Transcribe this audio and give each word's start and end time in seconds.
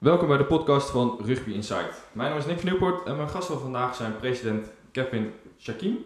Welkom 0.00 0.28
bij 0.28 0.36
de 0.36 0.44
podcast 0.44 0.90
van 0.90 1.18
Rugby 1.24 1.52
Insight. 1.52 2.02
Mijn 2.12 2.28
naam 2.28 2.38
is 2.38 2.46
Nick 2.46 2.58
van 2.58 2.68
Nieuwpoort 2.68 3.06
en 3.06 3.16
mijn 3.16 3.28
gasten 3.28 3.54
van 3.54 3.62
vandaag 3.62 3.94
zijn 3.94 4.16
president 4.16 4.70
Kevin 4.90 5.32
Shakim 5.58 5.98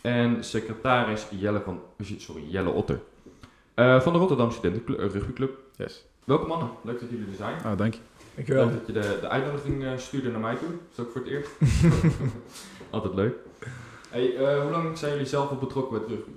en 0.00 0.44
secretaris 0.44 1.26
Jelle, 1.30 1.60
van, 1.60 1.80
sorry, 2.18 2.42
Jelle 2.48 2.70
Otter 2.70 3.00
uh, 3.74 4.00
van 4.00 4.12
de 4.12 4.18
Rotterdam 4.18 4.50
Studenten 4.50 4.98
eh, 4.98 5.10
Rugbyclub. 5.10 5.58
Yes. 5.76 6.04
Welkom 6.24 6.48
mannen, 6.48 6.68
leuk 6.82 7.00
dat 7.00 7.10
jullie 7.10 7.26
er 7.26 7.36
zijn. 7.36 7.56
Oh, 7.64 7.78
dank 7.78 7.94
je. 7.94 8.00
Dankjewel. 8.34 8.66
Leuk 8.66 8.74
dat 8.74 8.86
je 8.86 8.92
de, 8.92 9.18
de 9.20 9.28
uitnodiging 9.28 9.82
uh, 9.82 9.90
stuurde 9.96 10.30
naar 10.30 10.40
mij 10.40 10.54
toe. 10.54 10.68
Dat 10.68 10.78
is 10.92 11.04
ook 11.04 11.10
voor 11.10 11.20
het 11.20 11.30
eerst. 11.30 11.50
Altijd 12.90 13.14
leuk. 13.14 13.34
Hey, 14.10 14.32
uh, 14.32 14.62
hoe 14.62 14.70
lang 14.70 14.98
zijn 14.98 15.12
jullie 15.12 15.26
zelf 15.26 15.50
al 15.50 15.56
betrokken 15.56 16.00
met 16.00 16.08
rugby? 16.08 16.30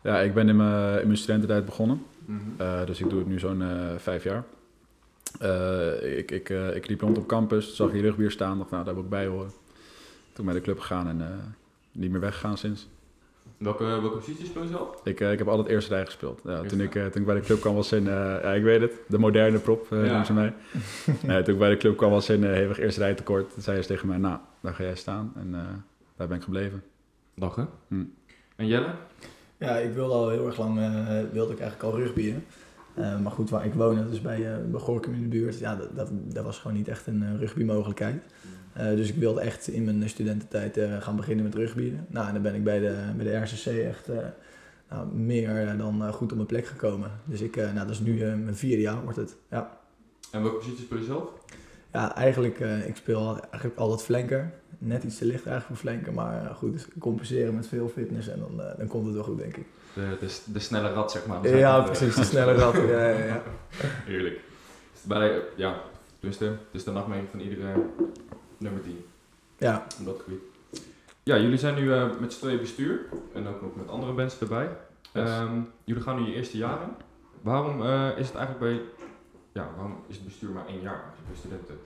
Ja, 0.00 0.20
ik 0.20 0.34
ben 0.34 0.48
in 0.48 0.56
mijn, 0.56 1.00
in 1.00 1.06
mijn 1.06 1.18
studententijd 1.18 1.64
begonnen. 1.64 2.06
Mhm. 2.24 2.40
Uh, 2.60 2.86
dus 2.86 3.00
ik 3.00 3.10
doe 3.10 3.18
het 3.18 3.28
nu 3.28 3.38
zo'n 3.38 3.62
vijf 3.98 4.24
jaar. 4.24 4.44
Ik, 6.16 6.30
ik, 6.30 6.48
ik 6.48 6.88
liep 6.88 7.00
rond 7.00 7.18
op 7.18 7.26
campus, 7.26 7.76
zag 7.76 7.92
hier 7.92 8.02
rugby 8.02 8.28
staan, 8.28 8.58
dacht 8.58 8.70
nou, 8.70 8.84
daar 8.84 8.94
wil 8.94 9.02
ik 9.02 9.08
bij 9.08 9.26
horen. 9.26 9.50
Toen 10.32 10.44
bij 10.44 10.54
de 10.54 10.60
club 10.60 10.78
gegaan 10.78 11.08
en 11.08 11.54
niet 11.92 12.10
meer 12.10 12.20
weggegaan 12.20 12.58
sinds. 12.58 12.88
Welke, 13.56 13.84
welke 13.84 14.08
positie 14.08 14.46
speel 14.46 14.62
je 14.62 14.68
zelf? 14.68 15.00
Ik, 15.04 15.20
ik 15.20 15.38
heb 15.38 15.48
altijd 15.48 15.68
eerste 15.68 15.94
rij 15.94 16.04
gespeeld. 16.04 16.40
Ja, 16.44 16.62
toen, 16.62 16.80
ik, 16.80 16.92
toen 16.92 17.20
ik 17.20 17.24
bij 17.24 17.34
de 17.34 17.40
club 17.40 17.60
kwam 17.60 17.74
was 17.74 17.92
in, 17.92 18.04
ja, 18.04 18.52
ik 18.52 18.62
weet 18.62 18.80
het, 18.80 18.92
de 19.08 19.18
moderne 19.18 19.58
prop, 19.58 19.86
uh, 19.90 20.06
ja. 20.06 20.24
ze 20.24 20.32
mij. 20.32 20.54
nee, 21.26 21.42
toen 21.42 21.54
ik 21.54 21.60
bij 21.60 21.70
de 21.70 21.76
club 21.76 21.96
kwam 21.96 22.10
was 22.10 22.28
in 22.28 22.44
hevig 22.44 22.78
eerste 22.78 23.00
rij 23.00 23.14
tekort. 23.14 23.52
Toen 23.52 23.62
zei 23.62 23.82
ze 23.82 23.88
tegen 23.88 24.08
mij, 24.08 24.18
nou, 24.18 24.38
daar 24.60 24.74
ga 24.74 24.82
jij 24.82 24.96
staan. 24.96 25.32
En 25.36 25.50
daar 26.16 26.28
ben 26.28 26.36
ik 26.36 26.42
gebleven. 26.42 26.82
Lachen. 27.34 27.68
Hm. 27.88 28.04
En 28.56 28.66
Jelle? 28.66 28.94
Ja, 29.58 29.76
ik 29.76 29.92
wilde 29.92 30.14
al 30.14 30.28
heel 30.28 30.46
erg 30.46 30.58
lang, 30.58 30.78
uh, 30.78 31.20
wilde 31.32 31.52
ik 31.52 31.60
eigenlijk 31.60 31.82
al 31.82 31.98
rugbyen. 31.98 32.44
Uh, 32.98 33.20
maar 33.20 33.32
goed, 33.32 33.50
waar 33.50 33.66
ik 33.66 33.74
woonde, 33.74 34.08
dus 34.08 34.20
bij, 34.20 34.38
uh, 34.40 34.70
bij 34.70 34.80
Gorkum 34.80 35.14
in 35.14 35.22
de 35.22 35.28
buurt, 35.28 35.58
ja, 35.58 35.76
dat, 35.76 35.96
dat, 35.96 36.08
dat 36.12 36.44
was 36.44 36.58
gewoon 36.58 36.76
niet 36.76 36.88
echt 36.88 37.06
een 37.06 37.38
rugbymogelijkheid. 37.38 38.22
dus 38.74 39.08
ik 39.08 39.14
wilde 39.14 39.40
echt 39.40 39.68
in 39.68 39.84
mijn 39.84 40.08
studententijd 40.08 40.78
gaan 41.02 41.16
beginnen 41.16 41.44
met 41.44 41.54
rugbyen. 41.54 42.06
Nou, 42.08 42.26
en 42.26 42.32
dan 42.32 42.42
ben 42.42 42.54
ik 42.54 42.64
bij 42.64 42.78
de, 42.78 42.96
bij 43.16 43.24
de 43.24 43.36
RCC 43.36 43.66
echt 43.66 44.08
nou, 44.90 45.14
meer 45.14 45.76
dan 45.76 46.12
goed 46.12 46.30
op 46.30 46.36
mijn 46.36 46.48
plek 46.48 46.66
gekomen. 46.66 47.10
Dus 47.24 47.40
ik, 47.40 47.56
nou, 47.56 47.74
dat 47.74 47.90
is 47.90 48.00
nu 48.00 48.14
mijn 48.24 48.56
vierde 48.56 48.82
jaar 48.82 49.02
wordt 49.02 49.16
het, 49.16 49.36
ja. 49.50 49.78
En 50.30 50.42
welke 50.42 50.56
positie 50.56 50.84
speel 50.84 50.98
je 50.98 51.04
zelf? 51.04 51.32
Ja, 51.92 52.14
eigenlijk, 52.14 52.58
ik 52.86 52.96
speel 52.96 53.38
eigenlijk 53.50 53.76
altijd 53.76 54.02
flanker 54.02 54.52
net 54.84 55.04
iets 55.04 55.18
te 55.18 55.24
licht 55.24 55.46
eigenlijk 55.46 55.66
voor 55.66 55.90
flanken. 55.90 56.14
Maar 56.14 56.54
goed, 56.54 56.72
dus 56.72 56.86
compenseren 56.98 57.54
met 57.54 57.66
veel 57.66 57.88
fitness 57.88 58.28
en 58.28 58.38
dan, 58.38 58.60
uh, 58.60 58.78
dan 58.78 58.86
komt 58.86 59.06
het 59.06 59.14
wel 59.14 59.24
goed, 59.24 59.38
denk 59.38 59.56
ik. 59.56 59.66
De, 59.94 60.16
de, 60.20 60.38
de 60.44 60.58
snelle 60.58 60.92
rat, 60.92 61.10
zeg 61.10 61.26
maar. 61.26 61.48
Ja, 61.56 61.80
precies, 61.80 62.14
de 62.14 62.24
snelle 62.24 62.54
rat. 62.54 62.74
ja, 62.74 63.08
ja, 63.08 63.24
ja. 63.24 63.42
Heerlijk. 64.10 64.40
Bij, 65.02 65.42
ja, 65.56 65.80
tenminste, 66.18 66.44
het 66.44 66.58
is 66.70 66.84
de 66.84 66.90
nachtmerrie 66.90 67.28
van 67.30 67.40
iedere 67.40 67.72
nummer 68.58 68.82
10. 68.82 69.04
Ja. 69.58 69.86
Op 69.98 70.04
dat 70.04 70.20
gebied. 70.24 70.42
Ja, 71.22 71.38
jullie 71.38 71.58
zijn 71.58 71.74
nu 71.74 71.82
uh, 71.82 72.04
met 72.20 72.32
z'n 72.32 72.40
tweeën 72.40 72.60
bestuur 72.60 73.00
en 73.34 73.46
ook 73.46 73.62
nog 73.62 73.76
met 73.76 73.88
andere 73.88 74.12
mensen 74.12 74.40
erbij. 74.40 74.68
Yes. 75.12 75.38
Um, 75.38 75.70
jullie 75.84 76.02
gaan 76.02 76.22
nu 76.22 76.28
je 76.28 76.34
eerste 76.34 76.56
jaren. 76.56 76.96
Waarom 77.42 77.82
uh, 77.82 78.08
is 78.16 78.26
het 78.26 78.36
eigenlijk 78.36 78.58
bij, 78.58 78.80
ja, 79.52 79.68
waarom 79.76 79.96
is 80.06 80.16
het 80.16 80.24
bestuur 80.24 80.50
maar 80.50 80.66
één 80.66 80.80
jaar 80.80 81.04
bij 81.26 81.36
studenten? 81.36 81.78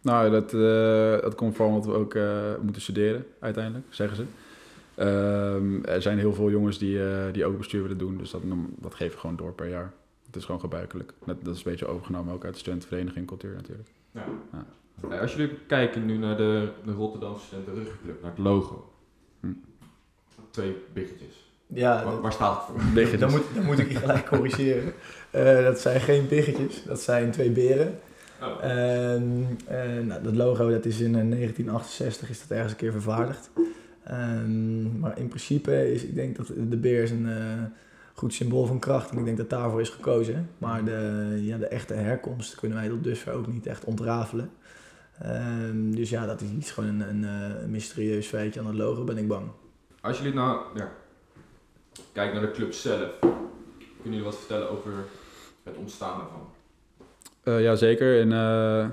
Nou, 0.00 0.30
dat, 0.30 0.52
uh, 0.52 1.22
dat 1.22 1.34
komt 1.34 1.56
vooral 1.56 1.74
omdat 1.74 1.92
we 1.92 1.98
ook 1.98 2.14
uh, 2.14 2.54
moeten 2.60 2.82
studeren, 2.82 3.26
uiteindelijk, 3.40 3.86
zeggen 3.90 4.16
ze. 4.16 4.24
Um, 5.00 5.84
er 5.84 6.02
zijn 6.02 6.18
heel 6.18 6.34
veel 6.34 6.50
jongens 6.50 6.78
die, 6.78 6.98
uh, 6.98 7.24
die 7.32 7.44
ook 7.44 7.58
bestuur 7.58 7.82
willen 7.82 7.98
doen, 7.98 8.18
dus 8.18 8.30
dat, 8.30 8.42
dat 8.78 8.94
geven 8.94 9.14
we 9.14 9.20
gewoon 9.20 9.36
door 9.36 9.52
per 9.52 9.68
jaar. 9.68 9.92
Het 10.26 10.36
is 10.36 10.44
gewoon 10.44 10.60
gebruikelijk. 10.60 11.12
Dat, 11.24 11.44
dat 11.44 11.54
is 11.54 11.64
een 11.64 11.70
beetje 11.70 11.86
overgenomen 11.86 12.34
ook 12.34 12.44
uit 12.44 12.52
de 12.52 12.58
studentenvereniging 12.58 13.26
cultuur 13.26 13.54
natuurlijk. 13.54 13.88
Ja. 14.12 14.24
ja. 14.52 15.18
Als 15.18 15.34
jullie 15.34 15.58
kijken 15.66 16.06
nu 16.06 16.16
naar 16.16 16.36
de, 16.36 16.68
de 16.84 16.92
Rotterdamse 16.92 17.46
Studenten 17.46 17.74
Rugbyclub, 17.74 18.22
naar 18.22 18.30
het 18.30 18.40
logo. 18.40 18.92
Hm. 19.40 19.46
Twee 20.50 20.76
biggetjes. 20.92 21.52
Ja, 21.66 22.04
waar, 22.04 22.20
waar, 22.20 22.32
staat 22.32 22.66
het 22.66 22.76
voor? 22.82 22.92
Biggetjes. 22.94 23.20
Dan, 23.20 23.30
moet, 23.30 23.54
dan 23.54 23.64
moet 23.64 23.78
ik 23.78 23.92
je 23.92 23.98
gelijk 23.98 24.26
corrigeren. 24.26 24.92
dat 25.64 25.80
zijn 25.80 26.00
geen 26.00 26.28
biggetjes, 26.28 26.84
dat 26.84 27.00
zijn 27.00 27.30
twee 27.30 27.50
beren. 27.50 27.98
Oh. 28.42 28.64
Uh, 28.64 29.14
uh, 29.14 30.06
nou, 30.06 30.22
dat 30.22 30.34
logo 30.34 30.70
dat 30.70 30.84
is 30.84 31.00
in 31.00 31.12
1968 31.12 32.30
is 32.30 32.40
dat 32.40 32.50
ergens 32.50 32.72
een 32.72 32.78
keer 32.78 32.92
vervaardigd. 32.92 33.50
Uh, 34.10 34.98
maar 35.00 35.18
in 35.18 35.28
principe 35.28 35.92
is, 35.92 36.02
ik 36.02 36.14
denk 36.14 36.36
dat 36.36 36.46
de 36.46 36.76
beer 36.76 37.02
is 37.02 37.10
een 37.10 37.26
uh, 37.26 37.62
goed 38.14 38.34
symbool 38.34 38.66
van 38.66 38.78
kracht 38.78 39.10
en 39.10 39.18
ik 39.18 39.24
denk 39.24 39.36
dat 39.36 39.50
daarvoor 39.50 39.80
is 39.80 39.88
gekozen. 39.88 40.50
Maar 40.58 40.84
de, 40.84 41.38
ja, 41.42 41.56
de 41.58 41.66
echte 41.66 41.94
herkomst 41.94 42.54
kunnen 42.54 42.78
wij 42.78 42.88
tot 42.88 43.04
dusver 43.04 43.32
ook 43.32 43.46
niet 43.46 43.66
echt 43.66 43.84
ontrafelen. 43.84 44.50
Ehm, 45.18 45.90
dus 45.90 46.10
ja, 46.10 46.26
dat 46.26 46.40
is 46.40 46.50
iets 46.50 46.70
gewoon 46.70 47.00
een, 47.00 47.08
een, 47.08 47.22
een, 47.62 47.70
mysterieus 47.70 48.26
feitje 48.26 48.60
aan 48.60 48.66
het 48.66 48.76
logo, 48.76 49.04
ben 49.04 49.18
ik 49.18 49.28
bang. 49.28 49.46
Als 50.00 50.18
jullie 50.18 50.34
nou 50.34 50.60
ja, 50.74 50.92
kijken 52.12 52.34
naar 52.34 52.46
de 52.46 52.56
club 52.56 52.72
zelf, 52.72 53.18
kunnen 53.18 53.38
jullie 54.02 54.22
wat 54.22 54.36
vertellen 54.36 54.70
over 54.70 54.92
het 55.62 55.76
ontstaan 55.76 56.20
ervan? 56.20 56.48
Uh, 57.44 57.62
ja, 57.62 57.74
zeker. 57.74 58.20
In, 58.20 58.30
uh, 58.30 58.86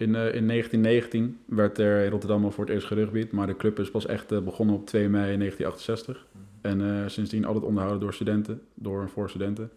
in, 0.00 0.08
uh, 0.08 0.34
in 0.34 0.46
1919 0.46 1.38
werd 1.44 1.78
er 1.78 2.04
in 2.04 2.10
Rotterdam 2.10 2.44
al 2.44 2.50
voor 2.50 2.64
het 2.64 2.74
eerst 2.74 2.86
gerugbied, 2.86 3.32
maar 3.32 3.46
de 3.46 3.56
club 3.56 3.78
is 3.78 3.90
pas 3.90 4.06
echt 4.06 4.44
begonnen 4.44 4.74
op 4.74 4.86
2 4.86 5.08
mei 5.08 5.36
1968. 5.36 6.26
En 6.60 7.10
sindsdien 7.10 7.44
altijd 7.44 7.64
onderhouden 7.64 8.00
door 8.00 8.14
studenten, 8.14 8.62
door 8.74 9.00
en 9.00 9.08
voor 9.08 9.28
studenten. 9.28 9.70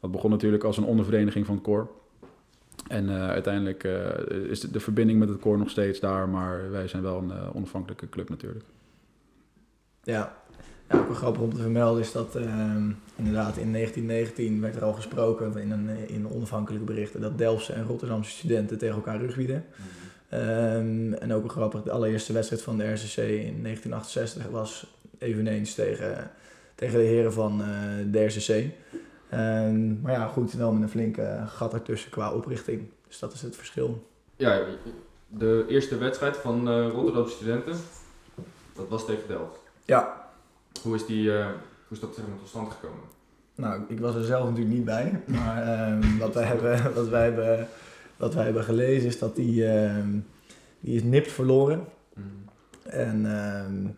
Dat 0.00 0.10
begon 0.10 0.30
natuurlijk 0.30 0.64
als 0.64 0.76
een 0.76 0.84
ondervereniging 0.84 1.46
van 1.46 1.54
het 1.54 1.64
koor. 1.64 1.90
En 2.88 3.10
uiteindelijk 3.10 3.84
is 4.48 4.60
de, 4.60 4.70
de, 4.70 4.80
verbinding 4.80 5.18
met 5.18 5.28
het 5.28 5.40
koor 5.40 5.58
nog 5.58 5.70
steeds 5.70 6.00
daar, 6.00 6.28
maar 6.28 6.70
wij 6.70 6.88
zijn 6.88 7.02
wel 7.02 7.18
een 7.18 7.54
onafhankelijke 7.54 8.08
club 8.08 8.28
natuurlijk. 8.28 8.64
Ja, 10.02 10.41
ja, 10.92 10.98
ook 10.98 11.06
wel 11.06 11.16
grappig 11.16 11.42
om 11.42 11.54
te 11.54 11.60
vermelden 11.60 12.02
is 12.02 12.12
dat 12.12 12.36
uh, 12.36 12.44
inderdaad 13.16 13.56
in 13.56 13.72
1919 13.72 14.60
werd 14.60 14.76
er 14.76 14.84
al 14.84 14.92
gesproken 14.92 15.56
in, 15.56 15.70
een, 15.70 16.08
in 16.08 16.28
onafhankelijke 16.28 16.84
berichten 16.84 17.20
dat 17.20 17.38
Delftse 17.38 17.72
en 17.72 17.86
Rotterdamse 17.86 18.30
studenten 18.30 18.78
tegen 18.78 18.94
elkaar 18.94 19.20
rugbieden. 19.20 19.64
Mm 19.76 19.84
-hmm. 20.28 20.38
um, 20.40 21.14
en 21.14 21.32
ook 21.32 21.40
wel 21.40 21.50
grappig, 21.50 21.82
de 21.82 21.90
allereerste 21.90 22.32
wedstrijd 22.32 22.62
van 22.62 22.76
de 22.76 22.92
RCC 22.92 23.16
in 23.16 23.62
1968 23.62 24.46
was 24.50 24.86
eveneens 25.18 25.74
tegen, 25.74 26.30
tegen 26.74 26.98
de 26.98 27.04
heren 27.04 27.32
van 27.32 27.60
uh, 27.60 27.66
de 28.12 28.24
RCC. 28.24 28.48
Um, 29.34 30.00
maar 30.02 30.12
ja, 30.12 30.26
goed, 30.26 30.52
wel 30.52 30.72
met 30.72 30.82
een 30.82 30.88
flinke 30.88 31.44
gat 31.46 31.74
ertussen 31.74 32.10
qua 32.10 32.32
oprichting. 32.32 32.88
Dus 33.08 33.18
dat 33.18 33.32
is 33.32 33.42
het 33.42 33.56
verschil. 33.56 34.08
Ja, 34.36 34.60
de 35.28 35.64
eerste 35.68 35.98
wedstrijd 35.98 36.36
van 36.36 36.68
uh, 36.68 36.88
Rotterdamse 36.88 37.34
studenten, 37.34 37.74
dat 38.74 38.88
was 38.88 39.06
tegen 39.06 39.28
Delft. 39.28 39.58
Ja, 39.84 40.21
hoe 40.82 40.94
is, 40.94 41.06
die, 41.06 41.24
uh, 41.24 41.46
hoe 41.46 41.96
is 41.96 42.00
dat 42.00 42.14
zeg 42.14 42.26
maar, 42.26 42.38
tot 42.38 42.48
stand 42.48 42.72
gekomen? 42.72 43.04
Nou, 43.54 43.82
ik 43.88 44.00
was 44.00 44.14
er 44.14 44.24
zelf 44.24 44.48
natuurlijk 44.48 44.74
niet 44.74 44.84
bij. 44.84 45.22
Maar 45.26 45.90
um, 45.92 46.18
wat, 46.18 46.34
wij 46.34 46.44
hebben, 46.44 46.82
wat, 46.94 47.08
wij 47.08 47.24
hebben, 47.24 47.68
wat 48.16 48.34
wij 48.34 48.44
hebben 48.44 48.64
gelezen 48.64 49.08
is 49.08 49.18
dat 49.18 49.36
die, 49.36 49.66
um, 49.66 50.26
die 50.80 50.94
is 50.94 51.02
nipt 51.02 51.32
verloren. 51.32 51.84
Mm. 52.14 52.24
En 52.82 53.24
um, 53.24 53.96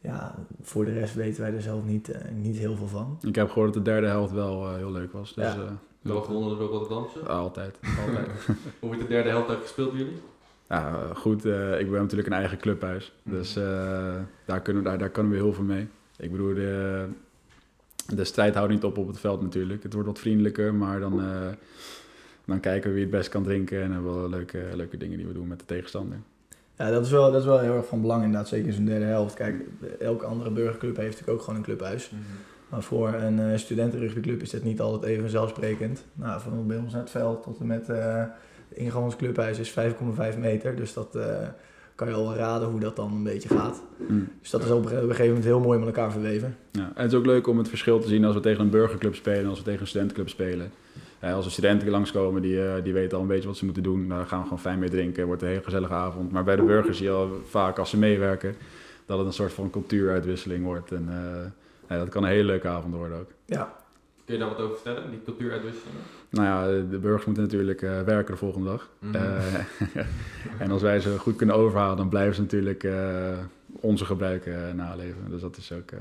ja, 0.00 0.34
voor 0.62 0.84
de 0.84 0.92
rest 0.92 1.14
weten 1.14 1.42
wij 1.42 1.52
er 1.52 1.62
zelf 1.62 1.84
niet, 1.84 2.08
uh, 2.08 2.16
niet 2.34 2.56
heel 2.56 2.76
veel 2.76 2.88
van. 2.88 3.18
Ik 3.22 3.34
heb 3.34 3.50
gehoord 3.50 3.74
dat 3.74 3.84
de 3.84 3.90
derde 3.90 4.06
helft 4.06 4.32
wel 4.32 4.70
uh, 4.70 4.76
heel 4.76 4.92
leuk 4.92 5.12
was. 5.12 5.34
Dus, 5.34 5.52
ja. 5.52 5.78
wel 6.00 6.20
gewonnen 6.20 6.58
door 6.58 6.68
Rotterdamse? 6.68 7.18
altijd. 7.20 7.78
altijd. 8.06 8.28
hoe 8.80 8.88
wordt 8.88 9.00
de 9.00 9.06
derde 9.06 9.28
helft 9.28 9.48
eigenlijk 9.48 9.62
gespeeld 9.62 9.90
bij 9.90 10.00
jullie? 10.00 10.20
Ja, 10.68 11.10
goed. 11.14 11.46
Uh, 11.46 11.80
ik 11.80 11.90
ben 11.90 12.00
natuurlijk 12.00 12.28
een 12.28 12.34
eigen 12.34 12.58
clubhuis. 12.58 13.12
Mm. 13.22 13.32
Dus 13.32 13.56
uh, 13.56 13.64
daar, 14.44 14.60
kunnen 14.60 14.82
we, 14.82 14.88
daar, 14.88 14.98
daar 14.98 15.10
kunnen 15.10 15.32
we 15.32 15.38
heel 15.38 15.52
veel 15.52 15.64
mee. 15.64 15.88
Ik 16.16 16.30
bedoel, 16.30 16.54
de, 16.54 17.04
de 18.14 18.24
strijd 18.24 18.54
houdt 18.54 18.72
niet 18.72 18.84
op 18.84 18.98
op 18.98 19.06
het 19.06 19.20
veld 19.20 19.42
natuurlijk. 19.42 19.82
Het 19.82 19.92
wordt 19.92 20.08
wat 20.08 20.18
vriendelijker, 20.18 20.74
maar 20.74 21.00
dan, 21.00 21.20
uh, 21.20 21.28
dan 22.44 22.60
kijken 22.60 22.88
we 22.88 22.94
wie 22.94 23.04
het 23.04 23.12
best 23.12 23.28
kan 23.28 23.42
drinken. 23.42 23.82
En 23.82 23.92
hebben 23.92 24.22
we 24.22 24.28
leuke, 24.28 24.62
leuke 24.74 24.96
dingen 24.96 25.16
die 25.16 25.26
we 25.26 25.32
doen 25.32 25.48
met 25.48 25.58
de 25.58 25.64
tegenstander. 25.64 26.18
Ja, 26.76 26.90
dat 26.90 27.04
is 27.04 27.10
wel, 27.10 27.30
dat 27.32 27.40
is 27.40 27.46
wel 27.46 27.58
heel 27.58 27.76
erg 27.76 27.86
van 27.86 28.00
belang 28.00 28.22
inderdaad. 28.22 28.48
Zeker 28.48 28.66
in 28.66 28.72
zo'n 28.72 28.84
derde 28.84 29.04
helft. 29.04 29.34
Kijk, 29.34 29.64
elke 29.98 30.24
andere 30.24 30.50
burgerclub 30.50 30.96
heeft 30.96 31.10
natuurlijk 31.10 31.38
ook 31.38 31.42
gewoon 31.44 31.58
een 31.58 31.64
clubhuis. 31.64 32.10
Mm 32.10 32.18
-hmm. 32.18 32.26
Maar 32.68 32.82
voor 32.82 33.14
een 33.14 33.58
studentenrugbyclub 33.58 34.42
is 34.42 34.50
dat 34.50 34.62
niet 34.62 34.80
altijd 34.80 35.02
even 35.02 35.22
vanzelfsprekend. 35.22 36.04
Nou, 36.12 36.40
van 36.40 36.66
bij 36.66 36.76
ons 36.76 36.92
naar 36.92 37.00
het 37.00 37.10
veld 37.10 37.42
tot 37.42 37.60
en 37.60 37.66
met... 37.66 37.88
De 38.74 38.80
ingang 38.80 38.92
van 38.92 39.02
ons 39.02 39.16
clubhuis 39.16 39.58
is 39.58 39.74
5,5 40.34 40.38
meter. 40.38 40.76
Dus 40.76 40.94
dat 40.94 41.16
uh, 41.16 41.24
kan 41.94 42.08
je 42.08 42.14
al 42.14 42.34
raden 42.34 42.68
hoe 42.68 42.80
dat 42.80 42.96
dan 42.96 43.12
een 43.12 43.22
beetje 43.22 43.48
gaat. 43.48 43.82
Mm. 44.08 44.28
Dus 44.40 44.50
dat 44.50 44.64
is 44.64 44.70
op 44.70 44.84
een 44.84 44.90
gegeven 44.90 45.26
moment 45.26 45.44
heel 45.44 45.60
mooi 45.60 45.78
met 45.78 45.88
elkaar 45.88 46.12
verweven. 46.12 46.56
Ja. 46.70 46.92
En 46.94 47.02
het 47.02 47.12
is 47.12 47.18
ook 47.18 47.26
leuk 47.26 47.46
om 47.46 47.58
het 47.58 47.68
verschil 47.68 48.00
te 48.00 48.08
zien 48.08 48.24
als 48.24 48.34
we 48.34 48.40
tegen 48.40 48.60
een 48.60 48.70
burgerclub 48.70 49.14
spelen 49.14 49.42
en 49.42 49.48
als 49.48 49.58
we 49.58 49.64
tegen 49.64 49.80
een 49.80 49.86
studentenclub 49.86 50.28
spelen. 50.28 50.70
Ja, 51.20 51.32
als 51.32 51.44
er 51.44 51.52
studenten 51.52 51.88
langskomen, 51.88 52.42
die, 52.42 52.56
uh, 52.56 52.72
die 52.82 52.92
weten 52.92 53.16
al 53.16 53.22
een 53.22 53.28
beetje 53.28 53.48
wat 53.48 53.56
ze 53.56 53.64
moeten 53.64 53.82
doen. 53.82 54.08
Daar 54.08 54.26
gaan 54.26 54.38
we 54.38 54.44
gewoon 54.44 54.58
fijn 54.58 54.78
mee 54.78 54.90
drinken. 54.90 55.26
wordt 55.26 55.42
een 55.42 55.48
hele 55.48 55.62
gezellige 55.62 55.92
avond. 55.92 56.32
Maar 56.32 56.44
bij 56.44 56.56
de 56.56 56.62
burgers 56.62 56.96
zie 56.96 57.06
je 57.06 57.12
al 57.12 57.30
vaak 57.48 57.78
als 57.78 57.90
ze 57.90 57.98
meewerken 57.98 58.54
dat 59.06 59.18
het 59.18 59.26
een 59.26 59.32
soort 59.32 59.52
van 59.52 59.70
cultuuruitwisseling 59.70 60.64
wordt. 60.64 60.92
En 60.92 61.06
uh, 61.08 61.50
ja, 61.88 61.98
dat 61.98 62.08
kan 62.08 62.22
een 62.22 62.30
hele 62.30 62.44
leuke 62.44 62.68
avond 62.68 62.94
worden 62.94 63.18
ook. 63.18 63.30
Ja. 63.44 63.74
Kun 64.24 64.34
je 64.34 64.40
daar 64.40 64.48
wat 64.48 64.58
over 64.58 64.76
vertellen, 64.76 65.10
die 65.10 65.22
cultuuruitwisselingen? 65.24 66.00
Nou 66.30 66.46
ja, 66.46 66.88
de 66.90 66.98
burgers 66.98 67.24
moeten 67.24 67.42
natuurlijk 67.42 67.82
eh, 67.82 68.02
werken 68.02 68.32
de 68.32 68.38
volgende 68.38 68.66
dag. 68.66 68.90
Eh, 69.12 69.54
en 70.62 70.70
als 70.70 70.82
wij 70.82 71.00
ze 71.00 71.18
goed 71.18 71.36
kunnen 71.36 71.56
overhalen, 71.56 71.96
dan 71.96 72.08
blijven 72.08 72.34
ze 72.34 72.40
natuurlijk 72.40 72.84
eh, 72.84 73.38
onze 73.80 74.04
gebruiken 74.04 74.76
naleven. 74.76 75.30
Dus 75.30 75.40
dat 75.40 75.56
is 75.56 75.72
ook... 75.72 75.90
dat 75.90 76.00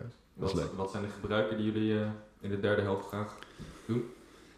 is 0.49 0.53
wat, 0.53 0.53
leuk. 0.53 0.73
wat 0.75 0.91
zijn 0.91 1.03
de 1.03 1.09
gebruiken 1.21 1.57
die 1.57 1.71
jullie 1.71 1.95
in 2.39 2.49
de 2.49 2.59
derde 2.59 2.81
helft 2.81 3.07
graag 3.07 3.35
doen? 3.85 4.03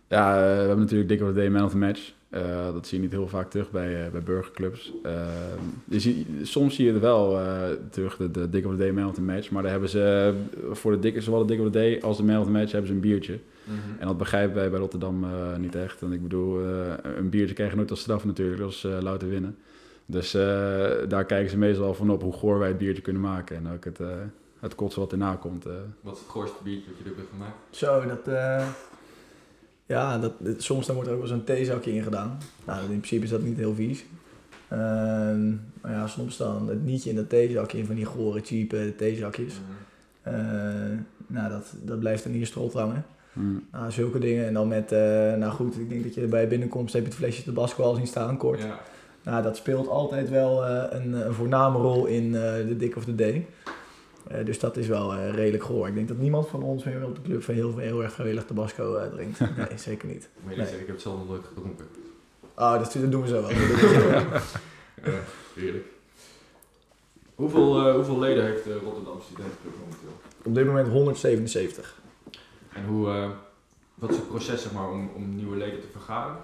Ja, 0.08 0.34
we 0.34 0.42
hebben 0.42 0.80
natuurlijk 0.80 1.10
Dick 1.10 1.22
of 1.22 1.28
the 1.28 1.34
Day 1.34 1.50
Man 1.50 1.64
of 1.64 1.72
the 1.72 1.78
Match. 1.78 2.14
Eh, 2.36 2.74
dat 2.74 2.88
zie 2.88 2.98
je 2.98 3.04
niet 3.04 3.12
heel 3.14 3.28
vaak 3.28 3.50
terug 3.50 3.72
bij, 3.72 4.06
eh, 4.06 4.12
bij 4.12 4.22
burgerclubs. 4.24 4.94
Eh, 5.04 5.28
je 5.86 6.00
ziet, 6.00 6.28
soms 6.44 6.76
zie 6.76 6.86
je 6.86 6.94
er 6.94 7.00
wel 7.00 7.40
eh, 7.40 7.62
terug, 7.90 8.18
de, 8.18 8.32
de 8.32 8.50
Dick 8.50 8.66
of 8.66 8.72
the 8.72 8.78
Day 8.78 8.92
Man 8.92 9.08
of 9.08 9.14
the 9.14 9.22
Match. 9.22 9.52
Maar 9.52 9.62
daar 9.62 9.72
hebben 9.72 9.90
ze 9.90 10.34
voor 10.72 10.92
de 10.92 11.00
dikke, 11.00 11.22
zowel 11.22 11.40
de 11.40 11.46
Dick 11.46 11.60
of 11.60 11.66
the 11.66 11.72
Day 11.72 12.00
als 12.02 12.18
de 12.18 12.24
Man 12.24 12.40
of 12.40 12.46
the 12.46 12.52
Match 12.52 12.72
hebben 12.72 12.88
ze 12.90 12.94
een 12.96 13.02
biertje. 13.02 13.40
En 14.00 14.08
dat 14.08 14.18
begrijpen 14.18 14.56
wij 14.56 14.70
bij 14.70 14.80
Rotterdam 14.80 15.24
eh, 15.24 15.56
niet 15.58 15.76
echt. 15.76 16.02
En 16.02 16.12
ik 16.12 16.22
bedoel, 16.22 16.60
eh, 16.62 16.94
een 17.18 17.30
biertje 17.30 17.56
krijg 17.56 17.70
je 17.72 17.76
nooit 17.78 17.90
als 17.92 18.00
straf 18.00 18.26
natuurlijk, 18.26 18.62
als 18.62 18.84
uh, 18.84 18.98
louter 19.02 19.30
winnen. 19.30 19.58
Dus 20.06 20.34
eh, 20.34 20.42
daar 21.08 21.26
kijken 21.26 21.50
ze 21.50 21.58
meestal 21.58 21.94
van 21.94 22.10
op 22.10 22.22
hoe 22.22 22.34
goor 22.34 22.60
wij 22.60 22.68
het 22.68 22.78
biertje 22.78 23.02
kunnen 23.02 23.22
maken. 23.22 23.56
En 23.56 23.70
ook 23.74 23.84
het, 23.86 24.00
eh, 24.00 24.08
het 24.60 24.76
kotsen 24.76 25.02
wat 25.02 25.12
erna 25.12 25.36
komt. 25.36 25.66
eh. 25.66 25.74
Wat 26.02 26.14
is 26.14 26.20
het 26.20 26.30
goorste 26.30 26.58
biertje 26.64 26.88
wat 26.90 26.98
jullie 26.98 27.14
hebben 27.14 27.32
gemaakt? 27.32 27.58
Zo, 27.70 28.06
dat... 28.08 28.34
eh, 29.86 29.96
ja, 29.96 30.18
dat, 30.18 30.34
soms 30.58 30.86
dan 30.86 30.96
wordt 30.96 31.10
er 31.10 31.16
ook 31.16 31.22
wel 31.22 31.32
zo'n 31.32 31.44
theezakje 31.44 31.94
in 31.94 32.04
gedaan. 32.04 32.38
Nou, 32.66 32.82
in 32.82 32.88
principe 32.88 33.24
is 33.24 33.30
dat 33.30 33.42
niet 33.42 33.58
heel 33.58 33.76
vies. 33.76 34.06
Ehm, 34.68 35.50
maar 35.82 35.92
ja, 35.92 36.08
soms 36.08 36.38
dan 36.38 36.70
het 36.70 36.84
nietje 36.84 37.10
in 37.10 37.16
dat 37.16 37.30
theezakje, 37.30 37.78
in 37.78 37.86
van 37.86 37.96
die 37.96 38.06
gore, 38.06 38.42
cheape 38.44 38.94
theezakjes. 38.98 39.54
Eh, 40.22 40.34
nou, 41.28 41.50
dat, 41.50 41.74
dat 41.84 42.00
blijft 42.00 42.24
dan 42.24 42.34
hier 42.34 42.46
strot 42.46 42.74
hangen. 42.74 43.06
Mm. 43.36 43.68
Nou, 43.72 43.92
zulke 43.92 44.20
dingen. 44.20 44.48
En 44.48 44.54
dan 44.54 44.68
met, 44.68 44.92
eh, 44.92 45.34
nou 45.34 45.52
goed, 45.52 45.80
ik 45.80 45.90
denk 45.90 46.04
dat 46.04 46.14
je 46.14 46.22
bij 46.22 46.48
binnenkomst 46.48 46.94
heb 46.94 47.02
je 47.02 47.08
het 47.08 47.18
flesje 47.18 47.44
Tabasco 47.44 47.84
al 47.84 47.96
zien 47.96 48.08
staan, 48.08 48.38
kort. 48.38 48.62
Ja. 48.62 48.80
Nou, 49.24 49.44
dat 49.44 49.58
speelt 49.58 49.88
altijd 49.88 50.30
wel 50.30 50.66
eh, 50.66 50.84
een, 50.90 51.14
een 51.14 51.34
voorname 51.34 51.78
rol 51.78 52.06
in 52.06 52.36
eh, 52.36 52.68
de 52.68 52.78
Dick 52.78 52.96
of 52.96 53.06
the 53.06 53.16
Day. 53.16 53.46
Eh, 54.28 54.46
dus 54.46 54.60
dat 54.60 54.78
is 54.78 54.88
wel 54.88 55.14
eh, 55.14 55.34
redelijk 55.34 55.64
goor. 55.64 55.88
Ik 55.88 55.96
denk 55.96 56.08
dat 56.08 56.18
niemand 56.18 56.48
van 56.48 56.64
ons 56.64 56.84
meer 56.84 57.06
op 57.06 57.16
de 57.16 57.22
club 57.22 57.44
van 57.44 57.54
heel, 57.54 57.78
heel 57.78 58.04
erg 58.04 58.16
gewillig 58.16 58.46
Tabasco 58.46 58.96
eh, 58.96 59.12
drinkt. 59.12 59.40
Nee, 59.58 59.78
zeker 59.78 60.08
niet. 60.08 60.30
Nee. 60.44 60.56
ik 60.56 60.68
heb 60.68 60.88
het 60.88 61.02
zelf 61.02 61.18
nog 61.18 61.28
nooit 61.28 61.46
gedronken. 61.46 61.86
Ah, 62.54 62.80
dat, 62.80 62.94
dat 62.94 63.12
doen 63.12 63.22
we 63.22 63.28
zo 63.28 63.42
wel. 63.42 63.50
Dat 63.50 63.58
doen 63.58 63.68
we 63.68 64.00
zo 64.00 64.10
wel. 64.10 64.22
Ja, 65.14 65.20
heerlijk. 65.56 65.86
Hoeveel, 67.36 67.88
eh, 67.88 67.96
hoeveel 67.96 68.20
leden 68.20 68.46
heeft 68.46 68.64
de 68.64 68.80
Rotterdam 68.84 69.22
Studentenclub 69.22 69.74
momenteel? 69.80 70.14
Op 70.44 70.56
dit 70.56 70.66
moment 70.66 70.88
177. 70.88 71.96
En 72.74 72.86
hoe, 72.86 73.08
eh, 73.08 73.30
wat 73.96 74.10
is 74.10 74.16
het 74.16 74.28
proces 74.28 74.62
zeg 74.62 74.72
maar, 74.72 74.90
om, 74.90 75.10
om 75.16 75.36
nieuwe 75.36 75.58
leden 75.58 75.82
te 75.82 75.88
vergaren? 75.92 76.38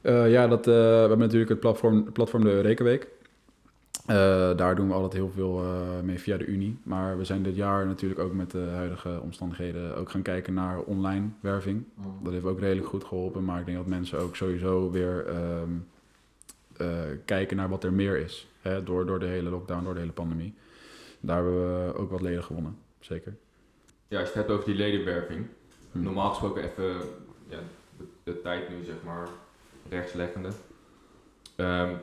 Eh, 0.00 0.30
ja, 0.30 0.48
dat, 0.48 0.66
eh, 0.66 0.74
we 0.74 0.98
hebben 0.98 1.18
natuurlijk 1.18 1.50
het 1.50 1.60
platform, 1.60 1.96
het 2.04 2.12
platform 2.12 2.44
de 2.44 2.60
Rekenweek. 2.60 3.08
Eh, 4.06 4.56
daar 4.56 4.76
doen 4.76 4.88
we 4.88 4.94
altijd 4.94 5.12
heel 5.12 5.30
veel 5.30 5.62
eh, 5.62 6.00
mee 6.02 6.18
via 6.18 6.36
de 6.36 6.44
Unie. 6.44 6.78
Maar 6.82 7.18
we 7.18 7.24
zijn 7.24 7.42
dit 7.42 7.56
jaar 7.56 7.86
natuurlijk 7.86 8.20
ook 8.20 8.32
met 8.32 8.50
de 8.50 8.68
huidige 8.72 9.20
omstandigheden 9.20 9.96
ook 9.96 10.10
gaan 10.10 10.22
kijken 10.22 10.54
naar 10.54 10.78
online 10.78 11.28
werving. 11.40 11.84
Dat 12.22 12.32
heeft 12.32 12.44
ook 12.44 12.60
redelijk 12.60 12.86
goed 12.86 13.04
geholpen. 13.04 13.44
Maar 13.44 13.60
ik 13.60 13.66
denk 13.66 13.78
dat 13.78 13.86
mensen 13.86 14.18
ook 14.18 14.36
sowieso 14.36 14.90
weer 14.90 15.26
ehm, 15.26 15.70
eh, 16.76 16.88
kijken 17.24 17.56
naar 17.56 17.68
wat 17.68 17.84
er 17.84 17.92
meer 17.92 18.16
is. 18.16 18.48
Hè, 18.60 18.82
door, 18.82 19.06
door 19.06 19.18
de 19.18 19.26
hele 19.26 19.50
lockdown, 19.50 19.84
door 19.84 19.94
de 19.94 20.00
hele 20.00 20.12
pandemie. 20.12 20.54
Daar 21.20 21.36
hebben 21.36 21.86
we 21.86 21.94
ook 21.94 22.10
wat 22.10 22.20
leden 22.20 22.44
gewonnen. 22.44 22.78
Zeker. 23.00 23.36
Ja, 24.08 24.18
als 24.20 24.28
je 24.28 24.38
het 24.38 24.46
hebt 24.46 24.50
over 24.50 24.64
die 24.64 24.74
ledenwerving. 24.74 25.46
Hm. 25.92 26.02
Normaal 26.02 26.28
gesproken 26.28 26.62
even 26.62 26.94
ja, 27.48 27.58
de, 27.96 28.04
de 28.22 28.40
tijd 28.42 28.68
nu 28.68 28.84
zeg 28.84 28.96
maar 29.04 29.28
rechtsleggende. 29.88 30.48
Ehm, 31.56 31.94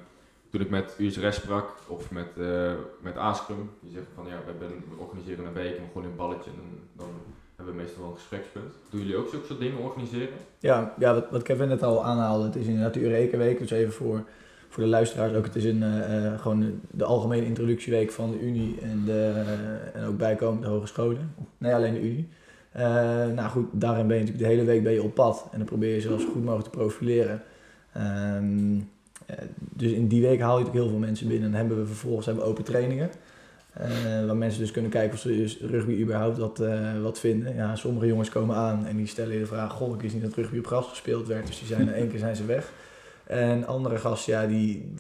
toen 0.52 0.62
ik 0.62 0.70
met 0.70 0.96
USRS 0.98 1.36
sprak 1.36 1.70
of 1.88 2.12
met, 2.12 2.28
eh 2.38 2.72
met 3.02 3.18
Ascrum, 3.18 3.70
die 3.82 3.92
zeggen 3.92 4.12
van 4.16 4.26
ja, 4.28 4.38
we, 4.60 4.66
organiseren 4.98 5.46
een 5.46 5.54
week 5.54 5.76
en 5.76 5.84
we 5.84 5.90
gooien 5.94 6.10
een 6.10 6.16
balletje 6.16 6.50
en 6.52 6.58
dan 6.96 7.10
hebben 7.56 7.76
we 7.76 7.82
meestal 7.82 8.02
wel 8.02 8.12
een 8.12 8.18
gesprekspunt. 8.18 8.74
Doen 8.90 9.00
jullie 9.00 9.16
ook 9.16 9.30
zulke 9.30 9.46
soort 9.46 9.60
dingen 9.60 9.80
organiseren? 9.80 10.38
Ja, 10.60 10.94
ja 11.00 11.14
wat, 11.14 11.30
wat 11.30 11.44
Kevin 11.44 11.68
net 11.68 11.84
al 11.84 12.06
aanhaalde, 12.06 12.46
het 12.46 12.56
is 12.56 12.66
inderdaad 12.66 12.94
de 12.94 13.02
Eureka-week. 13.02 13.60
Dus 13.60 13.72
even 13.72 13.94
voor, 13.94 14.24
voor 14.70 14.84
de 14.84 14.90
luisteraars 14.90 15.34
ook. 15.34 15.46
Het 15.46 15.56
is 15.56 15.66
een, 15.66 15.84
eh, 15.84 16.26
eh, 16.26 16.40
gewoon 16.40 16.82
de 16.92 17.04
algemene 17.04 17.46
introductieweek 17.46 18.12
van 18.12 18.32
de 18.32 18.40
Unie 18.40 18.80
en, 18.82 19.06
de, 19.06 19.44
en 19.94 20.06
ook 20.06 20.18
bijkomende 20.18 20.68
hogescholen. 20.68 21.34
Nee, 21.58 21.74
alleen 21.74 21.94
de 21.94 22.02
Unie. 22.02 22.28
Nou 23.36 23.50
goed, 23.50 23.68
daarin 23.72 24.08
ben 24.08 24.18
je 24.18 24.24
natuurlijk 24.24 24.50
de 24.50 24.56
hele 24.56 24.68
week 24.68 24.84
ben 24.84 24.94
je 24.94 25.04
op 25.04 25.14
pad. 25.14 25.48
En 25.52 25.58
dan 25.58 25.68
probeer 25.68 25.90
je 25.90 25.96
jezelf 25.96 26.22
zo 26.22 26.28
goed 26.28 26.44
mogelijk 26.44 26.70
te 26.72 26.78
profileren. 26.78 27.44
Ehm, 27.94 28.78
eh, 28.78 28.84
dus 29.58 29.92
in 29.92 30.08
die 30.08 30.22
week 30.22 30.40
haal 30.40 30.58
je 30.58 30.64
natuurlijk 30.64 30.84
heel 30.84 30.98
veel 30.98 31.08
mensen 31.08 31.28
binnen. 31.28 31.46
En 31.46 31.52
dan 31.52 31.60
hebben 31.60 31.80
we 31.80 31.86
vervolgens 31.88 32.26
hebben 32.26 32.44
we 32.44 32.50
open 32.50 32.64
trainingen. 32.64 33.10
eh, 33.74 34.26
waar 34.26 34.38
mensen 34.38 34.60
dus 34.60 34.72
kunnen 34.72 34.92
kijken 34.92 35.14
of 35.14 35.20
ze 35.20 35.28
dus 35.28 35.60
rugby 35.62 36.02
überhaupt 36.02 36.38
wat, 36.38 36.60
eh, 36.60 37.02
wat 37.02 37.20
vinden. 37.20 37.56
Ja, 37.56 37.76
sommige 37.76 38.06
jongens 38.08 38.30
komen 38.30 38.56
aan 38.56 38.86
en 38.86 38.98
die 38.98 39.08
stellen 39.08 39.34
je 39.34 39.40
de 39.40 39.46
vraag... 39.46 39.72
Goh, 39.72 39.96
ik 39.96 40.02
wist 40.02 40.14
niet 40.14 40.24
dat 40.24 40.34
rugby 40.34 40.58
op 40.58 40.68
gras 40.68 40.88
gespeeld 40.88 41.28
werd. 41.28 41.48
Dus 41.48 41.60
die 41.60 41.68
zijn 41.68 41.82
in 41.82 41.94
één 41.94 42.10
keer 42.10 42.20
zijn 42.20 42.36
ze 42.36 42.46
weg. 42.46 42.72
En 43.24 43.68
andere 43.68 43.98
gasten, 43.98 44.34
ja, 44.34 44.46
die, 44.48 44.94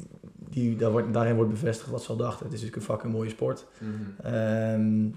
die, 0.49 0.75
daar 0.75 0.91
wordt, 0.91 1.13
daarin 1.13 1.35
wordt 1.35 1.51
bevestigd 1.51 1.89
wat 1.89 2.03
ze 2.03 2.09
al 2.09 2.15
dachten. 2.17 2.45
Het 2.45 2.53
is 2.53 2.61
natuurlijk 2.61 2.87
een 2.87 2.93
fucking 2.93 3.13
mooie 3.13 3.29
sport. 3.29 3.65
Ehm, 4.23 4.33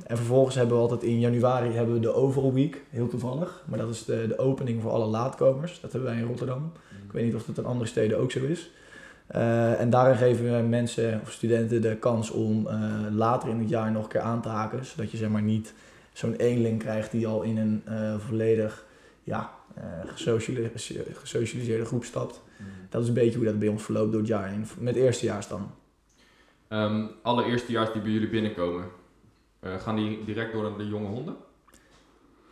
en 0.07 0.17
vervolgens 0.17 0.55
hebben 0.55 0.77
we 0.77 0.83
altijd 0.83 1.03
in 1.03 1.21
januari 1.21 1.71
hebben 1.71 1.95
we 1.95 2.01
de 2.01 2.15
Overall 2.15 2.53
Week, 2.53 2.83
heel 2.91 3.09
toevallig. 3.09 3.65
Maar 3.69 3.79
dat 3.79 3.91
is 3.91 4.05
de, 4.05 4.25
de 4.29 4.39
opening 4.39 4.83
voor 4.83 4.91
alle 4.91 5.07
laatkomers. 5.07 5.81
Dat 5.81 5.93
hebben 5.93 6.11
wij 6.11 6.21
in 6.21 6.27
Rotterdam. 6.27 6.73
Ik 7.07 7.13
weet 7.13 7.25
niet 7.25 7.35
of 7.35 7.45
dat 7.45 7.59
in 7.59 7.65
andere 7.65 7.87
steden 7.87 8.19
ook 8.19 8.31
zo 8.31 8.45
is. 8.45 8.71
Eh, 9.31 9.81
en 9.81 9.91
daarin 9.91 10.17
geven 10.17 10.57
we 10.57 10.63
mensen 10.63 11.21
of 11.23 11.31
studenten 11.31 11.83
de 11.83 11.97
kans 11.97 12.31
om 12.31 12.67
eh, 12.67 12.91
later 13.11 13.49
in 13.49 13.59
het 13.59 13.69
jaar 13.69 13.93
nog 13.93 14.03
een 14.03 14.09
keer 14.09 14.21
aan 14.21 14.43
te 14.43 14.49
haken. 14.49 14.85
Zodat 14.85 15.11
je 15.11 15.17
zeg 15.17 15.29
maar 15.29 15.43
niet 15.43 15.75
zo'n 16.13 16.35
eenling 16.35 16.79
krijgt 16.79 17.11
die 17.11 17.27
al 17.27 17.43
in 17.43 17.57
een 17.57 17.83
eh, 17.85 18.19
volledig 18.19 18.85
ja, 19.23 19.51
gesociali- 20.07 20.71
gesocialiseerde 21.13 21.85
groep 21.85 22.05
stapt. 22.05 22.43
Dat 22.89 23.03
is 23.03 23.09
een 23.09 23.15
beetje 23.15 23.37
hoe 23.37 23.47
dat 23.47 23.59
bij 23.59 23.69
ons 23.69 23.83
verloopt 23.83 24.11
door 24.11 24.21
het 24.21 24.29
jaar 24.29 24.49
heen. 24.49 24.67
Met 24.79 24.97
eerstejaars 24.97 25.49
dan. 25.49 25.71
Ehm, 26.69 27.07
alle 27.23 27.45
eerstejaars 27.45 27.93
die 27.93 28.03
bij 28.03 28.11
jullie 28.11 28.29
binnenkomen, 28.29 28.85
gaan 29.63 29.97
die 29.97 30.25
direct 30.25 30.53
door 30.53 30.63
naar 30.63 30.79
de 30.79 30.89
jonge 30.89 31.07
honden? 31.09 31.37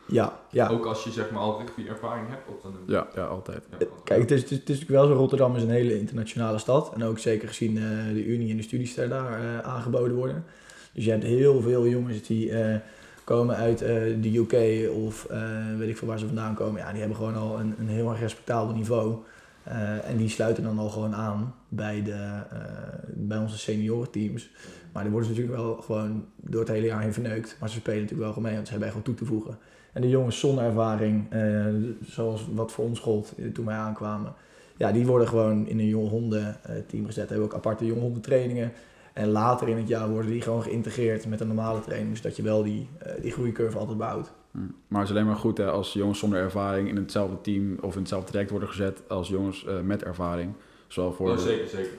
Ja, 0.09 0.41
ja. 0.50 0.69
Ook 0.69 0.85
als 0.87 1.05
je 1.05 1.11
zeg 1.11 1.31
maar 1.31 1.41
al 1.41 1.59
rugby 1.61 1.88
ervaring 1.88 2.29
hebt? 2.29 2.49
Of 2.49 2.62
dan 2.62 2.73
een- 2.73 2.93
Ja, 2.93 3.07
ja 3.15 3.25
altijd. 3.25 3.62
Ja, 3.79 3.87
Kijk, 4.05 4.21
het 4.21 4.31
is, 4.31 4.41
het 4.43 4.50
is, 4.50 4.59
het 4.59 4.69
is 4.69 4.79
natuurlijk 4.81 5.00
wel 5.07 5.07
zo, 5.17 5.21
Rotterdam 5.21 5.57
is 5.57 5.62
een 5.62 5.71
hele 5.71 5.99
internationale 5.99 6.59
stad. 6.59 6.93
En 6.95 7.05
ook 7.05 7.19
zeker 7.19 7.49
gezien 7.49 7.77
eh, 7.77 7.83
de 8.12 8.25
Unie 8.25 8.50
en 8.50 8.57
de 8.57 8.62
studies 8.62 8.95
die 8.95 9.09
daar 9.09 9.33
eh, 9.41 9.59
aangeboden 9.59 10.17
worden. 10.17 10.45
Dus 10.93 11.05
je 11.05 11.11
hebt 11.11 11.23
heel 11.25 11.61
veel 11.61 11.87
jongens 11.87 12.23
die 12.27 12.50
eh, 12.53 12.77
komen 13.25 13.57
uit 13.57 13.83
eh, 13.83 13.88
de 14.21 14.37
UK 14.37 14.91
of 14.95 15.25
eh, 15.25 15.41
weet 15.79 15.88
ik 15.88 15.97
veel 15.97 16.09
waar 16.09 16.19
ze 16.19 16.27
vandaan 16.27 16.55
komen. 16.55 16.81
Ja, 16.81 16.91
die 16.91 16.99
hebben 17.00 17.17
gewoon 17.17 17.37
al 17.37 17.61
een, 17.61 17.75
een 17.79 17.88
heel 17.88 18.11
erg 18.11 18.21
respectabel 18.21 18.75
niveau. 18.75 19.17
Eh, 19.62 20.09
en 20.09 20.17
die 20.17 20.29
sluiten 20.29 20.62
dan 20.62 20.79
al 20.79 20.88
gewoon 20.88 21.15
aan 21.15 21.55
bij, 21.69 22.03
de, 22.03 22.12
eh, 22.12 22.59
bij 23.07 23.38
onze 23.38 23.59
seniorenteams. 23.59 24.50
Maar 24.93 25.03
die 25.03 25.12
worden 25.12 25.31
ze 25.35 25.37
natuurlijk 25.41 25.62
wel 25.67 25.77
gewoon 25.83 26.25
door 26.37 26.61
het 26.61 26.71
hele 26.71 26.87
jaar 26.87 27.00
heen 27.03 27.12
verneukt. 27.12 27.57
Maar 27.61 27.69
ze 27.69 27.79
spelen 27.79 28.00
natuurlijk 28.00 28.23
wel 28.23 28.33
gewoon 28.33 28.45
mee, 28.45 28.55
want 28.55 28.67
ze 28.67 28.71
hebben 28.73 28.88
echt 28.88 28.97
wat 28.99 29.07
toe 29.07 29.15
te 29.17 29.25
voegen. 29.25 29.59
En 29.99 30.05
de 30.05 30.11
jongens 30.11 30.38
zonder 30.38 30.64
ervaring, 30.64 31.26
eh, 31.31 31.67
zoals 32.07 32.47
wat 32.55 32.73
voor 32.73 32.85
ons 32.85 33.00
gold 33.00 33.33
eh, 33.38 33.52
toen 33.52 33.64
wij 33.67 33.76
aankwamen, 33.76 34.35
ja, 34.76 34.93
die 34.93 35.07
worden 35.07 35.28
gewoon 35.28 35.67
in 35.67 35.78
een 35.78 35.87
jonge 35.87 36.09
honden 36.09 36.57
eh, 36.62 36.75
team 36.87 37.07
gezet. 37.07 37.25
We 37.25 37.28
hebben 37.35 37.49
ook 37.50 37.55
aparte 37.57 37.87
jonge 37.87 38.00
honden 38.00 38.23
trainingen. 38.23 38.73
En 39.12 39.28
later 39.28 39.69
in 39.69 39.76
het 39.76 39.88
jaar 39.88 40.09
worden 40.11 40.31
die 40.31 40.40
gewoon 40.40 40.62
geïntegreerd 40.62 41.26
met 41.26 41.40
een 41.40 41.47
normale 41.47 41.81
training. 41.81 42.11
Dus 42.11 42.23
dat 42.23 42.37
je 42.37 42.43
wel 42.43 42.62
die, 42.62 42.88
eh, 42.99 43.12
die 43.23 43.31
groeicurve 43.33 43.78
altijd 43.78 43.99
behoudt. 43.99 44.33
Hm. 44.50 44.59
Maar 44.88 45.00
het 45.00 45.11
is 45.11 45.14
alleen 45.17 45.26
maar 45.28 45.37
goed 45.37 45.59
hè, 45.59 45.71
als 45.71 45.93
jongens 45.93 46.19
zonder 46.19 46.38
ervaring 46.38 46.88
in 46.88 46.97
hetzelfde 46.97 47.40
team 47.40 47.78
of 47.81 47.95
in 47.95 48.00
hetzelfde 48.00 48.28
traject 48.31 48.50
worden 48.50 48.69
gezet 48.69 49.02
als 49.09 49.28
jongens 49.28 49.64
eh, 49.67 49.81
met 49.81 50.02
ervaring. 50.02 50.52
Zowel 50.87 51.12
voor 51.12 51.31
Oh, 51.31 51.37
zeker, 51.38 51.67
zeker. 51.69 51.90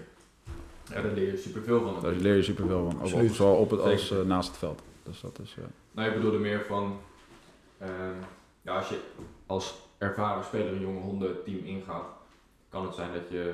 Ja, 0.94 1.02
daar 1.02 1.12
leer 1.14 1.32
je 1.32 1.38
superveel 1.38 1.82
van. 1.82 1.94
daar 2.02 2.14
leer 2.14 2.36
je 2.36 2.44
superveel 2.44 2.90
van. 2.92 3.02
Ook 3.22 3.30
zowel 3.30 3.56
op 3.56 3.70
het 3.72 3.80
als 3.82 4.14
naast 4.26 4.48
het 4.48 4.58
veld. 4.58 4.82
Dus 5.04 5.22
dat 5.22 5.40
is. 5.44 5.56
eh, 5.58 5.64
Nou, 5.92 6.08
ik 6.10 6.16
bedoelde 6.16 6.38
meer 6.38 6.66
van, 6.68 6.94
ehm, 7.80 7.90
ja, 8.62 8.76
als 8.78 8.90
je 8.90 9.00
als 9.46 9.78
ervaren 9.98 10.44
speler 10.44 10.74
een 10.74 10.82
jonge 10.82 11.00
hondenteam 11.00 11.58
ingaat, 11.66 12.06
kan 12.70 12.86
het 12.86 12.96
zijn 12.96 13.10
dat 13.14 13.30
je, 13.30 13.54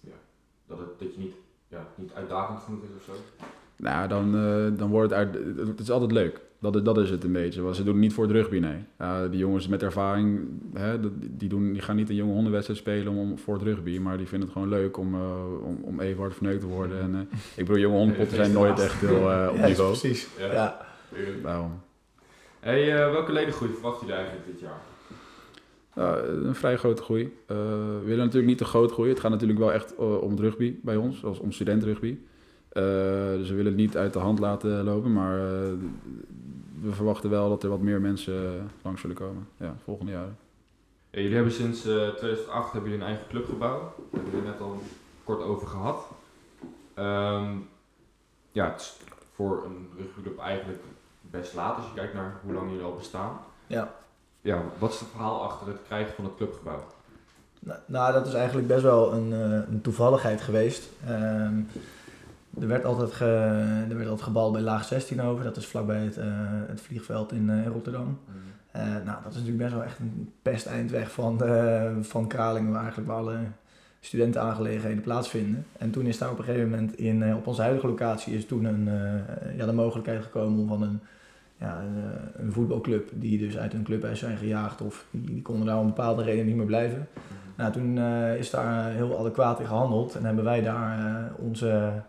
ja, 0.00 0.12
dat 0.66 0.78
het, 0.78 0.98
dat 0.98 1.14
je 1.14 1.20
niet, 1.20 1.34
ja, 1.68 1.86
niet 1.94 2.12
uitdagend 2.14 2.60
genoeg 2.62 2.82
is 2.82 2.88
of 2.96 3.02
zo. 3.04 3.12
nou, 3.76 4.08
dan, 4.08 4.34
eh, 4.36 4.78
dan 4.78 4.90
wordt 4.90 5.10
het 5.10 5.18
uit. 5.18 5.34
Het 5.68 5.80
is 5.80 5.90
altijd 5.90 6.12
leuk. 6.12 6.40
Dat 6.58 6.76
is, 6.76 6.82
dat 6.82 6.98
is 6.98 7.10
het 7.10 7.24
een 7.24 7.32
beetje. 7.32 7.62
Want 7.62 7.76
ze 7.76 7.82
doen 7.84 7.92
het 7.92 8.02
niet 8.02 8.12
voor 8.12 8.24
het 8.24 8.32
rugby, 8.32 8.58
nee. 8.58 8.84
Die 9.30 9.38
jongens 9.38 9.68
met 9.68 9.82
ervaring, 9.82 10.48
hè, 10.74 11.00
dat- 11.00 11.12
die, 11.20 11.48
doen, 11.48 11.72
die 11.72 11.82
gaan 11.82 11.96
niet 11.96 12.08
een 12.08 12.14
jonge 12.14 12.32
hondenwedstrijd 12.32 12.80
spelen 12.80 13.12
om, 13.12 13.38
voor 13.38 13.54
het 13.54 13.62
rugby. 13.62 13.98
Maar 13.98 14.16
die 14.16 14.26
vinden 14.26 14.48
het 14.48 14.56
gewoon 14.58 14.72
leuk 14.72 14.96
om, 14.96 15.14
eh, 15.14 15.44
om, 15.62 15.78
om 15.82 16.00
even 16.00 16.20
hard 16.20 16.34
verneukt 16.34 16.60
te 16.60 16.66
worden. 16.66 17.00
En, 17.00 17.14
eh, 17.14 17.20
ik 17.56 17.64
bedoel, 17.66 17.78
jonge 17.80 17.96
hondenpotten 17.96 18.36
zijn 18.36 18.52
nooit 18.52 18.78
echt 18.78 19.00
heel 19.00 19.30
eh, 19.30 19.48
op 19.50 19.56
Ja, 19.56 19.66
niveau. 19.66 19.90
precies. 19.98 20.28
Ja. 20.38 20.52
Ja. 20.52 20.86
Daarom. 21.42 21.80
Hey, 22.66 22.96
eh, 22.96 23.10
welke 23.10 23.32
ledengroei 23.32 23.72
verwachten 23.72 24.06
jullie 24.06 24.22
eigenlijk 24.22 24.50
dit 24.50 24.60
jaar? 24.60 24.80
Ja, 25.94 26.18
een 26.18 26.54
vrij 26.54 26.76
grote 26.76 27.02
groei. 27.02 27.38
Eh, 27.46 27.56
we 27.56 28.02
willen 28.04 28.24
natuurlijk 28.24 28.46
niet 28.46 28.58
te 28.58 28.64
groot 28.64 28.92
groeien. 28.92 29.12
Het 29.12 29.20
gaat 29.20 29.30
natuurlijk 29.30 29.58
wel 29.58 29.72
echt 29.72 29.96
eh, 29.96 30.22
om 30.22 30.30
het 30.30 30.40
rugby 30.40 30.74
bij 30.82 30.96
ons, 30.96 31.24
als 31.24 31.38
om 31.38 31.52
studentrugby. 31.52 32.18
Eh, 32.68 32.82
dus 33.32 33.48
we 33.48 33.54
willen 33.54 33.72
het 33.72 33.80
niet 33.80 33.96
uit 33.96 34.12
de 34.12 34.18
hand 34.18 34.38
laten 34.38 34.84
lopen, 34.84 35.12
maar 35.12 35.38
we 36.80 36.92
verwachten 36.92 37.30
wel 37.30 37.48
dat 37.48 37.62
er 37.62 37.68
wat 37.68 37.80
meer 37.80 38.00
mensen 38.00 38.70
langs 38.82 39.00
zullen 39.00 39.16
komen. 39.16 39.48
Ja, 39.56 39.76
volgende 39.84 40.12
jaren. 40.12 40.36
Ja, 41.10 41.20
jullie 41.20 41.34
hebben 41.34 41.52
sinds 41.52 41.86
eh, 41.86 42.08
2008 42.08 42.72
hebben 42.72 42.90
jullie 42.90 43.04
een 43.04 43.10
eigen 43.10 43.28
clubgebouw. 43.28 43.80
Daar 43.80 43.92
hebben 44.10 44.30
jullie 44.30 44.48
net 44.48 44.60
al 44.60 44.82
kort 45.24 45.42
over 45.42 45.66
gehad. 45.66 46.08
Ehm, 46.94 47.56
ja, 48.52 48.70
het 48.70 48.80
is 48.80 48.96
voor 49.34 49.64
een 49.64 49.88
rugbyclub 49.96 50.38
eigenlijk 50.38 50.82
best 51.30 51.54
laat 51.54 51.76
als 51.76 51.86
je 51.86 51.94
kijkt 51.94 52.14
naar 52.14 52.32
hoe 52.42 52.52
lang 52.52 52.70
jullie 52.70 52.84
al 52.84 52.94
bestaan. 52.94 53.38
Ja. 53.66 53.88
Ja, 54.40 54.62
wat 54.78 54.92
is 54.92 55.00
het 55.00 55.08
verhaal 55.08 55.42
achter 55.42 55.66
het 55.66 55.82
krijgen 55.86 56.14
van 56.14 56.24
het 56.24 56.36
clubgebouw? 56.36 56.84
Nou, 57.58 57.78
nou, 57.86 58.12
dat 58.12 58.26
is 58.26 58.34
eigenlijk 58.34 58.66
best 58.66 58.82
wel 58.82 59.12
een, 59.12 59.32
eh, 59.32 59.72
een 59.72 59.80
toevalligheid 59.80 60.40
geweest. 60.40 60.88
Ehm, 61.06 61.58
er, 62.60 62.68
werd 62.68 62.84
altijd 62.84 63.12
ge, 63.12 63.24
er 63.88 63.96
werd 63.96 64.08
altijd 64.08 64.26
gebald 64.26 64.52
bij 64.52 64.60
Laag 64.60 64.84
16 64.84 65.22
over. 65.22 65.44
Dat 65.44 65.56
is 65.56 65.66
vlakbij 65.66 66.00
het, 66.00 66.16
eh, 66.16 66.26
het 66.66 66.80
vliegveld 66.80 67.32
in 67.32 67.50
eh, 67.50 67.66
Rotterdam. 67.66 68.18
Eh, 68.70 68.82
nou, 68.82 69.22
dat 69.22 69.32
is 69.32 69.38
natuurlijk 69.38 69.58
best 69.58 69.72
wel 69.72 69.84
echt 69.84 69.98
een 69.98 70.32
pesteind 70.42 70.90
weg 70.90 71.10
van, 71.10 71.38
van 72.04 72.26
Kralingen, 72.26 72.70
waar 72.72 72.80
eigenlijk 72.80 73.08
waar 73.08 73.18
alle 73.18 73.38
studentenaangelegenheden 74.06 75.02
plaatsvinden. 75.02 75.66
En 75.78 75.90
toen 75.90 76.06
is 76.06 76.18
daar 76.18 76.30
op 76.30 76.38
een 76.38 76.44
gegeven 76.44 76.70
moment 76.70 76.98
in, 76.98 77.22
eh, 77.22 77.36
op 77.36 77.46
onze 77.46 77.62
huidige 77.62 77.86
locatie 77.86 78.34
is 78.34 78.46
toen 78.46 78.64
een, 78.64 78.88
eh, 78.88 79.56
ja, 79.56 79.66
de 79.66 79.72
mogelijkheid 79.72 80.22
gekomen 80.22 80.58
om 80.58 80.68
van 80.68 80.82
een, 80.82 81.00
ja, 81.56 81.80
een, 81.80 82.02
eh, 82.02 82.42
een 82.44 82.52
voetbalclub 82.52 83.10
die 83.12 83.38
dus 83.38 83.58
uit 83.58 83.72
een 83.72 83.82
clubhuis 83.82 84.18
zijn 84.18 84.36
gejaagd 84.36 84.80
of 84.80 85.06
die, 85.10 85.26
die 85.26 85.42
konden 85.42 85.66
daar 85.66 85.78
om 85.78 85.86
bepaalde 85.86 86.22
reden 86.22 86.46
niet 86.46 86.56
meer 86.56 86.66
blijven. 86.66 87.08
Nou, 87.56 87.72
toen 87.72 87.98
is 88.38 88.50
daar 88.50 88.92
heel 88.92 89.18
adequaat 89.18 89.60
in 89.60 89.66
gehandeld 89.66 90.14
en 90.14 90.24
hebben 90.24 90.44
wij 90.44 90.62
daar 90.62 91.32
onze 91.38 92.02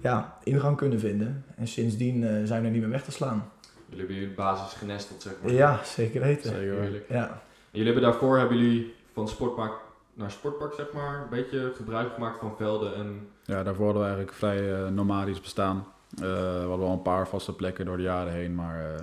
ja, 0.00 0.38
ingang 0.42 0.76
kunnen 0.76 1.00
vinden. 1.00 1.44
En 1.56 1.68
sindsdien 1.68 2.46
zijn 2.46 2.60
we 2.60 2.66
er 2.66 2.72
niet 2.72 2.80
meer 2.80 2.90
weg 2.90 3.04
te 3.04 3.12
slaan. 3.12 3.44
Jullie 3.88 3.98
hebben 3.98 4.16
jullie 4.16 4.34
basis 4.34 4.78
genesteld, 4.78 5.22
zeg 5.22 5.32
maar. 5.42 5.52
Ja, 5.52 5.80
zeker 5.84 6.20
weten. 6.20 6.50
Zeker. 6.50 6.80
Heerlijk. 6.80 7.08
Ja. 7.08 7.28
En 7.28 7.40
jullie 7.70 7.92
hebben 7.92 8.10
daarvoor 8.10 8.38
hebben 8.38 8.56
jullie 8.56 8.94
van 9.12 9.28
sportpark 9.28 9.72
naar 10.14 10.30
sportpark, 10.30 10.72
zeg 10.72 10.92
maar, 10.92 11.22
een 11.22 11.28
beetje 11.28 11.72
gebruik 11.76 12.12
gemaakt 12.12 12.38
van 12.38 12.56
velden 12.56 12.94
en... 12.94 13.28
Ja, 13.44 13.62
daarvoor 13.62 13.84
hadden 13.84 14.02
we 14.02 14.08
eigenlijk 14.08 14.38
vrij 14.38 14.74
eh, 14.74 14.88
nomadisch 14.88 15.40
bestaan. 15.40 15.86
Eh, 16.14 16.20
we 16.20 16.66
hadden 16.68 16.78
wel 16.78 16.92
een 16.92 17.02
paar 17.02 17.28
vaste 17.28 17.54
plekken 17.54 17.84
door 17.84 17.96
de 17.96 18.02
jaren 18.02 18.32
heen, 18.32 18.54
maar 18.54 18.94
eh, 18.94 19.02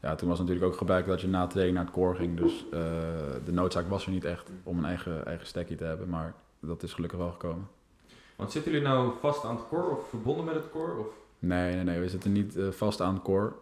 ja, 0.00 0.14
toen 0.14 0.28
was 0.28 0.38
natuurlijk 0.38 0.66
ook 0.66 0.76
gebruikelijk 0.76 1.20
dat 1.20 1.30
je 1.30 1.36
na 1.36 1.46
training 1.46 1.76
naar 1.76 1.86
het 1.86 1.94
koor 1.94 2.16
ging. 2.16 2.36
Dus 2.36 2.64
de 3.44 3.52
noodzaak 3.52 3.88
was 3.88 4.06
er 4.06 4.12
niet 4.12 4.24
echt 4.24 4.50
om 4.62 4.78
een 4.78 4.84
eigen, 4.84 5.26
eigen 5.26 5.46
stekkie 5.46 5.76
te 5.76 5.84
hebben, 5.84 6.08
maar 6.08 6.34
dat 6.60 6.82
is 6.82 6.92
gelukkig 6.92 7.18
wel 7.18 7.30
gekomen. 7.30 7.68
Want 8.36 8.52
zitten 8.52 8.72
jullie 8.72 8.86
nou 8.86 9.12
vast 9.20 9.44
aan 9.44 9.56
het 9.56 9.68
koor 9.68 9.90
of 9.90 10.08
verbonden 10.08 10.44
met 10.44 10.54
het 10.54 10.70
koor? 10.70 10.96
Of? 10.98 11.06
Nee, 11.38 11.74
nee, 11.74 11.84
nee, 11.84 12.00
we 12.00 12.08
zitten 12.08 12.32
niet 12.32 12.56
vast 12.70 13.00
aan 13.00 13.14
het 13.14 13.22
koor. 13.22 13.56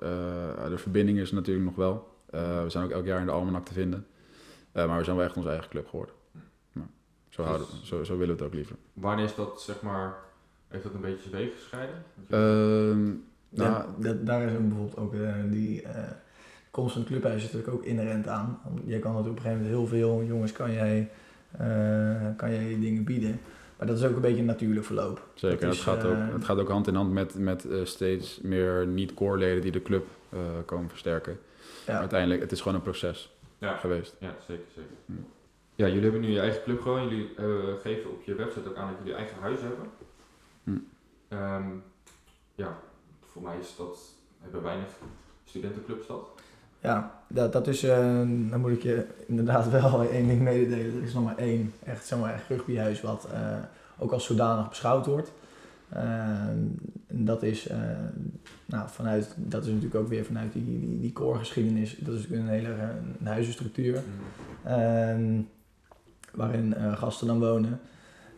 De 0.69 0.79
verbinding 0.79 1.19
is 1.19 1.33
natuurlijk 1.33 1.67
nog 1.67 1.77
wel. 1.77 2.09
We 2.31 2.65
zijn 2.67 2.85
ook 2.85 2.91
elk 2.91 3.05
jaar 3.05 3.21
in 3.21 3.27
de 3.27 3.33
almanak 3.33 3.65
te 3.65 3.73
vinden. 3.73 4.07
Maar 4.73 4.99
we 4.99 5.05
zijn 5.05 5.17
wel 5.17 5.25
echt 5.25 5.37
onze 5.37 5.49
eigen 5.49 5.69
club 5.69 5.89
geworden. 5.89 6.15
Nou, 7.37 7.49
zo, 7.49 7.55
houden, 7.55 7.67
zo, 7.87 8.05
zo 8.05 8.19
willen 8.19 8.37
we 8.37 8.43
het 8.43 8.51
ook 8.51 8.55
liever. 8.57 8.77
Wanneer 8.93 9.25
is 9.25 9.35
dat, 9.35 9.63
zeg 9.63 9.83
maar, 9.83 10.15
heeft 10.69 10.83
dat 10.85 10.95
een 10.95 11.01
beetje 11.01 11.29
zijn 11.31 11.43
wegen 11.43 11.59
gescheiden? 11.59 12.05
Ehm, 12.31 13.05
nou, 13.49 13.71
Ja, 13.71 13.87
dat, 13.99 14.27
daar 14.27 14.43
is 14.43 14.53
ook 14.53 14.69
bijvoorbeeld 14.69 14.97
ook 14.97 15.15
eh, 15.15 15.35
die 15.51 15.83
eh 15.83 16.03
komst 16.71 16.93
van 16.93 17.01
het 17.01 17.11
clubhuis 17.11 17.37
is 17.37 17.43
natuurlijk 17.53 17.75
ook 17.75 17.85
inherent 17.85 18.29
aan. 18.29 18.61
Je 18.85 18.99
kan 18.99 19.13
natuurlijk 19.13 19.17
op 19.17 19.27
een 19.27 19.43
gegeven 19.43 19.53
moment 19.53 19.69
heel 19.69 19.87
veel 19.87 20.23
jongens 20.25 20.53
kan 20.53 20.73
jij, 20.73 21.11
eh, 21.51 22.37
kan 22.37 22.53
jij 22.53 22.79
dingen 22.81 23.05
bieden. 23.05 23.41
Maar 23.77 23.87
dat 23.87 23.99
is 23.99 24.05
ook 24.05 24.15
een 24.15 24.21
beetje 24.21 24.39
een 24.39 24.45
natuurlijk 24.45 24.85
verloop. 24.85 25.27
Zeker, 25.35 25.59
Dat 25.59 25.69
het, 25.69 25.79
is, 25.79 25.85
gaat 25.85 26.05
ook, 26.05 26.13
eh, 26.13 26.33
het 26.33 26.45
gaat 26.45 26.59
ook 26.59 26.69
hand 26.69 26.87
in 26.87 26.95
hand 26.95 27.13
met, 27.13 27.35
met 27.35 27.65
eh, 27.71 27.85
steeds 27.85 28.41
meer 28.43 28.87
niet-core-leden 28.87 29.63
die 29.63 29.73
de 29.73 29.83
club 29.83 30.07
eh, 30.29 30.39
komen 30.65 30.89
versterken. 30.89 31.39
Maar 31.87 31.95
Ja, 31.95 32.01
uiteindelijk, 32.01 32.41
het 32.41 32.53
is 32.53 32.61
gewoon 32.61 32.75
een 32.75 32.83
proces 32.83 33.33
ja. 33.59 33.77
geweest. 33.77 34.17
ja, 34.19 34.35
zeker, 34.47 34.65
zeker. 34.75 34.91
Hm. 35.07 35.13
Ja, 35.77 35.87
jullie 35.87 36.03
hebben 36.03 36.21
nu 36.21 36.29
je 36.31 36.41
eigen 36.41 36.63
club 36.63 36.81
gewoon. 36.81 37.09
Jullie 37.09 37.35
eh, 37.37 37.45
geven 37.83 38.11
op 38.11 38.23
je 38.23 38.35
website 38.35 38.69
ook 38.69 38.77
aan 38.77 38.89
dat 38.89 38.99
jullie 38.99 39.15
eigen 39.15 39.41
huis 39.41 39.61
hebben. 39.61 39.87
Hm. 40.65 40.79
Ehm, 41.29 41.69
ja, 42.55 42.79
voor 43.27 43.43
mij 43.43 43.59
is 43.59 43.75
dat, 43.77 43.99
hebben 44.41 44.63
weinig 44.63 44.89
studentenclubs 45.45 46.07
dat. 46.07 46.29
ja 46.81 47.23
dat, 47.29 47.53
dat 47.53 47.67
is, 47.67 47.83
eh, 47.83 47.99
dan 48.51 48.61
moet 48.61 48.71
ik 48.71 48.83
je 48.83 49.07
inderdaad 49.27 49.71
wel 49.81 50.09
één 50.09 50.29
ding 50.29 50.41
mededelen. 50.41 50.97
Er 50.97 51.03
is 51.03 51.15
nog 51.15 51.25
maar 51.25 51.37
één 51.37 51.73
echt, 51.85 52.07
zeg 52.07 52.19
maar, 52.19 52.35
echt 52.35 52.49
rugbyhuis 52.49 53.01
wat 53.01 53.29
eh, 53.33 53.59
ook 53.99 54.13
als 54.13 54.25
zodanig 54.25 54.69
beschouwd 54.69 55.07
wordt. 55.07 55.33
En 57.09 57.25
dat 57.25 57.43
is, 57.43 57.69
nou, 58.67 58.89
vanuit, 58.89 59.35
dat 59.37 59.63
is 59.63 59.69
natuurlijk 59.69 59.95
ook 59.95 60.09
weer 60.09 60.25
vanuit 60.25 60.53
die, 60.53 60.65
die, 60.65 61.01
die 61.01 61.13
core-geschiedenis. 61.13 61.97
Dat 61.99 62.15
is 62.15 62.21
natuurlijk 62.21 62.49
een 62.49 62.55
hele 62.55 62.75
een 63.21 63.27
huizenstructuur. 63.27 64.03
Ehm, 64.65 65.41
waarin 66.35 66.75
eh, 66.75 66.97
gasten 66.97 67.27
dan 67.27 67.41
wonen. 67.41 67.81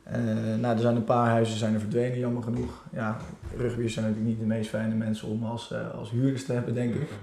Eh, 0.03 0.21
nou, 0.61 0.75
er 0.75 0.81
zijn 0.81 0.97
een 0.97 1.05
paar 1.05 1.29
huizen 1.29 1.59
zijn 1.59 1.75
er 1.75 1.81
verdwenen, 1.81 2.19
jammer 2.19 2.43
genoeg. 2.43 2.85
Ja, 2.93 3.17
rugbyers 3.57 3.93
zijn 3.93 4.07
natuurlijk 4.07 4.33
niet 4.33 4.41
de 4.49 4.55
meest 4.55 4.71
fijne 4.71 4.95
mensen 4.95 5.29
om 5.29 5.45
als, 5.45 5.73
eh, 5.73 5.95
als 5.95 6.11
huurders 6.11 6.45
te 6.45 6.53
hebben, 6.53 6.75
denk 6.75 6.95
ik. 6.95 7.09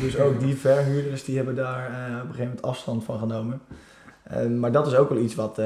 Dus 0.00 0.18
ook 0.18 0.40
die 0.40 0.54
verhuurders 0.54 1.24
die 1.24 1.36
hebben 1.36 1.54
daar 1.54 1.86
op 1.86 1.92
een 1.94 2.20
gegeven 2.20 2.44
moment 2.44 2.62
afstand 2.62 3.04
van 3.04 3.18
genomen. 3.18 3.60
Maar 4.58 4.72
dat 4.72 4.86
is 4.86 4.94
ook 4.94 5.08
wel 5.08 5.18
iets 5.18 5.34
wat, 5.34 5.60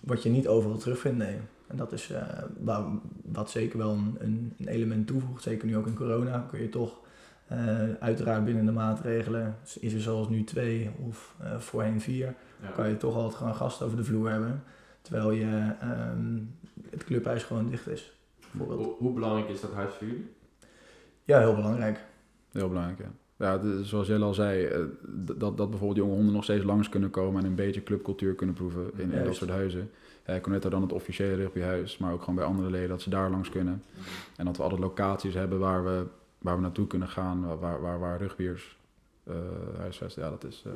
wat 0.00 0.22
je 0.22 0.28
niet 0.28 0.48
overal 0.48 0.76
terugvindt, 0.76 1.18
nee. 1.18 1.36
En 1.66 1.76
dat 1.76 1.92
is 1.92 2.12
waar, 2.58 2.82
wat 3.24 3.50
zeker 3.50 3.78
wel 3.78 3.90
een, 3.90 4.16
een, 4.20 4.54
element 4.64 5.06
toevoegt. 5.06 5.42
Zeker 5.42 5.66
nu 5.66 5.76
ook 5.76 5.86
in 5.86 5.94
corona 5.94 6.46
kun 6.50 6.60
je 6.60 6.68
toch 6.68 6.98
uiteraard 8.00 8.44
binnen 8.44 8.66
de 8.66 8.72
maatregelen, 8.72 9.56
is 9.80 9.92
er 9.92 10.00
zoals 10.00 10.28
nu 10.28 10.44
twee 10.44 10.90
of 11.06 11.34
voorheen 11.58 12.00
vier, 12.00 12.34
Ja. 12.62 12.68
kan 12.68 12.88
je 12.88 12.96
toch 12.96 13.14
altijd 13.14 13.34
gewoon 13.34 13.54
gasten 13.54 13.86
over 13.86 13.98
de 13.98 14.04
vloer 14.04 14.30
hebben. 14.30 14.62
Terwijl 15.02 15.30
je 15.30 15.74
ehm, 15.80 16.38
het 16.90 17.04
clubhuis 17.04 17.42
gewoon 17.42 17.68
dicht 17.68 17.88
is. 17.88 18.12
Bijvoorbeeld. 18.50 18.86
Hoe, 18.86 18.96
hoe 18.98 19.12
belangrijk 19.12 19.48
is 19.48 19.60
dat 19.60 19.72
huis 19.72 19.94
voor 19.94 20.06
jullie? 20.06 20.30
Ja, 21.24 21.38
heel 21.38 21.54
belangrijk. 21.54 22.00
Heel 22.52 22.68
belangrijk, 22.68 22.98
ja. 22.98 23.10
Ja, 23.36 23.60
zoals 23.82 24.06
Jelle 24.06 24.24
al 24.24 24.34
zei, 24.34 24.64
eh, 24.64 24.80
dat, 25.36 25.56
dat 25.56 25.70
bijvoorbeeld 25.70 25.96
jonge 25.96 26.14
honden 26.14 26.32
nog 26.34 26.44
steeds 26.44 26.64
langs 26.64 26.88
kunnen 26.88 27.10
komen 27.10 27.40
en 27.40 27.46
een 27.46 27.54
beetje 27.54 27.82
clubcultuur 27.82 28.34
kunnen 28.34 28.54
proeven 28.54 28.90
in, 28.96 29.12
in 29.12 29.24
dat 29.24 29.34
soort 29.34 29.50
huizen. 29.50 29.90
Uh, 30.30 30.40
Cornetto 30.40 30.68
dan 30.68 30.82
het 30.82 30.92
officiële 30.92 31.34
rugbyhuis, 31.34 31.98
maar 31.98 32.12
ook 32.12 32.20
gewoon 32.20 32.34
bij 32.34 32.44
andere 32.44 32.70
leden 32.70 32.88
dat 32.88 33.02
ze 33.02 33.10
daar 33.10 33.30
langs 33.30 33.48
kunnen. 33.50 33.82
En 34.36 34.44
dat 34.44 34.56
we 34.56 34.62
altijd 34.62 34.80
locaties 34.80 35.34
hebben 35.34 35.58
waar 35.58 35.84
we, 35.84 36.04
waar 36.38 36.56
we 36.56 36.62
naartoe 36.62 36.86
kunnen 36.86 37.08
gaan, 37.08 37.58
waar, 37.58 37.80
waar, 37.80 37.98
waar, 37.98 38.18
rugbyers 38.18 38.78
eh, 39.24 39.34
huisvesten. 39.78 40.22
Ja, 40.22 40.30
dat 40.30 40.44
is... 40.44 40.62
eh, 40.66 40.72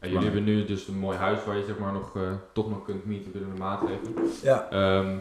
En 0.00 0.10
jullie 0.10 0.24
hebben 0.24 0.44
nu 0.44 0.64
dus 0.64 0.88
een 0.88 0.98
mooi 0.98 1.16
huis 1.16 1.44
waar 1.44 1.56
je 1.56 1.64
zeg 1.64 1.78
maar 1.78 1.92
nog, 1.92 2.16
eh, 2.16 2.32
toch 2.52 2.70
nog 2.70 2.84
kunt 2.84 3.04
meeten 3.04 3.32
binnen 3.32 3.54
de 3.54 3.58
maatregelen. 3.58 4.12
Ja. 4.42 4.70
Ehm, 4.70 5.18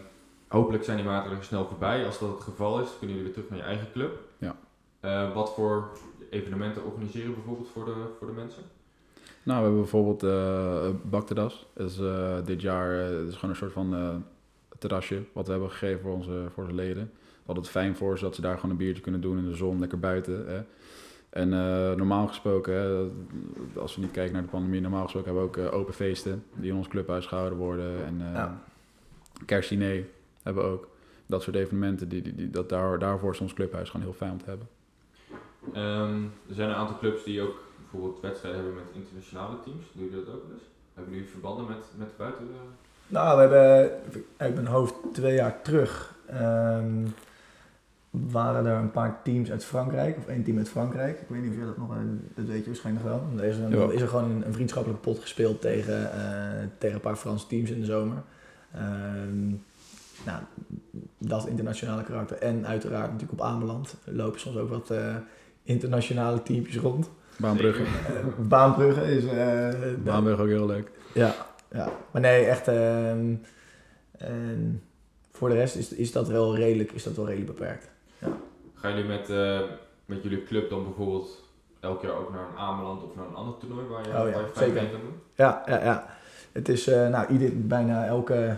hopelijk 0.48 0.83
zijn 0.83 0.98
die 0.98 1.05
maatregelen 1.05 1.45
snel 1.45 1.65
voorbij. 1.65 2.05
Als 2.05 2.19
dat 2.19 2.29
het 2.29 2.41
geval 2.41 2.81
is, 2.81 2.89
kunnen 3.00 3.15
jullie 3.15 3.24
weer 3.24 3.33
terug 3.33 3.50
naar 3.50 3.57
je 3.57 3.75
eigen 3.75 3.91
club. 3.91 4.19
Ja. 4.38 4.55
Eh, 5.00 5.33
wat 5.33 5.53
voor 5.53 5.89
evenementen 6.29 6.86
organiseren 6.86 7.33
bijvoorbeeld 7.33 7.69
voor 7.74 7.86
de, 7.86 7.93
voor 8.17 8.27
de 8.27 8.33
mensen? 8.33 8.63
Nou, 9.43 9.57
we 9.57 9.63
hebben 9.63 9.81
bijvoorbeeld 9.81 10.24
eh 10.24 10.89
Baktedas. 11.03 11.67
Dat 11.74 11.89
is 11.89 12.00
dit 12.45 12.62
jaar 12.62 13.12
dat 13.12 13.27
is 13.27 13.36
gewoon 13.36 13.50
een 13.50 13.55
soort 13.55 13.71
van 13.71 14.24
terrasje 14.77 15.24
wat 15.33 15.45
we 15.45 15.51
hebben 15.51 15.71
gegeven 15.71 16.01
voor 16.01 16.13
onze, 16.13 16.48
voor 16.53 16.63
onze 16.63 16.75
leden. 16.75 17.12
We 17.13 17.45
hadden 17.45 17.63
het 17.63 17.74
fijn 17.74 17.95
voor 17.95 18.17
ze 18.17 18.24
dat 18.24 18.36
ze 18.36 18.41
daar 18.41 18.55
gewoon 18.55 18.71
een 18.71 18.77
biertje 18.77 19.01
kunnen 19.01 19.21
doen 19.21 19.38
in 19.38 19.45
de 19.45 19.55
zon, 19.55 19.79
lekker 19.79 20.00
buiten. 20.00 20.48
Hè. 20.48 20.62
En 21.29 21.53
eh, 21.53 21.91
normaal 21.95 22.27
gesproken, 22.27 22.74
hè, 22.74 23.07
als 23.81 23.95
we 23.95 24.01
niet 24.01 24.12
kijken 24.12 24.33
naar 24.33 24.41
de 24.43 24.48
pandemie, 24.50 24.81
normaal 24.81 25.03
gesproken 25.03 25.33
hebben 25.33 25.51
we 25.51 25.59
ook 25.59 25.71
eh, 25.71 25.79
open 25.79 25.93
feesten 25.93 26.43
die 26.53 26.71
in 26.71 26.77
ons 26.77 26.88
clubhuis 26.88 27.25
gehouden 27.25 27.57
worden. 27.57 28.05
En 28.05 28.21
eh 28.27 28.33
Ja. 28.33 28.62
kerstdiner 29.45 30.03
hebben 30.43 30.63
we 30.63 30.69
ook. 30.69 30.88
Dat 31.25 31.43
soort 31.43 31.55
evenementen, 31.55 32.09
die, 32.09 32.21
die, 32.21 32.36
die, 32.36 32.50
dat 32.50 32.69
daar, 32.69 33.00
daarvoor 33.00 33.31
is 33.33 33.39
ons 33.39 33.53
clubhuis 33.53 33.89
gewoon 33.89 34.05
heel 34.05 34.15
fijn 34.15 34.31
om 34.31 34.38
te 34.38 34.45
hebben. 34.50 34.67
Ehm, 35.74 36.24
er 36.50 36.55
zijn 36.55 36.69
een 36.69 36.75
aantal 36.75 36.98
clubs 36.98 37.24
die 37.24 37.41
ook 37.41 37.55
bijvoorbeeld 37.81 38.21
wedstrijden 38.21 38.62
hebben 38.63 38.81
met 38.83 38.93
internationale 39.03 39.55
teams. 39.63 39.86
Doen 39.93 40.03
jullie 40.09 40.25
dat 40.25 40.33
ook 40.36 40.43
wel 40.43 40.53
eens? 40.53 40.63
Hebben 40.93 41.13
jullie 41.13 41.29
verbanden 41.29 41.65
met, 41.67 41.86
met 41.98 42.17
buiten? 42.17 42.48
Nou, 43.07 43.36
we 43.36 43.41
hebben 43.55 43.91
uit 44.38 44.53
mijn 44.55 44.67
hoofd 44.67 44.93
twee 45.13 45.36
jaar 45.36 45.62
terug 45.62 46.15
ehm, 46.25 47.05
waren 48.10 48.66
er 48.66 48.75
een 48.75 48.92
paar 48.92 49.22
teams 49.24 49.51
uit 49.51 49.66
Frankrijk, 49.66 50.18
of 50.18 50.28
één 50.28 50.44
team 50.44 50.58
uit 50.58 50.70
Frankrijk. 50.70 51.20
Ik 51.22 51.28
weet 51.28 51.42
niet 51.42 51.51
of 51.51 51.58
je 51.58 51.66
dat 51.66 51.78
nog, 51.78 51.88
dat 52.36 52.46
weet 52.46 52.60
je 52.60 52.66
waarschijnlijk 52.66 53.06
wel. 53.06 53.24
Er 53.38 53.44
is, 53.44 53.58
een, 53.58 53.70
Ja. 53.70 53.92
is 53.92 54.01
er 54.01 54.08
gewoon 54.08 54.32
een, 54.32 54.46
een 54.46 54.54
vriendschappelijke 54.54 55.04
pot 55.04 55.20
gespeeld 55.20 55.62
tegen, 55.62 56.13
eh, 56.13 56.68
tegen 56.78 56.96
een 56.96 57.01
paar 57.01 57.16
Franse 57.16 57.48
teams 57.48 57.70
in 57.70 57.80
de 57.80 57.86
zomer. 57.86 58.18
Ehm, 58.74 59.48
nou, 60.25 60.42
dat 61.18 61.48
internationale 61.48 62.04
karakter. 62.04 62.38
En 62.38 62.68
uiteraard 62.68 63.12
natuurlijk 63.12 63.42
op 63.42 63.46
Ameland 63.48 63.96
lopen 64.04 64.39
soms 64.39 64.58
ook 64.58 64.70
wat 64.70 64.89
eh, 64.92 65.16
internationale 65.63 66.44
teampjes 66.44 66.78
rond. 66.78 67.10
Baanbrugge. 67.38 67.82
Eh, 67.84 68.48
Baanbrugge 68.48 69.16
is... 69.16 69.24
Baanbrugge 70.04 70.42
ook 70.42 70.48
heel 70.48 70.66
leuk. 70.66 70.92
Ja, 71.13 71.36
ja. 71.72 71.92
Maar 72.12 72.22
nee, 72.22 72.46
echt... 72.46 72.68
ehm, 72.68 73.34
ehm, 74.18 74.72
voor 75.32 75.50
de 75.50 75.56
rest 75.56 75.75
is, 75.75 75.94
is, 75.94 76.12
dat 76.12 76.28
wel 76.28 76.56
redelijk, 76.56 76.92
is 76.92 77.04
dat 77.04 77.16
wel 77.16 77.25
redelijk 77.28 77.51
beperkt. 77.58 77.89
Gaan 78.79 78.95
jullie 78.95 79.09
met, 79.09 79.29
eh, 79.29 79.59
met 80.05 80.24
jullie 80.24 80.43
club 80.43 80.69
dan 80.69 80.83
bijvoorbeeld 80.83 81.43
elk 81.79 82.01
jaar 82.01 82.15
ook 82.15 82.31
naar 82.31 82.48
een 82.50 82.57
Ameland 82.57 83.03
of 83.03 83.15
naar 83.15 83.27
een 83.27 83.36
ander 83.36 83.57
toernooi 83.57 83.88
waar 83.88 84.01
je, 84.01 84.07
Oh 84.07 84.13
ja, 84.13 84.41
waar 84.55 84.67
je 84.67 84.74
kan 84.74 85.01
doen? 85.01 85.19
Ja, 85.36 85.63
ja, 85.65 85.83
ja. 85.83 86.17
Het 86.51 86.69
is, 86.69 86.88
eh, 86.88 87.09
nou, 87.09 87.27
ieder, 87.27 87.67
bijna 87.67 88.05
elke 88.05 88.57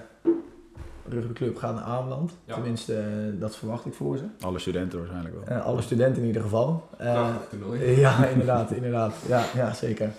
rugbyclub 1.12 1.58
gaat 1.58 1.76
naar 1.76 1.84
Ameland. 1.84 2.38
Ja. 2.46 2.54
Tenminste, 2.54 2.96
eh, 2.96 3.06
dat 3.40 3.56
verwacht 3.56 3.86
ik 3.86 3.94
voor 3.94 4.18
ze. 4.18 4.24
Alle 4.40 4.60
studenten 4.60 5.00
waarschijnlijk 5.00 5.36
wel. 5.36 5.58
Eh, 5.58 5.66
alle 5.66 5.82
studenten 5.82 6.22
in 6.22 6.28
ieder 6.28 6.42
geval. 6.42 6.90
Eh, 6.98 7.36
toernooi. 7.50 7.82
ja, 8.00 8.26
inderdaad, 8.28 8.72
inderdaad. 8.72 9.16
Ja, 9.28 9.46
ja 9.56 9.74
zeker. 9.74 10.10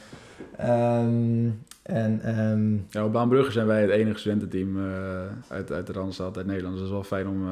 Ehm, 0.56 1.48
en 1.82 2.20
ehm, 2.22 2.72
Ja, 2.90 3.04
op 3.04 3.12
Baanbrugge 3.12 3.52
zijn 3.52 3.66
wij 3.66 3.80
het 3.80 3.90
enige 3.90 4.18
studententeam 4.18 4.78
eh, 4.78 5.20
uit, 5.48 5.72
uit 5.72 5.86
de 5.86 5.92
Randstad, 5.92 6.36
uit 6.36 6.46
Nederland. 6.46 6.72
Dus 6.72 6.82
dat 6.82 6.90
is 6.92 7.08
wel 7.08 7.18
fijn 7.18 7.28
om... 7.28 7.46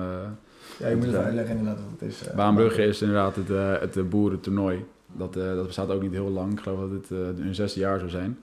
ja, 0.79 0.89
je 0.89 0.97
moet 0.97 1.07
even 1.07 1.25
uitleggen 1.25 1.57
inderdaad 1.57 1.83
wat 1.83 2.00
het 2.00 2.09
is. 2.11 2.27
eh. 2.29 2.37
Baanbrugge 2.37 2.83
is 2.85 3.00
inderdaad 3.03 3.37
het, 3.37 3.50
eh, 3.50 3.79
het 3.81 3.97
eh, 3.97 4.03
boerentoernooi. 4.05 4.85
Dat, 5.12 5.37
eh, 5.37 5.55
dat 5.55 5.67
bestaat 5.67 5.91
ook 5.91 6.03
niet 6.03 6.12
heel 6.12 6.31
lang. 6.31 6.53
Ik 6.53 6.61
geloof 6.61 6.81
dat 6.81 6.91
het 6.91 7.11
eh 7.11 7.19
hun 7.45 7.55
zesde 7.55 7.81
jaar 7.81 7.99
zou 7.99 8.11
zijn. 8.11 8.39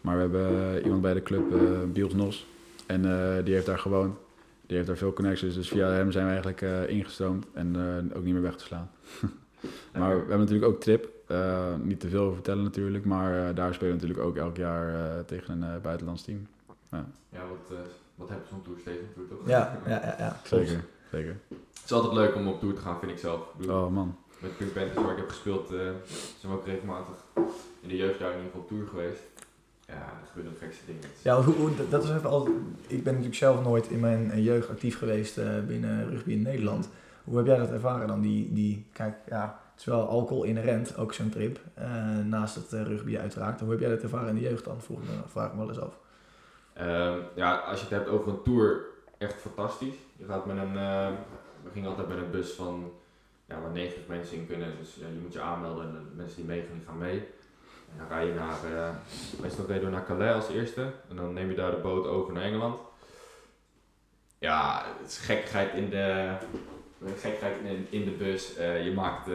Maar 0.00 0.14
we 0.16 0.20
hebben 0.20 0.82
iemand 0.82 1.02
bij 1.02 1.14
de 1.14 1.22
club, 1.22 1.52
eh 1.52 1.60
Biels 1.92 2.14
Nos. 2.14 2.46
En 2.86 3.04
eh, 3.04 3.44
die 3.44 3.54
heeft 3.54 3.66
daar 3.66 3.78
gewoond. 3.78 4.16
Die 4.66 4.76
heeft 4.76 4.88
daar 4.88 4.96
veel 4.96 5.12
connecties. 5.12 5.54
Dus 5.54 5.68
via 5.68 5.88
hem 5.88 6.10
zijn 6.12 6.24
we 6.24 6.30
eigenlijk 6.30 6.62
eh, 6.62 6.88
ingestroomd. 6.88 7.46
En 7.52 7.76
eh, 8.10 8.16
ook 8.16 8.24
niet 8.24 8.32
meer 8.32 8.42
weg 8.42 8.56
te 8.56 8.64
slaan. 8.64 8.90
maar 9.98 10.10
we 10.14 10.18
hebben 10.18 10.38
natuurlijk 10.38 10.66
ook 10.72 10.80
Trip. 10.80 11.08
Eh, 11.26 11.74
niet 11.82 12.00
te 12.00 12.08
veel 12.08 12.20
over 12.22 12.34
vertellen 12.34 12.62
natuurlijk. 12.64 13.04
Maar 13.04 13.48
eh, 13.48 13.54
daar 13.54 13.74
spelen 13.74 13.94
we 13.94 14.00
natuurlijk 14.00 14.28
ook 14.28 14.36
elk 14.36 14.56
jaar 14.56 14.94
eh, 14.94 15.20
tegen 15.26 15.54
een 15.54 15.62
eh, 15.74 15.80
buitenlands 15.82 16.22
team. 16.22 16.46
Ja, 16.90 17.04
wat, 17.48 17.70
eh, 17.70 17.76
wat 18.14 18.28
heb 18.28 18.38
je 18.42 18.48
zo'n 18.50 18.62
tour 18.62 18.78
steeds 18.80 19.00
natuurlijk 19.06 19.28
toch? 19.30 19.48
Ja, 19.48 19.78
ja, 19.86 20.00
ja. 20.04 20.14
ja. 20.18 20.40
Zeker, 20.44 20.84
zeker. 21.10 21.36
Het 21.48 21.84
is 21.84 21.92
altijd 21.92 22.12
leuk 22.12 22.34
om 22.34 22.48
op 22.48 22.60
tour 22.60 22.74
te 22.74 22.80
gaan, 22.80 22.98
vind 22.98 23.12
ik 23.12 23.18
zelf. 23.18 23.40
Ik 23.40 23.58
bedoel, 23.58 23.76
Oh 23.84 23.90
man. 23.92 24.16
Met 24.38 24.56
Pink 24.56 24.72
Panthers 24.72 25.02
waar 25.02 25.10
ik 25.12 25.16
heb 25.18 25.28
gespeeld, 25.28 25.72
eh, 25.72 25.78
zijn 26.38 26.52
we 26.52 26.58
ook 26.58 26.66
regelmatig 26.66 27.14
in 27.80 27.88
de 27.88 27.96
jeugdjaar 27.96 28.30
in 28.30 28.36
ieder 28.36 28.50
geval 28.50 28.60
op 28.60 28.68
tour 28.68 28.86
geweest. 28.88 29.20
Ja, 29.86 29.94
er 29.94 30.26
gebeuren 30.26 30.52
de 30.52 30.58
gekste 30.58 30.84
dingen. 30.86 31.00
Ja, 31.22 31.42
hoe, 31.42 31.54
hoe- 31.54 31.88
dat 31.88 32.04
is 32.04 32.10
even 32.10 32.30
altijd, 32.30 32.56
ik 32.86 33.02
ben 33.02 33.12
natuurlijk 33.12 33.34
zelf 33.38 33.62
nooit 33.62 33.86
in 33.88 34.00
mijn 34.00 34.30
eh, 34.30 34.44
jeugd 34.44 34.68
actief 34.68 34.98
geweest 34.98 35.38
eh, 35.38 35.60
binnen 35.66 36.10
rugby 36.10 36.30
in 36.32 36.42
Nederland. 36.42 36.88
Hoe 37.24 37.36
heb 37.36 37.46
jij 37.46 37.56
dat 37.56 37.70
ervaren 37.70 38.08
dan? 38.08 38.20
Die, 38.20 38.52
die, 38.52 38.86
kijk, 38.92 39.14
ja, 39.28 39.60
het 39.70 39.80
is 39.80 39.84
wel 39.86 40.08
alcohol 40.08 40.44
inherent, 40.44 40.96
ook 40.96 41.12
zo'n 41.12 41.28
trip, 41.30 41.60
eh, 41.74 42.18
naast 42.24 42.54
het 42.54 42.72
rugby 42.72 43.18
uiteraard. 43.18 43.60
Hoe 43.60 43.70
heb 43.70 43.80
jij 43.80 43.88
dat 43.88 44.02
ervaren 44.02 44.28
in 44.28 44.34
de 44.34 44.40
jeugd 44.40 44.64
dan? 44.64 44.80
Vroeg 44.80 44.98
me, 44.98 45.04
vraag 45.26 45.46
ik 45.46 45.52
me 45.52 45.58
wel 45.58 45.68
eens 45.68 45.80
af. 45.80 45.98
Ehm, 46.72 47.18
ja, 47.34 47.56
als 47.56 47.78
je 47.78 47.86
het 47.86 47.94
hebt 47.94 48.08
over 48.08 48.28
een 48.28 48.42
tour, 48.42 48.80
echt 49.18 49.34
fantastisch. 49.40 49.94
Je 50.16 50.24
gaat 50.26 50.46
met 50.46 50.56
een, 50.56 50.76
eh, 50.76 51.08
we 51.62 51.70
gingen 51.72 51.88
altijd 51.88 52.08
met 52.08 52.16
een 52.18 52.30
bus 52.30 52.52
van 52.52 52.92
ja, 53.46 53.60
waar 53.60 53.70
90 53.70 54.06
mensen 54.08 54.36
in 54.36 54.46
kunnen. 54.46 54.76
Dus 54.78 54.94
ja, 54.94 55.06
je 55.06 55.18
moet 55.22 55.32
je 55.32 55.40
aanmelden 55.40 55.86
en 55.86 55.92
de 55.92 56.16
mensen 56.16 56.36
die 56.36 56.44
meegaan, 56.44 56.74
die 56.76 56.86
gaan 56.86 56.98
mee. 56.98 57.18
En 57.92 57.98
dan 57.98 58.06
ga 58.08 58.18
je 58.18 58.34
naar, 58.34 58.56
eh 58.76 58.94
meestal 59.40 59.66
reden 59.66 59.84
we 59.84 59.90
naar 59.90 60.04
Calais 60.06 60.34
als 60.34 60.48
eerste. 60.48 60.92
En 61.08 61.16
dan 61.16 61.32
neem 61.32 61.48
je 61.50 61.56
daar 61.56 61.70
de 61.70 61.76
boot 61.76 62.06
over 62.06 62.32
naar 62.32 62.42
Engeland. 62.42 62.78
Ja, 64.38 64.84
het 65.02 65.10
is 65.10 65.18
gekkigheid 65.18 65.74
in 65.74 65.90
de, 65.90 66.34
gekkigheid 67.16 67.56
in, 67.64 67.86
in 67.90 68.04
de 68.04 68.10
bus. 68.10 68.56
Eh, 68.56 68.84
je 68.84 68.92
maakt 68.92 69.26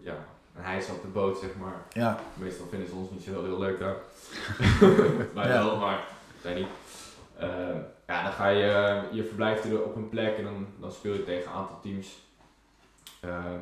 ja, 0.00 0.14
een 0.56 0.62
hijs 0.62 0.88
op 0.88 1.02
de 1.02 1.08
boot, 1.08 1.38
zeg 1.38 1.50
maar. 1.60 1.82
Ja, 1.92 2.18
Meestal 2.34 2.66
vinden 2.66 2.88
ze 2.88 2.94
ons 2.94 3.10
niet 3.10 3.22
zo 3.22 3.30
heel, 3.30 3.44
heel 3.44 3.58
leuk 3.58 3.78
daar. 3.78 3.96
Wij 5.34 5.48
Ja. 5.48 5.64
wel, 5.64 5.76
maar 5.76 6.00
zij 6.42 6.54
niet. 6.54 6.66
Ja, 8.06 8.22
dan 8.22 8.32
ga 8.32 8.48
je, 8.48 9.00
je 9.12 9.24
verblijft 9.24 9.64
er 9.64 9.84
op 9.84 9.96
een 9.96 10.08
plek 10.08 10.36
en 10.38 10.44
dan, 10.44 10.66
dan 10.80 10.92
speel 10.92 11.12
je 11.12 11.24
tegen 11.24 11.50
een 11.50 11.56
aantal 11.56 11.80
teams. 11.80 12.18
Ehm, 13.20 13.60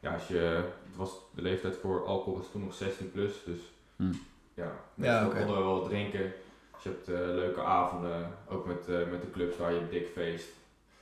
ja, 0.00 0.12
als 0.12 0.26
je, 0.28 0.38
het 0.86 0.96
was 0.96 1.10
de 1.34 1.42
leeftijd 1.42 1.76
voor 1.76 2.06
alcohol 2.06 2.38
was 2.38 2.50
toen 2.52 2.64
nog 2.64 2.74
16 2.74 3.10
plus, 3.12 3.32
dus 3.44 3.58
Hm. 3.96 4.12
ja, 4.54 4.72
meestal 4.94 5.20
Ja, 5.20 5.24
konden 5.28 5.56
we 5.56 5.62
wel 5.62 5.80
wat 5.80 5.88
drinken. 5.88 6.32
Dus 6.74 6.82
je 6.82 6.88
hebt 6.88 7.08
eh, 7.08 7.14
leuke 7.34 7.62
avonden, 7.62 8.30
ook 8.48 8.66
met, 8.66 8.88
eh, 8.88 9.10
met 9.10 9.20
de 9.20 9.30
clubs 9.32 9.56
waar 9.56 9.72
je 9.72 9.88
dik 9.90 10.08
feest. 10.14 10.48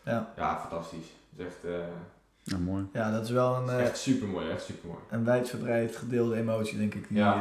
ja. 0.03 0.33
Ja, 0.37 0.59
fantastisch. 0.61 1.07
Is 1.37 1.45
echt, 1.45 1.65
eh, 1.65 1.87
Ja, 2.43 2.59
mooi. 2.59 2.87
ja 2.93 3.11
dat 3.11 3.23
is 3.25 3.31
wel 3.31 3.55
een, 3.57 3.65
is 3.65 3.71
eh, 3.71 3.81
echt 3.83 3.99
super 3.99 4.29
mooi, 4.29 4.51
echt 4.51 4.65
super 4.65 4.89
mooi. 4.89 5.01
een 5.11 5.25
wijdverbreid 5.25 5.97
gedeelde 5.97 6.37
emotie, 6.37 6.79
denk 6.79 6.95
ik, 6.95 7.09
die 7.09 7.17
Ja, 7.17 7.35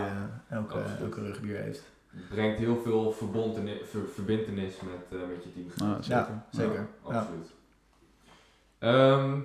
eh, 0.49 0.57
elke, 0.57 0.79
elke 1.01 1.21
rugbier 1.21 1.57
heeft. 1.57 1.91
Het 2.15 2.29
brengt 2.29 2.59
heel 2.59 2.81
veel 2.83 3.11
verbondenis, 3.11 3.77
ver, 3.83 4.01
verbintenis 4.13 4.73
met, 4.81 5.21
eh, 5.21 5.27
met 5.27 5.43
je 5.43 5.53
team. 5.53 5.89
Ah, 5.91 6.01
zeker. 6.01 6.17
Ja, 6.17 6.47
zeker. 6.51 6.87
Ja. 7.07 7.19
absoluut. 7.19 7.51
Ehm, 8.79 9.39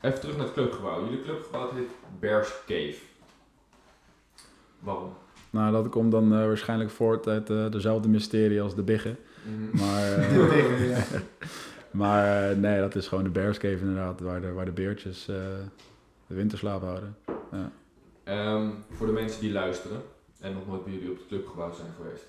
even 0.00 0.20
terug 0.20 0.36
naar 0.36 0.44
het 0.44 0.54
clubgebouw. 0.54 1.04
Jullie 1.04 1.22
clubgebouw 1.22 1.74
heet 1.74 1.90
Bears 2.20 2.52
Cave. 2.66 2.96
Waarom? 4.78 5.12
Nou, 5.50 5.72
dat 5.72 5.88
komt 5.88 6.12
dan 6.12 6.32
eh, 6.32 6.46
waarschijnlijk 6.46 6.90
voort 6.90 7.26
uit 7.26 7.50
eh, 7.50 7.70
dezelfde 7.70 8.08
mysterie 8.08 8.62
als 8.62 8.74
de 8.74 8.82
Biggen. 8.82 9.16
Maar, 9.72 10.12
eh, 10.12 10.32
De 10.32 10.46
Biggen, 10.50 10.86
ja. 10.86 11.04
maar 12.02 12.56
nee, 12.56 12.80
dat 12.80 12.94
is 12.94 13.08
gewoon 13.08 13.24
de 13.24 13.30
Bears 13.30 13.58
Cave 13.58 13.78
inderdaad, 13.78 14.20
waar 14.20 14.40
de, 14.40 14.52
waar 14.52 14.64
de 14.64 14.72
beertjes 14.72 15.28
eh, 15.28 15.36
de 16.26 16.34
winterslaap 16.34 16.82
houden. 16.82 17.16
Ehm, 18.24 18.70
voor 18.90 19.06
de 19.06 19.12
mensen 19.12 19.40
die 19.40 19.52
luisteren 19.52 20.02
en 20.44 20.52
nog 20.52 20.66
nooit 20.66 20.84
bij 20.84 20.92
jullie 20.92 21.10
op 21.10 21.16
het 21.16 21.26
clubgebouw 21.26 21.72
zijn 21.72 21.88
geweest. 21.96 22.24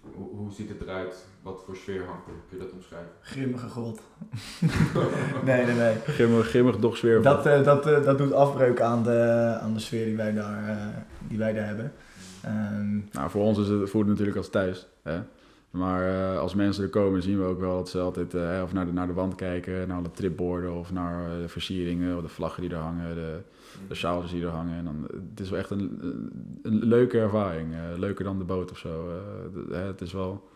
Hoe, 0.00 0.28
hoe 0.36 0.52
ziet 0.52 0.68
het 0.68 0.80
eruit? 0.80 1.26
Wat 1.42 1.62
voor 1.64 1.76
sfeer 1.76 2.04
hangt 2.04 2.26
er? 2.26 2.32
Kun 2.48 2.58
je 2.58 2.64
dat 2.64 2.72
omschrijven? 2.72 3.10
Grimmige 3.20 3.68
god. 3.68 4.00
nee, 5.44 5.64
nee, 5.64 5.74
nee. 5.74 5.94
Grimmig, 6.06 6.48
grimmig 6.48 6.78
doch 6.78 6.96
sfeervol. 6.96 7.22
Dat, 7.22 7.46
eh, 7.46 7.64
dat, 7.64 7.86
eh, 7.86 8.04
dat 8.04 8.18
doet 8.18 8.32
afbreuk 8.32 8.80
aan 8.80 9.02
de, 9.02 9.56
aan 9.60 9.74
de 9.74 9.80
sfeer 9.80 10.04
die 10.04 10.16
wij 10.16 10.32
daar, 10.32 10.68
eh, 10.68 10.86
die 11.28 11.38
wij 11.38 11.52
daar 11.52 11.66
hebben. 11.66 11.92
Ehm, 12.42 12.98
Nou, 13.12 13.30
voor 13.30 13.42
ons 13.42 13.58
is 13.58 13.68
het, 13.68 13.90
voelt 13.90 14.02
het 14.02 14.12
natuurlijk 14.12 14.36
als 14.36 14.50
thuis. 14.50 14.86
Hè? 15.02 15.18
Maar 15.70 16.32
eh, 16.32 16.38
als 16.38 16.54
mensen 16.54 16.84
er 16.84 16.90
komen, 16.90 17.22
zien 17.22 17.38
we 17.38 17.44
ook 17.44 17.60
wel 17.60 17.76
dat 17.76 17.88
ze 17.88 17.98
altijd 18.00 18.34
eh, 18.34 18.60
of 18.64 18.72
naar 18.72 18.86
de, 18.86 18.92
naar 18.92 19.06
de 19.06 19.12
wand 19.12 19.34
kijken, 19.34 19.88
naar 19.88 19.96
alle 19.96 20.10
tripborden 20.10 20.72
of 20.74 20.92
naar 20.92 21.24
eh, 21.32 21.40
de 21.42 21.48
versieringen, 21.48 22.16
of 22.16 22.22
de 22.22 22.28
vlaggen 22.28 22.62
die 22.62 22.70
er 22.70 22.76
hangen, 22.76 23.14
de, 23.14 23.38
de 23.88 23.94
sjaaltjes 23.94 24.30
die 24.32 24.42
er 24.42 24.48
hangen. 24.48 24.76
En 24.78 24.84
dan, 24.84 25.06
het 25.30 25.40
is 25.40 25.50
wel 25.50 25.58
echt 25.58 25.70
een, 25.70 26.00
een 26.62 26.84
leuke 26.84 27.18
ervaring. 27.18 27.72
eh, 27.72 27.98
leuker 27.98 28.24
dan 28.24 28.38
de 28.38 28.44
boot 28.44 28.70
of 28.70 28.78
zo. 28.78 29.08
eh, 29.08 29.14
de- 29.68 29.74
het 29.76 30.00
is 30.00 30.12
wel, 30.12 30.48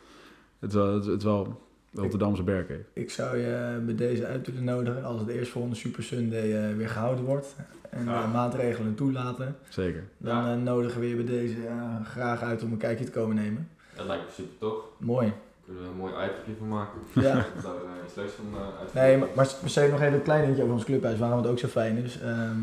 het 0.59 0.71
is 0.71 0.77
wel, 0.77 0.95
het 0.95 1.07
is 1.07 1.25
wel 1.25 1.63
Rotterdamse 1.93 2.43
bergen. 2.43 2.85
ik 2.93 3.11
zou 3.11 3.37
je 3.37 3.81
bij 3.85 3.95
deze 3.95 4.27
uit 4.27 4.47
willen 4.47 4.65
nodigen 4.65 5.05
als 5.05 5.21
het 5.21 5.29
eerstvolgende 5.29 5.77
Super 5.77 6.03
Sunday 6.03 6.53
eh, 6.71 6.77
weer 6.77 6.89
gehouden 6.89 7.25
wordt. 7.25 7.57
En 7.91 8.05
Ja. 8.05 8.27
maatregelen 8.27 8.95
toelaten. 8.95 9.57
Zeker. 9.69 10.03
Dan 10.19 10.37
Ja. 10.37 10.55
nodigen 10.55 11.01
we 11.01 11.09
je 11.09 11.15
bij 11.17 11.25
deze 11.25 11.57
graag 12.05 12.43
uit 12.43 12.63
om 12.63 12.73
een 12.73 12.79
kijkje 12.79 13.05
te 13.05 13.11
komen 13.11 13.37
nemen. 13.37 13.69
Dat 13.97 14.07
lijkt 14.07 14.25
me 14.25 14.31
super 14.33 14.59
tof. 14.59 14.75
Mooi. 14.99 15.33
Kunnen 15.65 15.83
we 15.83 15.89
een 15.89 15.97
mooi 15.97 16.13
itemje 16.13 16.59
van 16.59 16.69
maken. 16.69 17.01
Ja. 17.15 17.35
Dat 17.55 17.63
zou 17.63 17.77
er 17.77 18.05
iets 18.05 18.15
leuks 18.15 18.33
van 18.33 18.45
uh, 18.53 18.81
uit. 18.81 18.95
Nee, 18.95 19.17
maar, 19.17 19.29
maar 19.35 19.49
per 19.61 19.71
se 19.71 19.89
nog 19.91 20.01
even 20.01 20.15
een 20.15 20.23
klein 20.23 20.41
dingetje 20.41 20.63
over 20.63 20.75
ons 20.75 20.85
clubhuis, 20.85 21.19
waarom 21.19 21.39
het 21.39 21.47
ook 21.47 21.59
zo 21.59 21.69
fijn 21.69 21.97
is. 21.97 22.21
Ehm, 22.21 22.61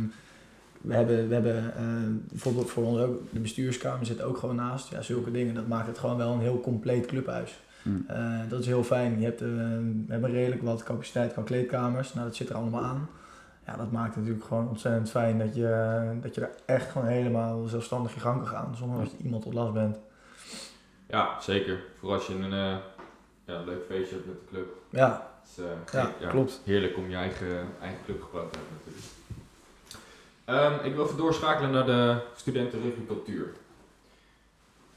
we 0.82 0.94
hebben, 0.94 1.28
we 1.28 1.34
hebben 1.34 1.76
eh, 1.76 1.84
bijvoorbeeld 2.30 2.70
voor 2.70 2.84
ons 2.84 3.00
ook, 3.00 3.20
de 3.32 3.39
bestuurskamer 3.39 4.06
zit 4.06 4.22
ook 4.22 4.38
gewoon 4.38 4.56
naast. 4.56 4.89
Ja, 4.89 5.02
zulke 5.02 5.32
dingen, 5.32 5.56
dat 5.56 5.67
maakt 5.67 5.88
het 5.88 5.98
gewoon 5.98 6.17
wel 6.17 6.34
een 6.34 6.39
heel 6.39 6.60
compleet 6.60 7.06
clubhuis. 7.06 7.60
Hm. 7.84 7.89
Eh, 8.08 8.39
dat 8.50 8.60
is 8.60 8.65
heel 8.65 8.84
fijn. 8.84 9.20
Je 9.20 9.26
hebt, 9.26 9.41
eh, 9.41 9.48
we 9.48 10.06
hebben 10.08 10.32
redelijk 10.32 10.62
wat 10.62 10.84
capaciteit 10.84 11.34
qua 11.34 11.41
kleedkamers. 11.41 12.13
Nou, 12.13 12.28
dat 12.28 12.36
zit 12.36 12.50
er 12.50 12.56
allemaal 12.56 12.84
aan. 12.84 13.10
Ja, 13.65 13.76
dat 13.76 13.91
maakt 13.91 14.08
het 14.08 14.17
natuurlijk 14.17 14.46
gewoon 14.46 14.70
ontzettend 14.70 15.10
fijn 15.10 15.38
dat 15.38 15.56
je, 15.56 16.02
dat 16.22 16.36
je 16.36 16.41
er 16.41 16.52
echt 16.65 16.91
gewoon 16.91 17.08
helemaal 17.08 17.67
zelfstandig 17.67 18.13
je 18.13 18.20
gang 18.20 18.38
kan 18.38 18.48
gaan. 18.48 18.76
Zonder 18.76 19.00
dat 19.00 19.12
je 19.12 19.24
iemand 19.24 19.44
tot 19.44 19.54
last 19.54 19.74
bent. 19.74 19.98
Ja, 21.12 21.41
zeker. 21.41 21.84
Vooral 22.00 22.17
als 22.17 22.28
je 22.28 22.34
een 22.34 22.54
eh, 22.54 22.78
ja, 23.45 23.63
leuk 23.65 23.86
feestje 23.88 24.15
hebt 24.15 24.28
met 24.28 24.36
de 24.39 24.45
club. 24.50 24.76
Ja, 24.89 25.32
is, 25.45 25.58
eh, 25.63 25.65
Ja, 25.91 26.12
ge- 26.19 26.28
klopt. 26.28 26.62
Heerlijk 26.63 26.97
om 26.97 27.10
je 27.10 27.15
eigen, 27.15 27.67
eigen 27.82 28.00
clubgebouw 28.06 28.50
te 28.50 28.58
hebben 28.58 28.78
natuurlijk. 28.78 29.06
Ehm, 30.45 30.86
ik 30.86 30.95
wil 30.95 31.06
even 31.06 31.17
doorschakelen 31.17 31.71
naar 31.71 31.86
de 31.86 32.17
studenten. 32.36 32.80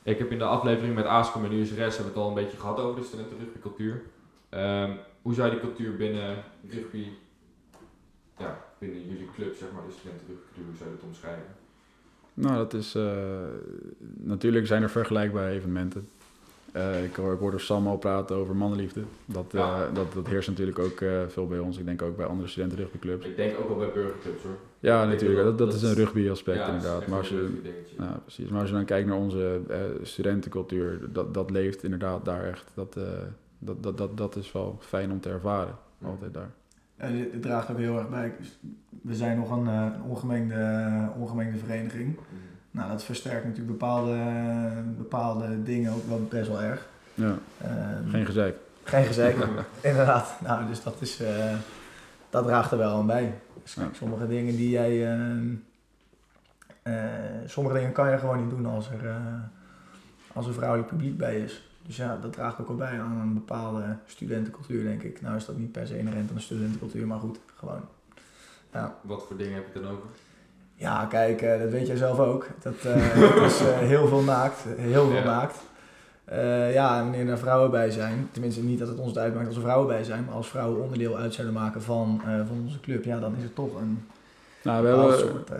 Ik 0.02 0.18
heb 0.18 0.30
in 0.30 0.38
de 0.38 0.44
aflevering 0.44 0.94
met 0.94 1.04
ASCOM 1.04 1.44
en 1.44 1.52
USRS 1.52 1.76
hebben 1.76 1.96
we 1.96 2.02
het 2.04 2.16
al 2.16 2.28
een 2.28 2.34
beetje 2.34 2.56
gehad 2.58 2.78
over 2.78 3.00
de 3.00 3.06
studenten. 3.06 3.52
Ehm, 4.48 4.92
hoe 5.22 5.34
zou 5.34 5.46
je 5.50 5.52
die 5.54 5.60
cultuur 5.68 5.96
binnen 5.96 6.44
rugby, 6.70 7.08
ja, 8.38 8.64
binnen 8.78 9.08
jullie 9.08 9.28
club, 9.34 9.56
zeg 9.56 9.68
maar, 9.72 9.82
de 9.86 9.92
studenten 9.98 10.26
hoe 10.54 10.76
zou 10.78 10.90
je 10.90 10.96
dat 10.96 11.04
omschrijven? 11.04 11.54
Nou, 12.34 12.56
dat 12.56 12.74
is... 12.74 12.94
eh, 12.94 13.12
natuurlijk 14.16 14.66
zijn 14.66 14.82
er 14.82 14.90
vergelijkbare 14.90 15.50
evenementen. 15.50 16.08
Eh, 16.72 17.04
ik, 17.04 17.14
hoor, 17.14 17.32
ik 17.32 17.38
hoorde 17.38 17.58
Sam 17.58 17.86
al 17.86 17.96
praten 17.98 18.36
over 18.36 18.56
mannenliefde. 18.56 19.00
Dat, 19.24 19.44
eh, 19.54 19.60
Ja. 19.60 19.90
dat, 19.92 20.12
dat 20.12 20.26
heerst 20.26 20.48
natuurlijk 20.48 20.78
ook 20.78 21.02
veel 21.28 21.46
bij 21.46 21.58
ons. 21.58 21.78
Ik 21.78 21.84
denk 21.84 22.02
ook 22.02 22.16
bij 22.16 22.26
andere 22.26 22.48
studentenrugbyclubs. 22.48 23.26
Ik 23.26 23.36
denk 23.36 23.58
ook 23.58 23.68
wel 23.68 23.76
bij 23.78 23.92
burgerclubs 23.94 24.42
hoor. 24.42 24.56
Ja, 24.80 25.02
Ik 25.02 25.08
natuurlijk. 25.08 25.42
Dat, 25.44 25.58
dat 25.58 25.74
is 25.74 25.82
een 25.82 25.90
is- 25.90 25.96
rugby 25.96 26.30
aspect 26.30 26.58
Ja, 26.58 26.66
dat 26.66 26.74
is 26.74 26.82
inderdaad. 26.82 27.08
Maar 27.08 27.18
als 27.18 27.28
je, 27.28 27.60
ja, 27.98 28.20
precies. 28.24 28.48
Maar 28.48 28.60
als 28.60 28.68
je 28.68 28.74
dan 28.74 28.84
kijkt 28.84 29.08
naar 29.08 29.16
onze 29.16 29.60
studentencultuur, 30.02 31.00
dat, 31.12 31.34
dat 31.34 31.50
leeft 31.50 31.82
inderdaad 31.84 32.24
daar 32.24 32.44
echt. 32.44 32.70
Dat, 32.74 32.92
dat, 33.58 33.82
dat, 33.82 33.98
dat, 33.98 34.16
dat 34.16 34.36
is 34.36 34.52
wel 34.52 34.78
fijn 34.80 35.10
om 35.12 35.20
te 35.20 35.28
ervaren. 35.28 35.76
Altijd 36.04 36.34
daar. 36.34 36.50
En 36.96 37.12
dit, 37.12 37.32
dit 37.32 37.42
draagt 37.42 37.70
ook 37.70 37.78
heel 37.78 37.98
erg 37.98 38.08
bij. 38.08 38.32
We 39.02 39.14
zijn 39.14 39.38
nog 39.38 39.50
een, 39.50 39.66
eh, 39.68 39.86
een 39.94 40.02
ongemengde, 40.02 41.08
ongemengde 41.18 41.58
vereniging. 41.58 42.14
Mhm. 42.14 42.24
Nou, 42.70 42.90
dat 42.90 43.04
versterkt 43.04 43.44
natuurlijk 43.44 43.78
bepaalde, 43.78 44.18
bepaalde 44.96 45.62
dingen 45.62 45.92
ook 45.92 46.08
wel 46.08 46.26
best 46.30 46.48
wel 46.48 46.62
erg. 46.62 46.86
Ja, 47.14 47.34
Ehm, 47.62 48.08
geen 48.08 48.26
gezeik. 48.26 48.56
Geen 48.82 49.04
gezeik, 49.04 49.36
inderdaad. 49.80 50.34
Nou, 50.42 50.66
dus 50.66 50.82
dat, 50.82 51.00
is, 51.00 51.20
eh, 51.20 51.54
dat 52.30 52.44
draagt 52.46 52.70
er 52.72 52.78
wel 52.78 52.96
aan 52.98 53.06
bij. 53.06 53.34
Dus 53.62 53.74
Ja. 53.74 53.88
sommige 53.92 54.26
dingen 54.28 54.56
die 54.56 54.70
jij... 54.70 55.12
ehm, 55.12 55.54
eh, 56.82 56.94
sommige 57.46 57.76
dingen 57.76 57.92
kan 57.92 58.10
je 58.10 58.18
gewoon 58.18 58.40
niet 58.40 58.50
doen 58.50 58.66
als 58.66 58.90
er, 58.90 59.06
eh, 59.08 59.16
als 60.32 60.46
er 60.46 60.54
vrouwelijk 60.54 60.88
publiek 60.88 61.16
bij 61.18 61.36
is. 61.40 61.68
Dus 61.86 61.96
ja, 61.96 62.18
dat 62.22 62.32
draagt 62.32 62.60
ook 62.60 62.66
wel 62.66 62.76
bij 62.76 63.00
aan 63.00 63.20
een 63.20 63.34
bepaalde 63.34 63.96
studentencultuur, 64.06 64.84
denk 64.84 65.02
ik. 65.02 65.20
Nou 65.20 65.36
is 65.36 65.44
dat 65.44 65.56
niet 65.56 65.72
per 65.72 65.86
se 65.86 65.98
inherent 65.98 66.28
aan 66.30 66.36
de 66.36 66.42
studentencultuur, 66.42 67.06
maar 67.06 67.18
goed, 67.18 67.38
gewoon. 67.56 67.80
Ja, 68.72 68.94
Wat 69.00 69.24
voor 69.26 69.36
dingen 69.36 69.54
heb 69.54 69.64
je 69.74 69.80
dan 69.80 69.90
over? 69.90 70.04
ja 70.74 71.04
kijk, 71.06 71.42
eh, 71.42 71.58
dat 71.60 71.70
weet 71.70 71.86
jij 71.86 71.96
zelf 71.96 72.18
ook. 72.18 72.46
Dat, 72.62 72.74
eh, 72.84 73.16
is 73.44 73.60
eh, 73.60 73.78
heel 73.92 74.06
veel 74.08 74.22
naakt, 74.22 74.64
heel 74.76 75.06
veel 75.06 75.16
Ja. 75.16 75.24
naakt. 75.24 75.56
Ja, 76.72 76.96
en 76.98 77.02
wanneer 77.02 77.28
er 77.28 77.38
vrouwen 77.38 77.70
bij 77.70 77.90
zijn, 77.90 78.28
tenminste 78.32 78.62
niet 78.62 78.78
dat 78.78 78.88
het 78.88 78.98
ons 78.98 79.16
uitmaakt 79.18 79.46
als 79.46 79.56
er 79.56 79.62
vrouwen 79.62 79.86
bij 79.86 80.04
zijn, 80.04 80.24
maar 80.24 80.34
als 80.34 80.48
vrouwen 80.48 80.82
onderdeel 80.82 81.16
uit 81.16 81.34
zouden 81.34 81.56
maken 81.56 81.82
van, 81.82 82.20
van 82.46 82.60
onze 82.64 82.80
club, 82.80 83.04
ja, 83.04 83.18
dan 83.18 83.36
is 83.36 83.42
het 83.42 83.54
toch 83.54 83.74
een 83.80 84.04
Nou, 84.64 84.82
we 84.82 84.88
hebben, 84.88 85.18
soort... 85.18 85.50
eh, 85.50 85.56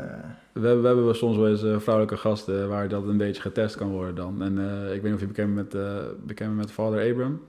we, 0.53 0.67
hebben, 0.67 0.81
we 0.81 0.87
hebben 0.87 1.17
soms 1.17 1.37
wel 1.37 1.49
eens 1.49 1.63
eh, 1.63 1.79
vrouwelijke 1.79 2.17
gasten 2.17 2.69
waar 2.69 2.89
dat 2.89 3.07
een 3.07 3.17
beetje 3.17 3.43
getest 3.43 3.77
kan 3.77 3.89
worden 3.91 4.15
dan. 4.15 4.43
En 4.43 4.59
eh, 4.59 4.95
ik 4.95 5.03
weet 5.03 5.05
niet 5.05 5.15
of 5.15 5.21
je 5.21 5.27
bekend 5.27 5.55
bent 5.55 5.73
met, 5.73 5.83
eh, 5.83 5.97
bekend 6.23 6.57
met 6.57 6.71
Father 6.73 7.11
Abram. 7.13 7.41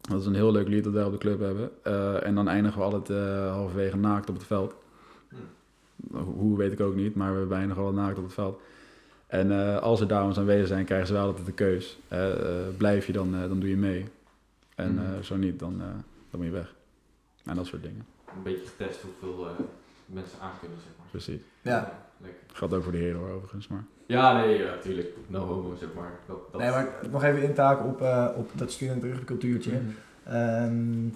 Dat 0.00 0.20
is 0.20 0.26
een 0.26 0.34
heel 0.34 0.52
leuk 0.52 0.68
lied 0.68 0.84
dat 0.84 0.92
wij 0.92 1.04
op 1.04 1.12
de 1.12 1.18
club 1.18 1.40
hebben. 1.40 1.70
Eh, 1.82 2.26
en 2.26 2.34
dan 2.34 2.48
eindigen 2.48 2.78
we 2.78 2.84
altijd 2.84 3.10
eh, 3.18 3.50
halverwege 3.52 3.96
naakt 3.96 4.28
op 4.28 4.34
het 4.34 4.44
veld. 4.44 4.74
Hm. 5.28 6.16
Hoe, 6.16 6.56
weet 6.58 6.72
ik 6.72 6.80
ook 6.80 6.94
niet, 6.94 7.14
maar 7.14 7.48
we 7.48 7.54
eindigen 7.54 7.82
altijd 7.82 8.02
naakt 8.06 8.18
op 8.18 8.24
het 8.24 8.32
veld. 8.34 8.60
En 9.26 9.50
eh, 9.52 9.78
als 9.78 10.00
er 10.00 10.08
dames 10.08 10.38
aanwezig 10.38 10.66
zijn, 10.66 10.84
krijgen 10.84 11.06
ze 11.06 11.12
wel 11.12 11.26
altijd 11.26 11.46
de 11.46 11.52
keus. 11.52 11.98
Eh, 12.08 12.32
eh, 12.32 12.74
blijf 12.76 13.06
je, 13.06 13.12
dan, 13.12 13.34
eh, 13.34 13.40
dan 13.40 13.60
doe 13.60 13.68
je 13.68 13.76
mee. 13.76 14.04
En 14.74 14.98
eh, 14.98 15.22
zo 15.22 15.36
niet, 15.36 15.58
dan, 15.58 15.74
eh, 15.80 15.86
dan 16.30 16.40
moet 16.40 16.44
je 16.44 16.50
weg. 16.50 16.74
En 17.44 17.56
dat 17.56 17.66
soort 17.66 17.82
dingen, 17.82 18.06
Een 18.36 18.42
beetje 18.42 18.66
getest 18.66 19.00
hoeveel 19.02 19.46
eh, 19.46 19.52
mensen 20.06 20.38
aan 20.40 20.52
kunnen, 20.60 20.78
zeg 20.78 20.92
maar. 20.98 21.06
precies. 21.10 21.40
Ja. 21.62 21.92
Lekker. 22.18 22.40
Geldt 22.52 22.74
ook 22.74 22.82
voor 22.82 22.92
de 22.92 22.98
heren 22.98 23.18
hoor, 23.18 23.30
overigens. 23.30 23.68
Maar. 23.68 23.84
Ja, 24.06 24.36
nee, 24.38 24.58
ja, 24.58 24.74
natuurlijk. 24.74 25.08
No 25.26 25.38
homo, 25.46 25.74
zeg 25.74 25.88
maar. 25.94 26.10
Dat, 26.26 26.52
dat 26.52 26.60
Nee, 26.60 26.70
maar 26.70 26.88
nog 27.10 27.24
even 27.24 27.42
intaken 27.42 27.84
op, 27.84 28.02
eh, 28.02 28.28
op 28.36 28.50
dat 28.54 28.70
studentenrugbycultuurtje. 28.70 29.72
Mhm. 29.72 30.36
Ehm, 30.36 31.08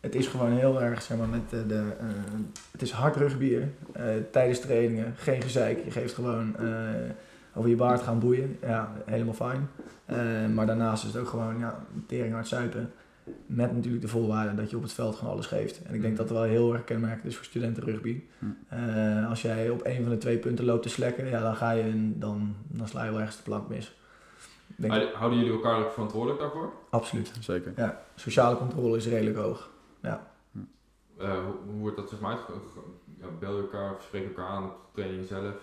het 0.00 0.14
is 0.14 0.26
gewoon 0.26 0.52
heel 0.52 0.82
erg, 0.82 1.02
zeg 1.02 1.18
maar, 1.18 1.28
met 1.28 1.50
de... 1.50 1.66
de 1.66 1.92
eh, 1.98 2.06
het 2.70 2.82
is 2.82 2.90
hard 2.90 3.16
rugbyen 3.16 3.74
eh, 3.92 4.04
tijdens 4.30 4.60
trainingen, 4.60 5.14
geen 5.16 5.42
gezeik. 5.42 5.84
Je 5.84 5.90
geeft 5.90 6.14
gewoon 6.14 6.56
eh, 6.56 6.66
over 7.54 7.70
je 7.70 7.76
baard 7.76 8.02
gaan 8.02 8.18
boeien. 8.18 8.58
Ja, 8.60 8.92
helemaal 9.04 9.34
fijn. 9.34 9.68
Eh, 10.04 10.46
maar 10.54 10.66
daarnaast 10.66 11.04
is 11.04 11.12
het 11.12 11.22
ook 11.22 11.28
gewoon, 11.28 11.58
ja, 11.58 11.84
tering 12.06 12.32
hard 12.32 12.48
zuipen. 12.48 12.92
Met 13.46 13.72
natuurlijk 13.74 14.02
de 14.02 14.08
voorwaarde 14.08 14.54
dat 14.54 14.70
je 14.70 14.76
op 14.76 14.82
het 14.82 14.92
veld 14.92 15.16
gewoon 15.16 15.32
alles 15.32 15.46
geeft. 15.46 15.82
En 15.82 15.94
ik 15.94 16.02
denk 16.02 16.16
dat 16.16 16.28
dat 16.28 16.36
wel 16.38 16.46
heel 16.46 16.72
erg 16.72 16.84
kenmerkend 16.84 17.24
is 17.24 17.36
voor 17.36 17.44
studentenrugby. 17.44 18.22
Hm. 18.38 18.46
Eh, 18.68 19.28
als 19.28 19.42
jij 19.42 19.70
op 19.70 19.80
een 19.84 20.02
van 20.02 20.10
de 20.10 20.18
twee 20.18 20.38
punten 20.38 20.64
loopt 20.64 20.82
te 20.82 20.88
slekken, 20.88 21.26
ja, 21.26 21.40
dan, 21.42 21.56
ga 21.56 21.70
je, 21.70 22.12
dan, 22.18 22.54
dan 22.66 22.88
sla 22.88 23.04
je 23.04 23.10
wel 23.10 23.18
ergens 23.20 23.36
de 23.36 23.42
plank 23.42 23.68
mis. 23.68 23.86
Ik 24.66 24.74
denk, 24.76 24.92
Houden- 24.92 25.14
Houden 25.14 25.38
jullie 25.38 25.54
elkaar 25.54 25.78
ook 25.84 25.92
verantwoordelijk 25.92 26.40
daarvoor? 26.40 26.72
absoluut. 26.90 27.32
Zeker. 27.40 27.72
Ja, 27.76 28.02
sociale 28.14 28.56
controle 28.56 28.96
is 28.96 29.06
redelijk 29.06 29.36
hoog. 29.36 29.70
Eh, 30.00 30.14
hoe, 31.44 31.54
hoe 31.66 31.80
wordt 31.80 31.96
dat 31.96 32.08
zeg 32.08 32.20
maar 32.20 32.30
uitge- 32.30 32.52
ge- 32.52 32.80
ja, 33.20 33.26
Bel 33.38 33.56
je 33.56 33.62
elkaar 33.62 33.94
of 33.94 34.02
spreek 34.02 34.22
je 34.22 34.28
elkaar 34.28 34.48
aan 34.48 34.64
op 34.64 34.70
de 34.70 35.00
training 35.00 35.26
zelf? 35.26 35.54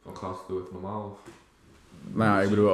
Van 0.00 0.16
gast, 0.16 0.48
doe 0.48 0.60
even 0.60 0.72
normaal? 0.72 1.10
Of? 1.10 1.18
Nou 2.12 2.30
ja, 2.30 2.40
ik 2.40 2.48
bedoel, 2.48 2.70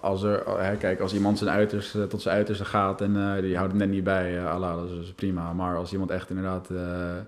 als, 0.00 0.22
er, 0.22 0.42
kijk, 0.78 1.00
als 1.00 1.14
iemand 1.14 1.38
zijn 1.38 1.50
uiterste, 1.50 2.06
tot 2.06 2.22
zijn 2.22 2.36
uiterste 2.36 2.64
gaat 2.64 3.00
en 3.00 3.16
eh, 3.36 3.42
die 3.42 3.56
houdt 3.56 3.72
het 3.72 3.80
net 3.80 3.90
niet 3.90 4.04
bij, 4.04 4.36
uh, 4.38 4.50
Allah, 4.52 4.76
dat 4.76 4.90
is 5.02 5.12
prima. 5.12 5.52
Maar 5.52 5.76
als 5.76 5.92
iemand 5.92 6.10
echt 6.10 6.28
inderdaad 6.30 6.70
eh, 6.70 6.76
een, 6.78 7.24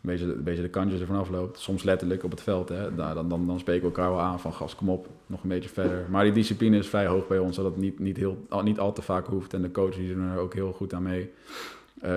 beetje, 0.00 0.26
beetje 0.26 0.62
de 0.62 0.68
kantjes 0.68 1.00
ervan 1.00 1.16
afloopt, 1.18 1.58
soms 1.58 1.82
letterlijk 1.82 2.24
op 2.24 2.30
het 2.30 2.40
veld, 2.42 2.68
hè, 2.68 2.94
dan, 2.94 3.28
dan, 3.28 3.46
dan 3.46 3.58
spreken 3.58 3.82
we 3.82 3.94
elkaar 3.94 4.10
wel 4.10 4.20
aan 4.20 4.40
van 4.40 4.52
gas, 4.52 4.74
kom 4.74 4.88
op, 4.90 5.06
nog 5.26 5.42
een 5.42 5.48
beetje 5.48 5.68
verder. 5.68 6.04
Maar 6.10 6.24
die 6.24 6.32
discipline 6.32 6.76
is 6.76 6.88
vrij 6.88 7.06
hoog 7.06 7.26
bij 7.26 7.38
ons, 7.38 7.56
zodat 7.56 7.72
het 7.72 7.80
niet, 7.80 7.98
niet, 7.98 8.16
heel, 8.16 8.44
al- 8.48 8.62
niet 8.62 8.78
al 8.78 8.92
te 8.92 9.02
vaak 9.02 9.26
hoeft. 9.26 9.54
En 9.54 9.62
de 9.62 9.70
coaches 9.70 9.96
die 9.96 10.14
doen 10.14 10.30
er 10.32 10.38
ook 10.40 10.54
heel 10.54 10.72
goed 10.72 10.94
aan 10.94 11.02
mee. 11.02 11.32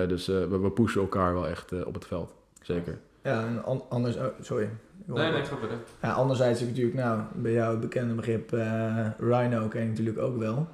Dus 0.08 0.26
we, 0.26 0.58
we 0.58 0.70
pushen 0.70 1.00
elkaar 1.00 1.32
wel 1.34 1.48
echt 1.48 1.84
op 1.84 1.94
het 1.94 2.06
veld, 2.06 2.34
zeker. 2.62 2.98
Ja, 3.22 3.46
en 3.46 3.64
an- 3.64 3.82
anders... 3.88 4.16
oh, 4.16 4.24
sorry. 4.40 4.68
Ik 5.10 5.22
Nee, 5.22 5.32
nee, 5.32 5.44
verder. 5.44 5.78
Ja, 6.02 6.12
anderzijds 6.12 6.60
is 6.60 6.66
natuurlijk, 6.66 6.96
nou, 6.96 7.20
bij 7.34 7.52
jou 7.52 7.70
het 7.70 7.80
bekende 7.80 8.14
begrip 8.14 8.52
eh, 8.52 9.06
Rhino 9.18 9.68
ken 9.68 9.82
je 9.82 9.88
natuurlijk 9.88 10.18
ook 10.18 10.38
wel. 10.38 10.68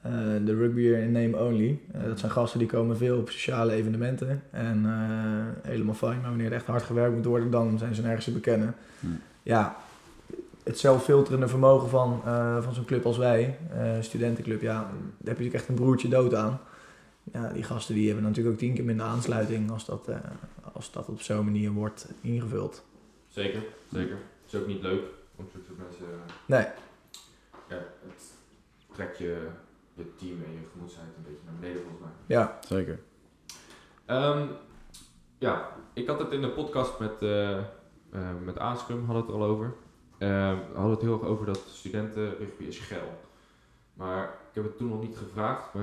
Eh, 0.00 0.12
de 0.44 0.54
rugbyer 0.54 0.98
in 0.98 1.12
name 1.12 1.44
only. 1.44 1.78
Eh, 1.92 2.04
dat 2.04 2.18
zijn 2.18 2.32
gasten 2.32 2.58
die 2.58 2.68
komen 2.68 2.96
veel 2.96 3.18
op 3.18 3.30
sociale 3.30 3.72
evenementen. 3.72 4.42
En 4.50 4.84
eh, 4.84 5.70
helemaal 5.70 5.94
fijn. 5.94 6.20
Maar 6.20 6.28
wanneer 6.28 6.46
er 6.46 6.52
echt 6.52 6.66
hard 6.66 6.82
gewerkt 6.82 7.14
moet 7.14 7.24
worden, 7.24 7.50
dan 7.50 7.78
zijn 7.78 7.94
ze 7.94 8.02
nergens 8.02 8.24
te 8.24 8.32
bekennen. 8.32 8.74
Hm. 9.00 9.06
Ja, 9.42 9.76
het 10.62 10.78
zelffilterende 10.78 11.48
vermogen 11.48 11.88
van, 11.88 12.20
eh, 12.24 12.62
van 12.62 12.74
zo'n 12.74 12.84
club 12.84 13.06
als 13.06 13.16
wij, 13.16 13.58
eh, 13.72 13.90
studentenclub, 14.00 14.62
ja, 14.62 14.74
daar 14.74 14.84
heb 14.84 15.18
je 15.18 15.28
natuurlijk 15.28 15.54
echt 15.54 15.68
een 15.68 15.74
broertje 15.74 16.08
dood 16.08 16.34
aan. 16.34 16.60
Ja, 17.32 17.52
die 17.52 17.62
gasten 17.62 17.94
die 17.94 18.06
hebben 18.06 18.24
natuurlijk 18.24 18.54
ook 18.54 18.60
tien 18.60 18.74
keer 18.74 18.84
minder 18.84 19.06
aansluiting 19.06 19.70
als 19.70 19.86
dat, 19.86 20.08
eh, 20.08 20.16
als 20.72 20.92
dat 20.92 21.08
op 21.08 21.20
zo'n 21.20 21.44
manier 21.44 21.70
wordt 21.70 22.08
ingevuld. 22.20 22.84
Zeker, 23.32 23.62
zeker. 23.92 24.16
Het 24.44 24.52
is 24.52 24.60
ook 24.60 24.66
niet 24.66 24.82
leuk 24.82 25.02
om 25.36 25.48
zulke 25.52 25.66
soort 25.66 25.78
mensen... 25.78 26.06
eh, 26.06 26.32
Nee, 26.46 26.66
ja, 27.68 27.84
het 28.06 28.32
trekt 28.94 29.18
je, 29.18 29.48
je 29.94 30.14
team 30.16 30.42
en 30.44 30.52
je 30.52 30.58
gemoedsheid 30.72 31.06
een 31.16 31.22
beetje 31.22 31.44
naar 31.44 31.54
beneden 31.60 31.82
volgens 31.82 32.00
mij. 32.02 32.36
ja. 32.36 32.58
Zeker. 32.68 33.00
Ehm, 34.04 34.46
ja, 35.38 35.68
ik 35.92 36.06
had 36.06 36.18
het 36.18 36.32
in 36.32 36.40
de 36.40 36.48
podcast 36.50 36.98
met, 36.98 37.22
eh 37.22 37.58
eh, 37.58 38.30
met 38.44 38.58
Aanscrum, 38.58 39.04
hadden 39.04 39.22
het 39.24 39.32
er 39.34 39.40
al 39.40 39.46
over. 39.46 39.74
Ehm, 40.18 40.56
we 40.56 40.74
hadden 40.74 40.90
het 40.90 41.00
heel 41.00 41.12
erg 41.12 41.22
over 41.22 41.46
dat 41.46 41.62
studentenrugby 41.72 42.64
is 42.64 42.78
geil. 42.78 43.20
Maar 43.94 44.24
ik 44.24 44.54
heb 44.54 44.64
het 44.64 44.76
toen 44.76 44.88
nog 44.88 45.00
niet 45.02 45.16
gevraagd, 45.16 45.74
maar 45.74 45.82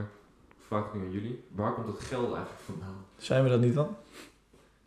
ik 0.50 0.56
vraag 0.68 0.84
het 0.84 0.94
nu 0.94 1.00
aan 1.06 1.12
jullie. 1.12 1.44
Waar 1.52 1.74
komt 1.74 1.88
het 1.88 2.00
geld 2.00 2.34
eigenlijk 2.34 2.62
vandaan? 2.66 3.06
Zijn 3.18 3.44
we 3.44 3.50
dat 3.50 3.60
niet 3.60 3.74
dan? 3.74 3.96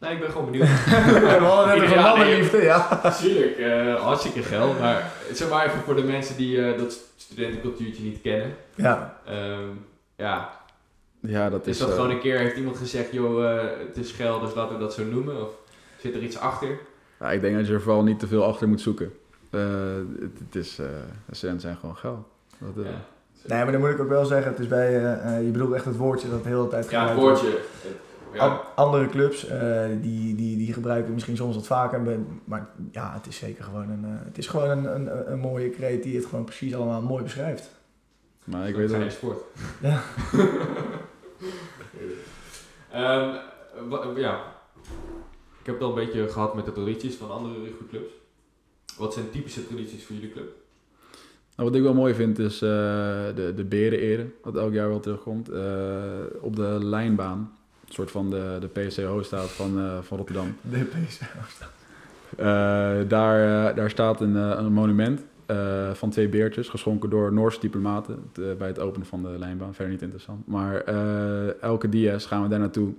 Nee, 0.02 0.12
ik 0.14 0.20
ben 0.20 0.30
gewoon 0.30 0.50
benieuwd. 0.50 0.66
we 0.84 1.44
hadden 1.44 1.78
net 1.78 1.88
nee. 1.88 2.00
mannenliefde, 2.00 2.62
ja. 2.62 3.00
Tuurlijk, 3.20 3.56
eh, 3.56 4.02
hartstikke 4.02 4.42
geld. 4.42 4.78
Maar 4.78 5.10
zeg 5.32 5.50
maar 5.50 5.66
even 5.66 5.78
voor 5.80 5.96
de 5.96 6.02
mensen 6.02 6.36
die 6.36 6.64
eh, 6.64 6.78
dat 6.78 6.98
studentencultuurtje 7.16 8.02
niet 8.02 8.20
kennen. 8.22 8.54
Ja, 8.74 9.20
Ehm, 9.26 9.68
ja, 10.16 10.50
Ja, 11.20 11.50
dat 11.50 11.66
is... 11.66 11.72
is 11.72 11.78
dat 11.78 11.88
eh, 11.88 11.94
gewoon 11.94 12.10
een 12.10 12.20
keer, 12.20 12.38
heeft 12.38 12.56
iemand 12.56 12.76
gezegd, 12.76 13.12
joh, 13.12 13.58
het 13.86 13.96
is 13.96 14.12
geld, 14.12 14.40
dus 14.42 14.54
laten 14.54 14.74
we 14.76 14.80
dat 14.80 14.94
zo 14.94 15.04
noemen? 15.04 15.42
Of 15.42 15.48
zit 15.98 16.14
er 16.14 16.22
iets 16.22 16.38
achter? 16.38 16.78
Ja, 17.20 17.30
ik 17.30 17.40
denk 17.40 17.56
dat 17.56 17.66
je 17.66 17.72
er 17.72 17.80
vooral 17.82 18.02
niet 18.02 18.18
te 18.18 18.26
veel 18.26 18.44
achter 18.44 18.68
moet 18.68 18.80
zoeken. 18.80 19.12
Eh, 19.50 19.60
het, 20.20 20.38
het 20.44 20.54
is, 20.54 20.78
eh 20.78 20.86
studenten 21.30 21.62
zijn 21.62 21.76
gewoon 21.76 21.96
geil. 21.96 22.26
Dat, 22.58 22.84
eh, 22.84 22.90
Ja. 22.90 22.98
nee, 23.54 23.62
maar 23.62 23.72
dan 23.72 23.80
moet 23.80 23.90
ik 23.90 24.00
ook 24.00 24.08
wel 24.08 24.24
zeggen, 24.24 24.50
het 24.50 24.60
is 24.60 24.68
bij, 24.68 24.90
je 25.42 25.50
bedoelt 25.52 25.72
echt 25.72 25.84
het 25.84 25.96
woordje 25.96 26.30
dat 26.30 26.42
de 26.42 26.48
hele 26.48 26.68
tijd 26.68 26.90
Ja, 26.90 27.08
het 27.08 27.18
wordt. 27.18 27.44
Het- 28.32 28.40
Ja, 28.40 28.62
andere 28.74 29.08
clubs, 29.08 29.46
eh, 29.46 29.84
die, 30.00 30.34
die, 30.34 30.56
die 30.56 30.72
gebruiken 30.72 31.12
misschien 31.12 31.36
soms 31.36 31.54
wat 31.54 31.66
vaker, 31.66 32.00
maar- 32.00 32.16
maar 32.44 32.68
ja, 32.92 33.12
het 33.14 33.26
is 33.26 33.36
zeker 33.36 33.64
gewoon 33.64 33.90
een, 33.90 34.04
eh, 34.04 34.10
het 34.24 34.38
is 34.38 34.46
gewoon 34.46 34.70
een, 34.70 34.94
een, 34.94 35.32
een 35.32 35.38
mooie 35.38 35.70
kreet 35.70 36.02
die 36.02 36.16
het 36.16 36.26
gewoon 36.26 36.44
precies 36.44 36.74
allemaal 36.74 37.02
mooi 37.02 37.22
beschrijft. 37.22 37.70
maar 38.44 38.68
ik 38.68 38.74
weet 38.76 38.90
weet 38.90 39.00
wel... 39.00 39.10
sport. 39.10 39.40
Ja. 39.80 40.00
Ehm, 42.90 43.34
ja. 44.16 44.40
Ik 45.60 45.66
heb 45.68 45.74
het 45.74 45.84
al 45.84 45.88
een 45.88 46.04
beetje 46.04 46.28
gehad 46.28 46.54
met 46.54 46.64
de 46.64 46.72
tradities 46.72 47.14
van 47.14 47.30
andere 47.30 47.54
rugbyclubs. 47.64 48.12
Wat 48.98 49.14
zijn 49.14 49.30
typische 49.30 49.66
tradities 49.66 50.04
voor 50.04 50.14
jullie 50.16 50.32
club? 50.32 50.52
Nou, 51.56 51.68
wat 51.68 51.74
ik 51.78 51.82
wel 51.84 51.94
mooi 51.94 52.14
vind 52.14 52.38
is 52.38 52.54
eh, 52.54 52.68
de, 53.34 53.52
de 53.56 53.64
bereneren, 53.64 54.32
wat 54.42 54.56
elk 54.56 54.72
jaar 54.72 54.88
wel 54.88 55.00
terugkomt. 55.00 55.48
Eh, 55.48 56.20
op 56.40 56.56
de 56.56 56.78
lijnbaan, 56.82 57.56
soort 57.92 58.10
van 58.10 58.30
de, 58.30 58.56
de 58.60 58.66
PSC 58.80 59.00
staat 59.20 59.50
van, 59.50 59.78
eh, 59.78 59.98
van 60.02 60.16
Rotterdam. 60.18 60.56
De 60.60 60.78
PC. 60.84 61.20
Eh, 62.36 62.46
daar, 63.08 63.68
eh, 63.70 63.76
daar 63.76 63.90
staat 63.90 64.20
een, 64.20 64.34
een 64.34 64.72
monument. 64.72 65.22
Van 65.92 66.10
twee 66.10 66.28
beertjes, 66.28 66.68
geschonken 66.68 67.10
door 67.10 67.32
Noorse 67.32 67.60
diplomaten 67.60 68.18
t- 68.32 68.58
bij 68.58 68.68
het 68.68 68.78
openen 68.78 69.06
van 69.06 69.22
de 69.22 69.28
lijnbaan. 69.38 69.74
Verder 69.74 69.92
niet 69.92 70.02
interessant. 70.02 70.46
Maar 70.46 70.76
elke 71.60 71.88
dies 71.88 72.26
gaan 72.26 72.42
we 72.42 72.48
daar 72.48 72.58
naartoe 72.58 72.92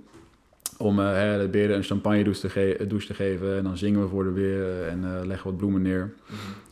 om 0.78 0.98
hè, 0.98 1.38
de 1.40 1.48
beren 1.48 1.76
een 1.76 1.82
champagne 1.82 2.24
douche 2.24 2.40
te, 2.40 2.48
ge- 2.48 2.84
douche 2.88 3.06
te 3.06 3.14
geven. 3.14 3.56
En 3.56 3.62
dan 3.64 3.76
zingen 3.76 4.00
we 4.02 4.08
voor 4.08 4.24
de 4.24 4.30
beren 4.30 4.88
en 4.90 5.26
leggen 5.26 5.50
wat 5.50 5.56
bloemen 5.58 5.82
neer. 5.82 6.12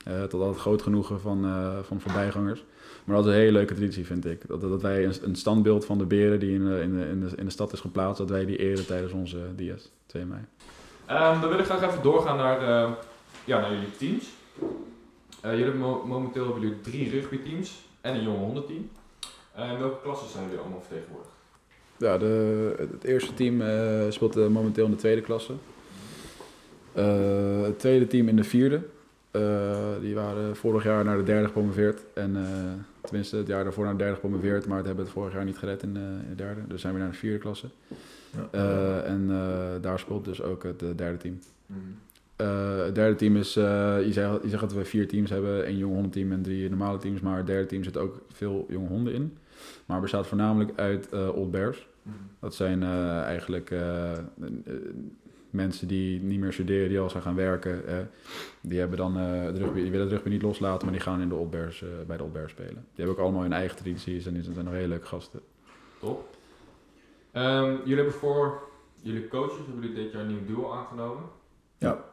Eh, 0.05 0.23
tot 0.23 0.47
het 0.47 0.57
groot 0.57 0.83
genoegen 0.83 1.21
van, 1.21 1.47
van 1.83 2.01
voorbijgangers. 2.01 2.65
Maar 3.13 3.23
dat 3.23 3.31
is 3.31 3.37
een 3.37 3.41
hele 3.45 3.57
leuke 3.59 3.75
traditie, 3.75 4.07
vind 4.07 4.27
ik. 4.27 4.47
Dat, 4.49 4.61
dat 4.61 4.83
wij 4.83 5.05
een, 5.05 5.15
een 5.23 5.37
standbeeld 5.37 5.85
van 5.85 5.99
de 5.99 6.05
beren 6.05 6.41
die 6.41 6.55
in 6.55 6.65
de, 6.65 6.81
in, 6.81 6.99
de, 6.99 7.05
in, 7.07 7.21
de, 7.21 7.37
in 7.37 7.45
de 7.45 7.51
stad 7.51 7.73
is 7.73 7.81
geplaatst, 7.81 8.19
dat 8.19 8.31
wij 8.31 8.45
die 8.45 8.57
eren 8.57 8.87
tijdens 8.87 9.13
onze 9.13 9.39
dies, 9.57 9.91
2 10.07 10.25
mei. 10.25 10.41
Ehm, 11.07 11.41
dan 11.41 11.51
wil 11.51 11.59
ik 11.59 11.65
graag 11.65 11.83
even 11.83 12.03
doorgaan 12.03 12.37
naar, 12.37 12.61
eh, 12.61 12.93
ja, 13.45 13.61
naar 13.61 13.73
jullie 13.73 13.91
teams. 13.99 14.25
Eh, 15.41 15.51
jullie 15.51 15.65
hebben 15.65 15.81
mo- 15.83 16.05
momenteel 16.07 16.45
hebben 16.45 16.63
jullie 16.63 16.81
drie 16.81 17.11
rugbyteams 17.11 17.85
en 18.01 18.15
een 18.15 18.23
jonge 18.23 18.39
hondenteam. 18.39 18.89
Eh, 19.55 19.71
in 19.73 19.79
welke 19.79 20.03
klassen 20.03 20.29
zijn 20.29 20.45
jullie 20.45 20.59
allemaal 20.59 20.81
vertegenwoordigd? 20.89 21.33
Ja, 21.97 22.19
de, 22.19 22.75
het 22.93 23.05
eerste 23.05 23.35
team 23.35 23.61
eh, 23.61 24.05
speelt 24.09 24.37
eh, 24.37 24.47
momenteel 24.47 24.85
in 24.85 24.91
de 24.91 24.97
tweede 24.97 25.21
klasse. 25.21 25.53
Eh, 26.93 27.63
het 27.63 27.79
tweede 27.79 28.07
team 28.07 28.29
in 28.29 28.37
de 28.37 28.45
vierde. 28.45 28.83
Eh, 29.33 29.77
die 30.01 30.15
waren 30.15 30.57
vorig 30.57 30.85
jaar 30.85 31.05
naar 31.05 31.17
de 31.17 31.23
derde 31.23 31.47
gepromoveerd. 31.47 32.01
En, 32.15 32.37
eh, 32.37 32.43
tenminste, 33.01 33.37
het 33.37 33.47
jaar 33.47 33.65
daarvoor 33.65 33.85
naar 33.85 33.93
de 33.93 33.99
derde 33.99 34.15
gepromoveerd, 34.15 34.67
maar 34.67 34.77
het 34.77 34.87
hebben 34.87 35.05
het 35.05 35.13
vorig 35.15 35.33
jaar 35.33 35.45
niet 35.45 35.59
gered 35.59 35.83
in, 35.83 35.95
de- 35.95 36.01
in 36.01 36.29
de 36.29 36.35
derde. 36.35 36.61
Dus 36.69 36.81
zijn 36.81 36.93
we 36.95 37.01
naar 37.01 37.11
de 37.11 37.17
vierde 37.17 37.39
klasse. 37.39 37.67
Ja. 38.31 38.49
Eh, 38.51 39.11
en 39.11 39.27
eh, 39.31 39.83
daar 39.83 39.99
speelt 39.99 40.25
dus 40.25 40.43
ook 40.43 40.63
het 40.63 40.83
eh, 40.83 40.89
derde 40.97 41.17
team. 41.19 41.39
Eh, 42.37 42.85
het 42.85 42.95
derde 42.95 43.15
team 43.17 43.37
is, 43.37 43.57
eh, 43.57 43.97
je, 44.05 44.13
zegt, 44.13 44.43
je 44.43 44.49
zegt 44.49 44.61
dat 44.63 44.73
we 44.73 44.85
vier 44.85 45.09
teams 45.09 45.31
hebben, 45.31 45.65
één 45.65 45.77
jong 45.77 45.93
hondenteam 45.95 46.33
en 46.33 46.43
drie 46.43 46.69
normale 46.69 46.99
teams, 46.99 47.21
maar 47.21 47.37
het 47.37 47.47
derde 47.47 47.67
team 47.67 47.85
zit 47.85 47.97
ook 47.97 48.21
veel 48.33 48.67
jonge 48.69 48.89
honden 48.89 49.13
in. 49.15 49.37
Maar 49.87 50.01
bestaat 50.01 50.27
voornamelijk 50.27 50.71
uit 50.77 51.09
eh, 51.09 51.37
Old 51.37 51.51
Bears. 51.51 51.87
Dat 52.41 52.55
zijn 52.55 52.83
eh, 52.83 53.21
eigenlijk 53.23 53.71
eh, 53.71 54.13
eh, 54.13 54.19
mensen 55.53 55.89
die 55.89 56.21
niet 56.21 56.41
meer 56.41 56.53
studeren, 56.53 56.89
die 56.89 57.01
al 57.01 57.11
zijn 57.11 57.23
gaan 57.23 57.35
werken. 57.35 57.87
eh, 57.87 57.97
die, 58.61 58.79
hebben 58.79 58.99
dan, 58.99 59.19
eh, 59.19 59.43
het 59.43 59.59
rugby, 59.59 59.81
die 59.81 59.91
willen 59.91 60.07
het 60.07 60.15
rugby 60.15 60.29
niet 60.29 60.43
loslaten, 60.43 60.85
maar 60.85 60.95
die 60.97 61.03
gaan 61.03 61.21
in 61.21 61.29
de 61.29 61.35
Old 61.35 61.51
Bears, 61.51 61.83
eh, 61.83 61.89
bij 62.07 62.17
de 62.17 62.23
Old 62.23 62.33
Bears 62.33 62.53
spelen. 62.53 62.75
Die 62.75 62.85
hebben 62.95 63.15
ook 63.15 63.21
allemaal 63.23 63.43
hun 63.43 63.53
eigen 63.53 63.77
tradities 63.77 64.27
en 64.27 64.35
die 64.35 64.43
zijn 64.43 64.65
nog 64.65 64.75
hele 64.75 64.89
leuke 64.89 65.07
gasten. 65.07 65.41
Top. 66.01 66.37
Ehm, 67.33 67.71
jullie 67.71 67.95
hebben 67.95 68.13
voor 68.15 68.63
jullie 69.03 69.29
coaches 69.29 69.57
hebben 69.57 69.81
jullie 69.81 70.03
dit 70.03 70.13
jaar 70.13 70.21
een 70.21 70.27
nieuw 70.29 70.47
duo 70.47 70.73
aangenomen. 70.73 71.25
Ja. 71.79 72.05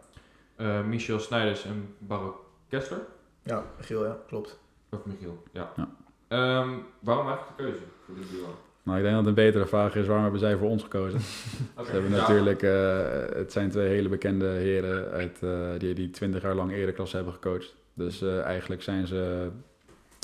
Eh, 0.55 0.83
Michel 0.85 1.19
Snijders 1.19 1.65
en 1.65 1.95
Barok 1.97 2.45
Kessler. 2.69 3.01
Ja, 3.43 3.65
Giel, 3.79 4.05
ja, 4.05 4.17
klopt. 4.27 4.59
Of 4.89 5.05
Michiel, 5.05 5.43
ja. 5.51 5.71
Ja. 5.75 5.89
Ehm, 6.27 6.69
waarom 6.99 7.27
eigenlijk 7.27 7.57
de 7.57 7.63
keuze 7.63 7.83
voor 8.05 8.15
dit 8.15 8.29
duo? 8.29 8.47
Nou, 8.89 9.01
ik 9.01 9.07
denk 9.07 9.17
dat 9.17 9.27
een 9.27 9.33
betere 9.45 9.65
vraag 9.65 9.95
is, 9.95 10.05
waarom 10.05 10.23
hebben 10.23 10.41
zij 10.41 10.57
voor 10.57 10.69
ons 10.69 10.83
gekozen? 10.83 11.19
Ze 11.85 11.91
hebben 11.91 12.11
ja. 12.11 12.17
natuurlijk, 12.17 12.63
eh, 12.63 13.35
het 13.35 13.51
zijn 13.51 13.69
twee 13.69 13.87
hele 13.87 14.09
bekende 14.09 14.45
heren 14.45 15.11
uit, 15.11 15.37
eh, 15.43 15.69
die, 15.77 15.93
die 15.93 16.09
20 16.09 16.41
jaar 16.41 16.55
lang 16.55 16.71
ereklasse 16.71 17.15
hebben 17.15 17.33
gecoacht. 17.33 17.75
Dus 17.93 18.21
eh, 18.21 18.41
eigenlijk 18.41 18.81
zijn 18.81 19.07
ze 19.07 19.49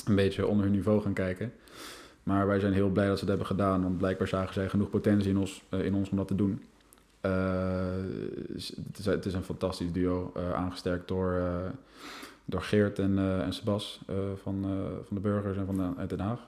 een 0.06 0.14
beetje 0.14 0.46
onder 0.46 0.64
hun 0.64 0.74
niveau 0.74 1.02
gaan 1.02 1.12
kijken. 1.12 1.52
Maar 2.22 2.46
wij 2.46 2.60
zijn 2.60 2.72
heel 2.72 2.88
blij 2.88 3.06
dat 3.06 3.14
ze 3.14 3.20
het 3.20 3.28
hebben 3.28 3.46
gedaan, 3.46 3.82
want 3.82 3.98
blijkbaar 3.98 4.28
zagen 4.28 4.54
zij 4.54 4.68
genoeg 4.68 4.90
potentie 4.90 5.30
in 5.30 5.38
ons, 5.38 5.62
in 5.70 5.94
ons 5.94 6.10
om 6.10 6.16
dat 6.16 6.28
te 6.28 6.34
doen. 6.34 6.62
Het, 7.20 8.56
is, 8.56 8.76
het 9.04 9.24
is 9.24 9.34
een 9.34 9.42
fantastisch 9.42 9.92
duo, 9.92 10.32
aangesterkt 10.54 11.08
door, 11.08 11.42
door 12.44 12.62
Geert 12.62 12.98
en, 12.98 13.18
en 13.18 13.52
Sebas 13.52 14.00
van, 14.42 14.66
van 15.06 15.16
de 15.16 15.20
Burgers 15.20 15.56
en 15.56 15.66
van 15.66 15.76
de, 15.76 15.88
uit 15.96 16.08
Den 16.08 16.20
Haag. 16.20 16.40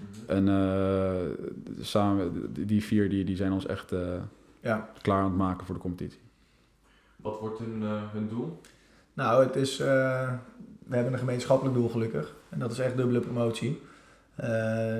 Mhm. 0.00 0.30
En 0.30 0.48
eh, 0.48 1.84
samen, 1.84 2.52
die, 2.66 2.84
vier 2.84 3.08
die, 3.08 3.24
die 3.24 3.36
zijn 3.36 3.52
ons 3.52 3.66
echt 3.66 3.92
eh, 3.92 4.00
Ja, 4.60 4.90
klaar 5.02 5.18
aan 5.18 5.24
het 5.24 5.36
maken 5.36 5.66
voor 5.66 5.74
de 5.74 5.80
competitie. 5.80 6.20
Wat 7.16 7.40
wordt 7.40 7.58
hun, 7.58 7.82
eh, 7.82 8.02
hun 8.12 8.28
doel? 8.28 8.60
Nou, 9.14 9.44
het 9.44 9.56
is, 9.56 9.80
eh, 9.80 10.32
we 10.86 10.94
hebben 10.94 11.12
een 11.12 11.18
gemeenschappelijk 11.18 11.76
doel 11.76 11.88
gelukkig. 11.88 12.34
En 12.48 12.58
dat 12.58 12.72
is 12.72 12.78
echt 12.78 12.96
dubbele 12.96 13.20
promotie. 13.20 13.80
Eh, 14.34 14.48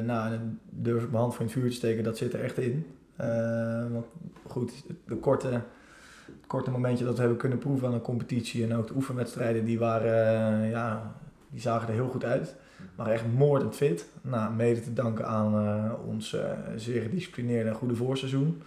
nou, 0.05 0.39
durf 0.71 1.03
ik 1.03 1.11
mijn 1.11 1.23
hand 1.23 1.35
voor 1.35 1.43
in 1.43 1.51
het 1.51 1.59
vuur 1.59 1.71
te 1.71 1.77
steken, 1.77 2.05
dat 2.05 2.17
zit 2.17 2.33
er 2.33 2.41
echt 2.41 2.59
in. 2.59 2.87
Eh, 3.17 3.87
want 3.91 4.07
goed, 4.47 4.73
de 5.07 5.17
korte, 5.17 5.49
het 5.49 6.47
korte 6.47 6.71
momentje 6.71 7.05
dat 7.05 7.15
we 7.15 7.21
hebben 7.21 7.39
kunnen 7.39 7.59
proeven 7.59 7.87
aan 7.89 7.95
de 7.95 8.01
competitie 8.01 8.65
en 8.65 8.75
ook 8.75 8.87
de 8.87 8.95
oefenwedstrijden, 8.95 9.65
die, 9.65 9.79
waren, 9.79 10.69
ja, 10.69 11.15
die 11.51 11.61
zagen 11.61 11.89
er 11.89 11.95
heel 11.95 12.09
goed 12.09 12.25
uit. 12.25 12.57
Maar 12.95 13.07
echt 13.07 13.25
moordend 13.37 13.77
fit. 13.77 14.09
Nou, 14.23 14.53
mede 14.53 14.81
te 14.81 14.93
danken 14.93 15.27
aan 15.27 15.55
eh, 15.55 16.09
ons 16.09 16.33
eh, 16.33 16.51
zeer 16.77 17.03
gedisciplineerde 17.03 17.69
en 17.69 17.75
goede 17.75 17.95
voorseizoen. 17.95 18.63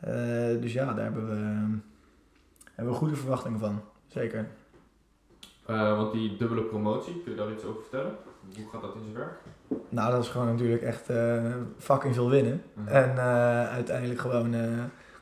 Eh, 0.00 0.12
dus 0.60 0.72
ja, 0.72 0.92
daar 0.92 1.04
hebben 1.04 1.28
we, 1.28 1.76
hebben 2.74 2.92
we 2.92 2.98
goede 2.98 3.16
verwachtingen 3.16 3.58
van. 3.58 3.80
Zeker. 4.06 4.46
Want 5.66 6.12
die 6.12 6.36
dubbele 6.36 6.62
promotie, 6.62 7.22
kun 7.22 7.32
je 7.32 7.38
daar 7.38 7.52
iets 7.52 7.64
over 7.64 7.80
vertellen? 7.80 8.12
Hoe 8.56 8.68
gaat 8.72 8.82
dat 8.82 8.94
in 8.94 9.00
zijn 9.02 9.14
werk? 9.14 9.38
Nou, 9.88 10.12
dat 10.12 10.22
is 10.22 10.28
gewoon 10.28 10.46
natuurlijk 10.46 10.82
echt 10.82 11.08
fucking 11.78 12.14
veel 12.14 12.30
winnen. 12.30 12.62
Mhm. 12.74 12.88
En 12.88 13.18
uiteindelijk 13.68 14.20
gewoon 14.20 14.54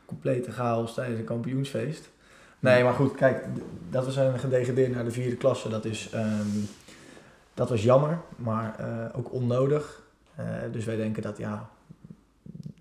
complete 0.04 0.52
chaos 0.52 0.94
tijdens 0.94 1.18
een 1.18 1.24
kampioensfeest. 1.24 2.10
Nee, 2.58 2.84
maar 2.84 2.92
goed, 2.92 3.14
kijk, 3.14 3.44
dat 3.90 4.04
we 4.04 4.10
zijn 4.10 4.38
gedegradeerd 4.38 4.94
naar 4.94 5.04
de 5.04 5.10
vierde 5.10 5.36
klasse, 5.36 5.68
dat, 5.68 5.84
is, 5.84 6.10
ehm, 6.10 6.46
dat 7.58 7.68
was 7.68 7.82
jammer, 7.82 8.18
maar 8.36 8.78
eh, 8.78 9.18
ook 9.18 9.32
onnodig. 9.32 10.02
Eh, 10.34 10.46
dus 10.72 10.84
wij 10.84 10.96
denken 10.96 11.22
dat, 11.22 11.38
ja, 11.38 11.68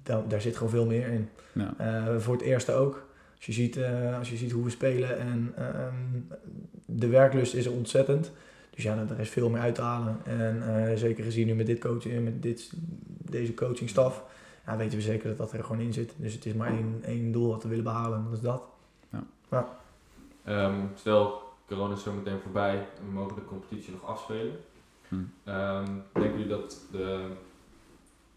da- 0.04 0.24
daar 0.28 0.42
zit 0.42 0.56
gewoon 0.56 0.72
veel 0.72 0.86
meer 0.86 1.08
in. 1.08 1.30
Ja. 1.54 1.74
Eh, 1.78 2.18
voor 2.20 2.34
het 2.34 2.44
eerste 2.44 2.72
ook. 2.72 3.06
Als 3.36 3.46
je 3.46 3.52
ziet, 3.52 3.78
eh, 3.78 4.18
als 4.18 4.30
je 4.30 4.36
ziet 4.38 4.52
hoe 4.52 4.64
we 4.64 4.70
spelen 4.70 5.20
en 5.20 5.54
ehm, 5.56 5.94
de 6.86 7.08
werklust 7.08 7.54
is 7.54 7.66
er 7.66 7.72
ontzettend. 7.72 8.32
Dus 8.70 8.84
ja, 8.84 9.06
daar 9.06 9.20
is 9.20 9.30
veel 9.30 9.50
meer 9.50 9.62
uit 9.62 9.76
te 9.76 9.82
halen. 9.82 10.18
En 10.26 10.64
eh, 10.90 10.96
zeker 10.98 11.24
gezien 11.24 11.48
nu 11.48 11.56
met, 11.56 11.66
dit 11.66 11.80
coach, 11.80 12.06
met 12.06 12.42
dit, 12.42 12.72
deze 13.08 13.54
coachingstaf, 13.54 14.24
ja, 14.66 14.78
weten 14.78 14.98
we 14.98 15.04
zeker 15.04 15.28
dat 15.28 15.38
dat 15.38 15.52
er 15.52 15.64
gewoon 15.64 15.82
in 15.82 15.94
zit. 15.94 16.14
Dus 16.18 16.34
het 16.34 16.46
is 16.46 16.54
maar 16.54 16.70
één, 16.70 17.00
één 17.06 17.32
doel 17.32 17.50
wat 17.50 17.64
we 17.64 17.70
willen 17.70 17.84
behalen 17.84 18.18
en 18.18 18.24
dat 18.24 18.34
is 18.34 18.40
dat. 18.42 18.64
Ehm, 20.44 20.80
stel, 20.96 21.42
corona 21.68 21.94
is 21.94 22.04
zo 22.04 22.14
meteen 22.14 22.40
voorbij 22.40 22.76
en 22.76 23.06
we 23.06 23.12
mogen 23.12 23.36
de 23.36 23.46
competitie 23.46 23.94
nog 23.94 24.06
afspelen. 24.06 24.56
Hm. 25.08 25.16
Ehm, 25.44 25.92
denken 26.14 26.32
jullie 26.32 26.48
dat 26.48 26.82
de, 26.92 27.28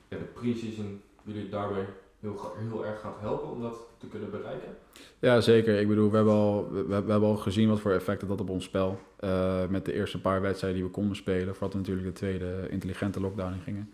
ja, 0.08 0.18
de 0.18 0.24
pre-season 0.24 1.02
jullie 1.22 1.48
daarbij 1.48 1.86
heel, 2.20 2.52
heel 2.56 2.86
erg 2.86 3.00
gaat 3.00 3.20
helpen 3.20 3.50
om 3.50 3.62
dat 3.62 3.76
te 3.98 4.06
kunnen 4.06 4.30
bereiken? 4.30 4.76
Ja, 5.18 5.40
zeker. 5.40 5.80
Ik 5.80 5.88
bedoel, 5.88 6.10
we 6.10 6.16
hebben 6.16 6.34
al, 6.34 6.70
we, 6.72 6.84
we 6.86 6.94
hebben 6.94 7.28
al 7.28 7.36
gezien 7.36 7.68
wat 7.68 7.80
voor 7.80 7.92
effect 7.92 8.20
het 8.20 8.30
had 8.30 8.40
op 8.40 8.50
ons 8.50 8.64
spel. 8.64 9.00
Eh, 9.16 9.66
met 9.66 9.84
de 9.84 9.92
eerste 9.92 10.20
paar 10.20 10.40
wedstrijden 10.40 10.80
die 10.80 10.88
we 10.88 10.94
konden 10.94 11.16
spelen. 11.16 11.54
Voordat 11.54 11.72
we 11.72 11.78
natuurlijk 11.78 12.06
de 12.06 12.12
tweede 12.12 12.66
intelligente 12.70 13.20
lockdown 13.20 13.52
in 13.52 13.60
gingen. 13.60 13.92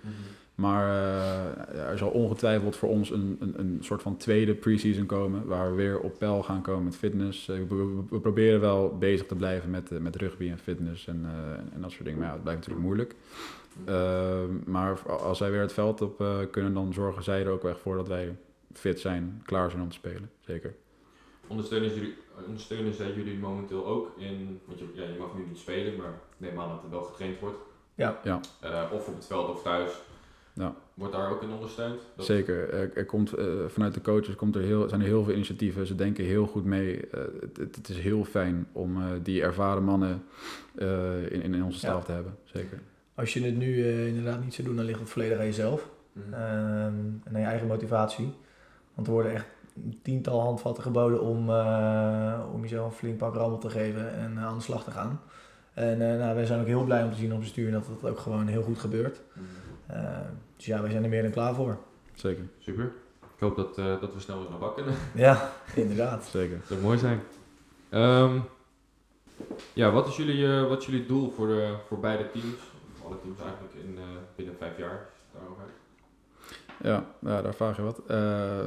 Maar 0.57 0.88
eh, 0.88 1.79
er 1.90 1.99
zal 1.99 2.09
ongetwijfeld 2.11 2.77
voor 2.77 2.88
ons 2.88 3.11
een, 3.11 3.37
een, 3.40 3.61
een 3.61 3.79
soort 3.81 4.03
van 4.03 4.16
tweede 4.16 4.55
pre-season 4.55 5.07
komen. 5.07 5.47
Waar 5.47 5.71
we 5.71 5.77
weer 5.77 5.99
op 6.01 6.19
peil 6.19 6.42
gaan 6.42 6.62
komen 6.62 6.85
met 6.85 6.97
fitness. 6.97 7.49
Eh, 7.49 7.57
we, 7.69 7.75
we- 7.75 8.03
we 8.11 8.21
proberen 8.21 8.61
wel 8.61 8.97
bezig 8.99 9.27
te 9.27 9.35
blijven 9.35 9.71
met, 9.71 9.92
eh, 9.92 9.99
met 9.99 10.16
rugby 10.16 10.51
en 10.51 10.59
fitness 10.59 11.07
en, 11.07 11.21
eh, 11.25 11.75
en 11.75 11.81
dat 11.81 11.90
soort 11.90 12.05
dingen. 12.05 12.19
Maar 12.19 12.29
ja, 12.29 12.35
het 12.35 12.42
blijft 12.42 12.61
natuurlijk 12.61 12.87
moeilijk. 12.87 13.14
Eh, 13.85 14.45
maar 14.64 14.99
als 15.12 15.38
wij 15.38 15.51
weer 15.51 15.61
het 15.61 15.73
veld 15.73 16.01
op 16.01 16.21
eh, 16.21 16.37
kunnen, 16.51 16.75
dan 16.75 16.92
zorgen 16.92 17.23
zij 17.23 17.45
er 17.45 17.51
ook 17.51 17.64
echt 17.64 17.81
voor 17.81 17.97
dat 17.97 18.09
wij 18.09 18.37
fit 18.73 19.01
zijn, 19.01 19.42
klaar 19.45 19.71
zijn 19.71 19.83
om 19.83 19.88
te 19.88 19.95
spelen. 19.95 20.31
Zeker. 20.40 20.75
Ondersteunen, 21.47 21.95
jullie, 21.95 22.14
ondersteunen 22.47 22.95
zij 22.95 23.12
jullie 23.12 23.38
momenteel 23.38 23.87
ook 23.87 24.11
in, 24.19 24.61
want 24.64 24.79
je, 24.79 24.87
ja, 24.95 25.03
je 25.03 25.19
mag 25.19 25.29
nu 25.37 25.45
niet 25.49 25.59
spelen, 25.59 25.97
maar 25.97 26.12
neem 26.37 26.59
aan 26.61 26.69
dat 26.69 26.83
er 26.85 26.90
wel 26.90 27.03
getraind 27.03 27.38
wordt. 27.40 27.59
Ja. 27.95 28.19
Ja. 28.25 28.40
Eh, 28.61 28.83
of 28.92 29.09
op 29.09 29.14
het 29.14 29.27
veld 29.27 29.49
of 29.49 29.62
thuis. 29.62 29.90
Ja. 30.59 30.75
Wordt 30.95 31.12
daar 31.12 31.31
ook 31.31 31.42
in 31.42 31.51
ondersteund? 31.51 32.01
Dat- 32.16 32.27
Zeker. 32.27 32.75
Er, 32.75 32.90
er 32.97 33.05
komt, 33.07 33.33
eh, 33.33 33.45
vanuit 33.69 33.95
de 33.95 34.01
coaches 34.01 34.35
komt 34.35 34.55
er 34.57 34.62
heel, 34.62 34.88
zijn 34.88 35.01
er 35.01 35.07
heel 35.07 35.25
veel 35.25 35.35
initiatieven. 35.35 35.87
Ze 35.87 35.95
denken 35.95 36.25
heel 36.25 36.47
goed 36.47 36.64
mee. 36.64 37.07
Eh, 37.11 37.21
het, 37.59 37.88
is 37.88 37.99
heel 37.99 38.25
fijn 38.25 38.66
om 38.73 38.97
eh, 38.97 39.09
die 39.23 39.42
ervaren 39.42 39.85
mannen 39.85 40.23
eh, 40.75 41.31
in, 41.33 41.42
in 41.55 41.64
onze 41.64 41.79
staf 41.79 41.99
Ja. 42.01 42.05
te 42.07 42.12
hebben. 42.12 42.37
Zeker. 42.45 42.81
Als 43.14 43.33
je 43.33 43.42
het 43.45 43.57
nu 43.57 43.83
eh, 43.85 44.07
inderdaad 44.07 44.45
niet 44.45 44.55
zou 44.55 44.66
doen, 44.69 44.77
dan 44.77 44.85
ligt 44.85 45.01
het 45.01 45.09
volledig 45.11 45.38
aan 45.38 45.45
jezelf. 45.45 45.88
Mhm. 46.12 46.33
Ehm, 46.35 46.42
en 47.25 47.31
aan 47.33 47.40
je 47.40 47.47
eigen 47.47 47.66
motivatie. 47.66 48.33
Want 48.95 49.07
er 49.07 49.12
worden 49.12 49.33
echt 49.33 49.47
tiental 50.03 50.40
handvatten 50.40 50.83
geboden 50.83 51.21
om, 51.21 51.51
eh, 51.51 52.40
om 52.53 52.62
jezelf 52.62 52.87
een 52.90 52.97
flink 52.99 53.19
pak 53.19 53.35
rammel 53.35 53.59
te 53.59 53.71
geven 53.71 54.14
en 54.14 54.38
aan 54.38 54.57
de 54.57 54.62
slag 54.62 54.85
te 54.85 54.90
gaan. 54.90 55.21
En 55.75 56.11
eh, 56.12 56.19
nou, 56.19 56.35
wij 56.35 56.47
zijn 56.47 56.61
ook 56.61 56.66
heel 56.66 56.85
blij 56.85 57.03
om 57.05 57.11
te 57.11 57.16
zien 57.16 57.33
op 57.33 57.38
bestuur 57.40 57.71
dat 57.71 57.87
dat 58.01 58.11
ook 58.11 58.19
gewoon 58.19 58.47
heel 58.47 58.62
goed 58.62 58.79
gebeurt. 58.79 59.23
Mhm. 59.33 59.45
Eh, 59.99 60.19
dus 60.57 60.66
ja, 60.66 60.81
wij 60.83 60.90
zijn 60.90 61.03
er 61.03 61.09
meer 61.09 61.23
dan 61.23 61.31
klaar 61.31 61.55
voor. 61.55 61.79
Zeker. 62.14 62.45
Super. 62.59 62.85
Ik 63.35 63.42
hoop 63.42 63.57
dat, 63.57 63.79
eh, 63.79 64.01
dat 64.01 64.14
we 64.14 64.21
snel 64.21 64.38
weer 64.40 64.51
naar 64.51 64.59
bak 64.59 64.75
kunnen. 64.75 64.95
Ja, 65.14 65.53
inderdaad. 65.75 66.25
Zeker. 66.25 66.57
Dat 66.59 66.66
zou 66.69 66.81
mooi 66.81 66.99
zijn. 66.99 67.21
Ehm, 67.88 68.38
Ja, 69.73 69.90
wat 69.90 70.07
is 70.09 70.16
jullie, 70.16 70.47
eh, 70.47 70.69
wat 70.69 70.81
is 70.81 70.87
jullie 70.87 71.07
doel 71.07 71.31
voor, 71.37 71.47
de, 71.47 71.75
voor 71.88 71.99
beide 71.99 72.31
teams? 72.31 72.55
Of 72.99 73.07
alle 73.07 73.21
teams 73.23 73.40
eigenlijk 73.40 73.75
in, 73.75 73.95
eh, 73.99 74.05
binnen 74.37 74.55
vijf 74.59 74.79
jaar? 74.79 75.07
Ja, 76.87 77.05
ja, 77.20 77.42
daar 77.42 77.55
vraag 77.55 77.77
je 77.77 77.83
wat. 77.83 78.01
Eh, 78.07 78.18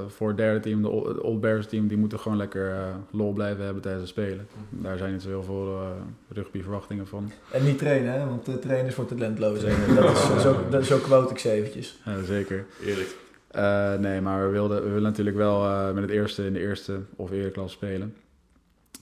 voor 0.07 0.27
het 0.27 0.37
derde 0.37 0.59
team, 0.59 0.81
de 0.81 1.21
Old 1.21 1.41
Bears 1.41 1.67
team, 1.67 1.87
die 1.87 1.97
moeten 1.97 2.19
gewoon 2.19 2.37
lekker 2.37 2.71
eh, 2.71 2.95
lol 3.11 3.33
blijven 3.33 3.63
hebben 3.63 3.81
tijdens 3.81 4.03
het 4.03 4.11
spelen. 4.11 4.47
Daar 4.69 4.97
zijn 4.97 5.11
niet 5.11 5.21
zo 5.21 5.29
heel 5.29 5.43
veel 5.43 5.81
eh, 5.81 5.87
rugby 6.27 6.61
verwachtingen 6.61 7.07
van. 7.07 7.31
En 7.51 7.63
niet 7.63 7.77
trainen, 7.77 8.13
hè? 8.13 8.25
want 8.25 8.45
de 8.45 8.59
trainers 8.59 8.95
voor 8.95 9.05
talentlozen. 9.05 9.95
Dat 9.95 10.11
is, 10.11 10.41
zo, 10.41 10.55
dat, 10.69 10.85
zo 10.85 10.97
quote 10.97 11.31
ik 11.31 11.39
ze 11.39 11.51
eventjes. 11.51 11.99
Ja, 12.05 12.23
zeker. 12.23 12.65
Eerlijk. 12.85 13.15
Eh, 13.51 13.93
nee, 13.95 14.21
maar 14.21 14.45
we, 14.45 14.51
wilden, 14.51 14.83
we 14.83 14.87
willen 14.87 15.01
natuurlijk 15.01 15.35
wel 15.35 15.65
eh, 15.65 15.91
met 15.91 16.03
het 16.03 16.11
eerste 16.11 16.45
in 16.45 16.53
de 16.53 16.59
eerste 16.59 16.99
of 17.15 17.31
eerste 17.31 17.51
klas 17.51 17.71
spelen. 17.71 18.15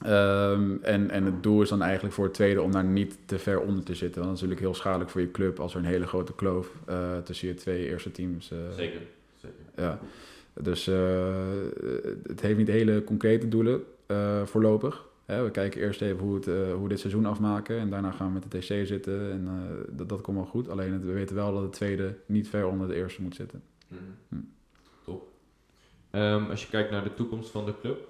Ehm, 0.02 0.76
en, 0.82 1.10
en 1.10 1.24
het 1.26 1.44
doel 1.44 1.62
is 1.62 1.70
dan 1.70 1.82
eigenlijk 1.82 2.14
voor 2.14 2.26
het 2.26 2.34
tweede 2.34 2.62
om 2.62 2.72
daar 2.72 2.84
niet 2.84 3.18
te 3.26 3.40
ver 3.40 3.60
onder 3.60 3.84
te 3.84 3.96
zitten. 3.96 4.22
Want 4.22 4.26
dat 4.26 4.36
is 4.36 4.42
natuurlijk 4.42 4.60
heel 4.60 4.74
schadelijk 4.82 5.10
voor 5.10 5.22
je 5.22 5.32
club 5.32 5.60
als 5.60 5.74
er 5.74 5.80
een 5.80 5.86
hele 5.86 6.08
grote 6.08 6.34
kloof 6.36 6.72
eh, 6.86 7.18
tussen 7.18 7.48
je 7.48 7.54
twee 7.54 7.88
eerste 7.88 8.12
teams 8.12 8.52
eh, 8.52 8.58
Zeker. 8.76 9.02
Zeker. 9.36 9.56
Ja, 9.76 10.00
dus 10.62 10.88
eh, 10.88 11.36
het 12.24 12.42
heeft 12.42 12.58
niet 12.58 12.68
hele 12.68 13.04
concrete 13.04 13.48
doelen 13.48 13.84
voorlopig. 14.44 15.06
Hè, 15.26 15.44
we 15.44 15.52
kijken 15.52 15.82
eerst 15.82 16.02
even 16.02 16.18
hoe, 16.20 16.36
het, 16.36 16.46
hoe 16.46 16.84
we 16.84 16.90
dit 16.90 17.00
seizoen 17.00 17.26
afmaken 17.26 17.78
en 17.80 17.90
daarna 17.90 18.12
gaan 18.12 18.28
we 18.28 18.34
met 18.34 18.52
de 18.52 18.58
TC 18.58 18.88
zitten 18.88 19.32
en 19.32 19.48
dat, 19.90 20.10
dat 20.10 20.22
komt 20.22 20.38
wel 20.38 20.46
goed. 20.46 20.70
Alleen 20.70 20.94
het- 20.94 21.06
we 21.06 21.12
weten 21.12 21.36
wel 21.36 21.54
dat 21.54 21.62
het 21.62 21.72
tweede 21.74 22.16
niet 22.26 22.50
ver 22.50 22.68
onder 22.68 22.88
de 22.88 22.96
eerste 22.96 23.22
moet 23.22 23.36
zitten. 23.36 23.62
Mhm. 23.88 24.02
Hm. 24.30 24.36
Top. 25.06 25.28
Ehm, 26.12 26.44
als 26.50 26.64
je 26.64 26.70
kijkt 26.70 26.92
naar 26.92 27.04
de 27.04 27.14
toekomst 27.14 27.50
van 27.50 27.66
de 27.66 27.74
club, 27.82 28.08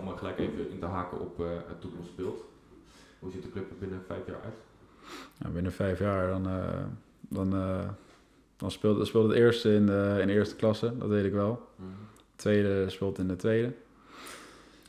om 0.00 0.08
er 0.08 0.18
gelijk 0.18 0.38
even 0.38 0.70
in 0.70 0.78
te 0.78 0.86
haken 0.86 1.20
op 1.20 1.40
eh, 1.40 1.46
het 1.68 1.80
toekomstbeeld. 1.80 2.44
Hoe 3.18 3.30
ziet 3.30 3.42
de 3.42 3.50
club 3.50 3.70
er 3.70 3.76
binnen 3.78 4.02
vijf 4.06 4.26
jaar 4.26 4.40
uit? 4.44 4.54
Nou, 5.38 5.54
binnen 5.54 5.72
vijf 5.72 5.98
jaar 5.98 6.28
dan, 6.28 6.46
eh, 6.48 6.84
dan, 7.20 7.54
eh, 7.54 7.88
dan, 8.56 8.70
speelt, 8.70 8.96
dan 8.96 9.06
speelt 9.06 9.28
het 9.28 9.36
eerste 9.36 9.72
in 9.74 9.86
de, 9.86 10.16
in 10.20 10.26
de 10.26 10.32
eerste 10.32 10.56
klasse, 10.56 10.98
dat 10.98 11.08
weet 11.08 11.24
ik 11.24 11.32
wel. 11.32 11.68
Het 11.76 12.38
tweede 12.44 12.90
speelt 12.90 13.18
in 13.18 13.28
de 13.28 13.36
tweede. 13.36 13.72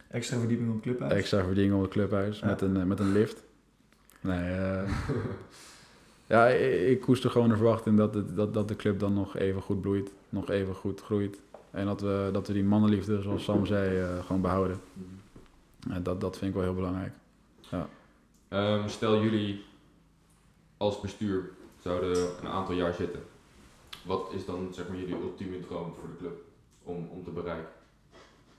Extra 0.08 0.38
verdieping 0.40 0.68
op 0.70 0.74
het 0.76 0.84
clubhuis. 0.84 1.14
Extra 1.14 1.44
verdiening 1.44 1.76
op 1.76 1.82
het 1.82 1.92
clubhuis 1.92 2.40
Ja. 2.40 2.46
met, 2.48 2.62
een, 2.62 2.78
eh, 2.78 2.84
met 2.84 3.00
een 3.00 3.12
lift. 3.12 3.44
Nee, 4.22 4.52
eh, 4.52 4.90
ja, 6.34 6.48
ik, 6.48 6.88
ik 6.88 7.02
koester 7.02 7.30
gewoon 7.30 7.50
de 7.50 7.56
verwachting 7.56 7.98
dat, 7.98 8.14
het, 8.14 8.36
dat, 8.36 8.54
dat 8.54 8.68
de 8.68 8.76
club 8.76 9.00
dan 9.00 9.14
nog 9.14 9.38
even 9.38 9.62
goed 9.62 9.82
bloeit, 9.82 10.12
nog 10.30 10.50
even 10.50 10.76
goed 10.76 11.02
groeit. 11.02 11.40
En 11.78 11.86
dat 11.86 12.02
we, 12.02 12.30
dat 12.34 12.48
we 12.48 12.54
die 12.54 12.64
mannenliefde, 12.64 13.22
zoals 13.22 13.44
Sam 13.44 13.66
zei, 13.66 14.00
eh, 14.00 14.26
gewoon 14.26 14.42
behouden. 14.42 14.80
En 15.90 16.04
dat, 16.04 16.22
dat 16.22 16.38
vind 16.38 16.50
ik 16.50 16.56
wel 16.56 16.66
heel 16.66 16.76
belangrijk. 16.76 17.14
Ehm, 18.48 18.88
stel 18.88 19.22
jullie 19.22 19.66
als 20.78 21.02
bestuur 21.02 21.50
zouden 21.82 22.18
een 22.42 22.48
aantal 22.48 22.76
jaar 22.76 22.94
zitten. 22.94 23.20
Wat 24.06 24.30
is 24.34 24.46
dan 24.46 24.70
zeg 24.72 24.88
maar 24.88 24.98
jullie 24.98 25.16
ultieme 25.16 25.60
droom 25.60 25.94
voor 26.00 26.10
de 26.10 26.18
club 26.18 26.42
om, 26.84 27.10
om 27.12 27.24
te 27.24 27.30
bereiken? 27.30 27.70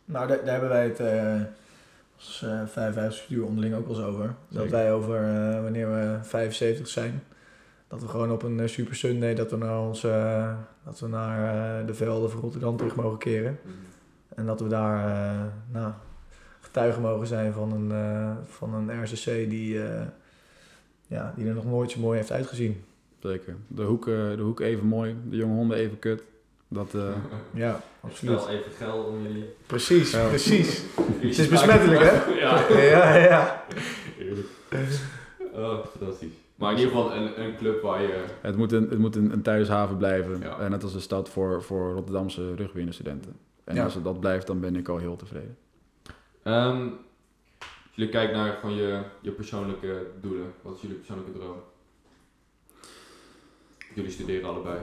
Nou, 0.04 0.26
daar, 0.26 0.36
daar 0.36 0.50
hebben 0.50 0.68
wij 0.68 0.84
het 0.84 1.00
eh 1.00 1.42
als 2.16 2.42
eh 2.42 2.66
55 2.66 3.04
bestuur 3.04 3.44
onderling 3.44 3.74
ook 3.74 3.86
wel 3.86 3.96
eens 3.96 4.04
over. 4.04 4.34
Dat 4.48 4.68
wij 4.68 4.92
over 4.92 5.22
eh, 5.22 5.62
wanneer 5.62 5.88
we 5.88 6.18
75 6.22 6.88
zijn, 6.88 7.22
dat 7.88 8.00
we 8.00 8.08
gewoon 8.08 8.30
op 8.32 8.42
een 8.42 8.60
eh, 8.60 8.68
Super 8.68 8.94
Sunday 8.94 9.34
dat 9.34 9.50
we 9.50 9.56
naar, 9.56 9.80
ons, 9.80 10.04
eh, 10.04 10.54
dat 10.84 11.00
we 11.00 11.08
naar 11.08 11.54
eh, 11.80 11.86
de 11.86 11.94
velden 11.94 12.30
van 12.30 12.40
Rotterdam 12.40 12.76
terug 12.76 12.94
mogen 12.94 13.18
keren. 13.18 13.58
En 14.34 14.46
dat 14.46 14.60
we 14.60 14.68
daar 14.68 15.08
eh, 15.34 15.44
nou, 15.72 15.92
getuigen 16.60 17.02
mogen 17.02 17.26
zijn 17.26 17.52
van 17.52 17.72
een, 17.72 17.92
eh, 17.92 18.30
van 18.48 18.74
een 18.74 19.02
RCC 19.04 19.24
die, 19.24 19.82
eh, 19.82 20.02
ja, 21.06 21.32
die 21.36 21.46
er 21.48 21.54
nog 21.54 21.64
nooit 21.64 21.90
zo 21.90 22.00
mooi 22.00 22.18
heeft 22.18 22.32
uitgezien. 22.32 22.84
Zeker. 23.22 23.56
De 23.66 23.82
hoek, 23.82 24.08
eh, 24.08 24.14
de 24.14 24.42
hoek 24.42 24.60
even 24.60 24.86
mooi, 24.86 25.16
de 25.24 25.36
jonge 25.36 25.54
honden 25.54 25.76
even 25.76 25.98
kut. 25.98 26.22
Dat, 26.68 26.94
eh, 26.94 27.02
Ja, 27.54 27.80
absoluut. 28.00 28.40
Stel 28.40 28.50
even 28.52 28.72
geld 28.72 29.06
om 29.06 29.22
jullie. 29.22 29.54
Precies, 29.66 30.10
Ja. 30.10 30.28
precies. 30.28 30.82
jullie 31.20 31.36
is 31.36 31.48
besmettelijk, 31.48 32.00
hè? 32.00 32.24
ja. 32.32 32.68
ja, 32.98 33.14
ja. 33.16 33.64
Heerlijk. 34.16 34.46
Oh, 35.54 35.86
fantastisch. 35.98 36.32
Maar 36.58 36.72
in 36.72 36.78
ieder 36.78 36.92
geval 36.94 37.14
een, 37.14 37.40
een 37.44 37.56
club 37.56 37.82
waar 37.82 38.02
je. 38.02 38.24
het 38.42 38.56
moet 38.56 38.72
een, 38.72 38.88
het 38.88 38.98
moet 38.98 39.16
een, 39.16 39.32
een 39.32 39.42
thuishaven 39.42 39.96
blijven. 39.96 40.40
Ja. 40.40 40.58
En 40.58 40.70
net 40.70 40.82
als 40.82 40.92
de 40.92 41.00
stad 41.00 41.28
voor, 41.28 41.62
voor 41.62 41.92
Rotterdamse 41.92 42.54
rugby-studenten. 42.54 43.36
En 43.64 43.74
Ja. 43.74 43.84
als 43.84 43.94
het 43.94 44.04
dat 44.04 44.20
blijft, 44.20 44.46
dan 44.46 44.60
ben 44.60 44.76
ik 44.76 44.88
al 44.88 44.96
heel 44.98 45.16
tevreden. 45.16 45.56
Ehm, 46.42 46.88
als 47.58 47.94
jullie 47.94 48.10
kijken 48.10 48.36
naar 48.36 48.52
gewoon 48.52 48.74
je, 48.74 49.02
je 49.20 49.30
persoonlijke 49.30 50.06
doelen, 50.20 50.52
wat 50.62 50.74
is 50.74 50.80
jullie 50.80 50.96
persoonlijke 50.96 51.32
droom? 51.32 51.56
Jullie 53.94 54.10
studeren 54.10 54.48
allebei. 54.48 54.78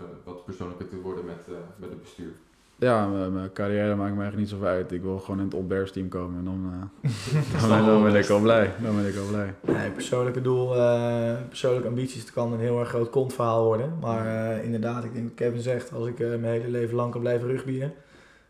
Even 0.00 0.14
wat 0.24 0.44
persoonlijker 0.44 0.88
te 0.88 1.00
worden 1.00 1.24
met, 1.24 1.44
eh, 1.48 1.54
met 1.76 1.88
het 1.90 2.00
bestuur. 2.00 2.32
Ja, 2.76 3.06
mijn 3.06 3.32
mijn 3.32 3.52
carrière 3.52 3.94
maakt 3.94 4.14
me 4.14 4.20
eigenlijk 4.22 4.36
niet 4.36 4.48
zoveel 4.48 4.66
uit. 4.66 4.92
Ik 4.92 5.02
wil 5.02 5.18
gewoon 5.18 5.38
in 5.38 5.44
het 5.44 5.54
Olbergs 5.54 5.92
team 5.92 6.08
komen 6.08 6.38
en 6.38 6.44
dan, 6.44 6.90
eh, 7.02 7.68
dan, 7.86 8.02
ben 8.02 8.14
ik 8.14 8.28
al 8.28 8.40
blij. 8.40 8.72
Dan 8.82 8.96
ben 8.96 9.06
ik 9.08 9.16
al 9.16 9.26
blij. 9.26 9.54
Nee, 9.60 9.90
persoonlijke 9.90 10.40
doel, 10.40 10.76
eh, 10.76 11.32
persoonlijke 11.48 11.88
ambities, 11.88 12.20
het 12.20 12.32
kan 12.32 12.52
een 12.52 12.60
heel 12.60 12.80
erg 12.80 12.88
groot 12.88 13.10
kontverhaal 13.10 13.64
worden. 13.64 13.92
Maar 14.00 14.26
eh, 14.56 14.64
inderdaad, 14.64 15.04
ik 15.04 15.12
denk 15.12 15.24
dat 15.24 15.34
Kevin 15.34 15.60
zegt, 15.60 15.92
als 15.92 16.06
ik 16.06 16.20
eh, 16.20 16.28
mijn 16.28 16.44
hele 16.44 16.68
leven 16.68 16.94
lang 16.96 17.12
kan 17.12 17.20
blijven 17.20 17.48
rugbyen, 17.48 17.92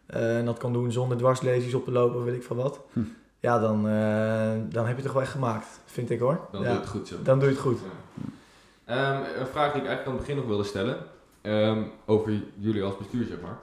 eh, 0.07 0.39
en 0.39 0.45
dat 0.45 0.59
kan 0.59 0.73
doen 0.73 0.93
zonder 0.93 1.17
dwarslesies 1.19 1.75
op 1.75 1.85
te 1.85 1.91
lopen 1.93 2.19
of 2.19 2.25
weet 2.25 2.35
ik 2.35 2.43
van 2.43 2.57
wat, 2.57 2.81
Hm. 2.93 3.01
ja, 3.41 3.59
dan, 3.59 3.89
eh, 3.89 4.53
dan 4.75 4.87
heb 4.87 4.97
je 4.97 5.03
het 5.03 5.03
toch 5.03 5.13
wel 5.13 5.23
echt 5.23 5.33
gemaakt, 5.33 5.81
vind 5.85 6.11
ik 6.11 6.21
hoor. 6.21 6.41
Dan 6.53 6.61
ja, 6.63 6.67
doe 6.67 6.75
je 6.77 6.81
het 6.81 6.91
goed 6.91 7.09
zo. 7.09 7.17
Dan 7.23 7.39
doe 7.39 7.49
je 7.49 7.55
het 7.55 7.63
goed. 7.65 7.79
Ja. 7.79 8.95
Ehm, 8.95 9.41
een 9.41 9.47
vraag 9.47 9.73
die 9.73 9.81
ik 9.83 9.87
eigenlijk 9.89 10.07
aan 10.07 10.13
het 10.13 10.21
begin 10.21 10.37
nog 10.37 10.47
wilde 10.47 10.65
stellen. 10.65 10.97
ehm, 11.41 11.83
over 12.07 12.33
jullie 12.59 12.83
als 12.83 12.97
bestuur, 12.97 13.27
zeg 13.27 13.41
maar. 13.41 13.59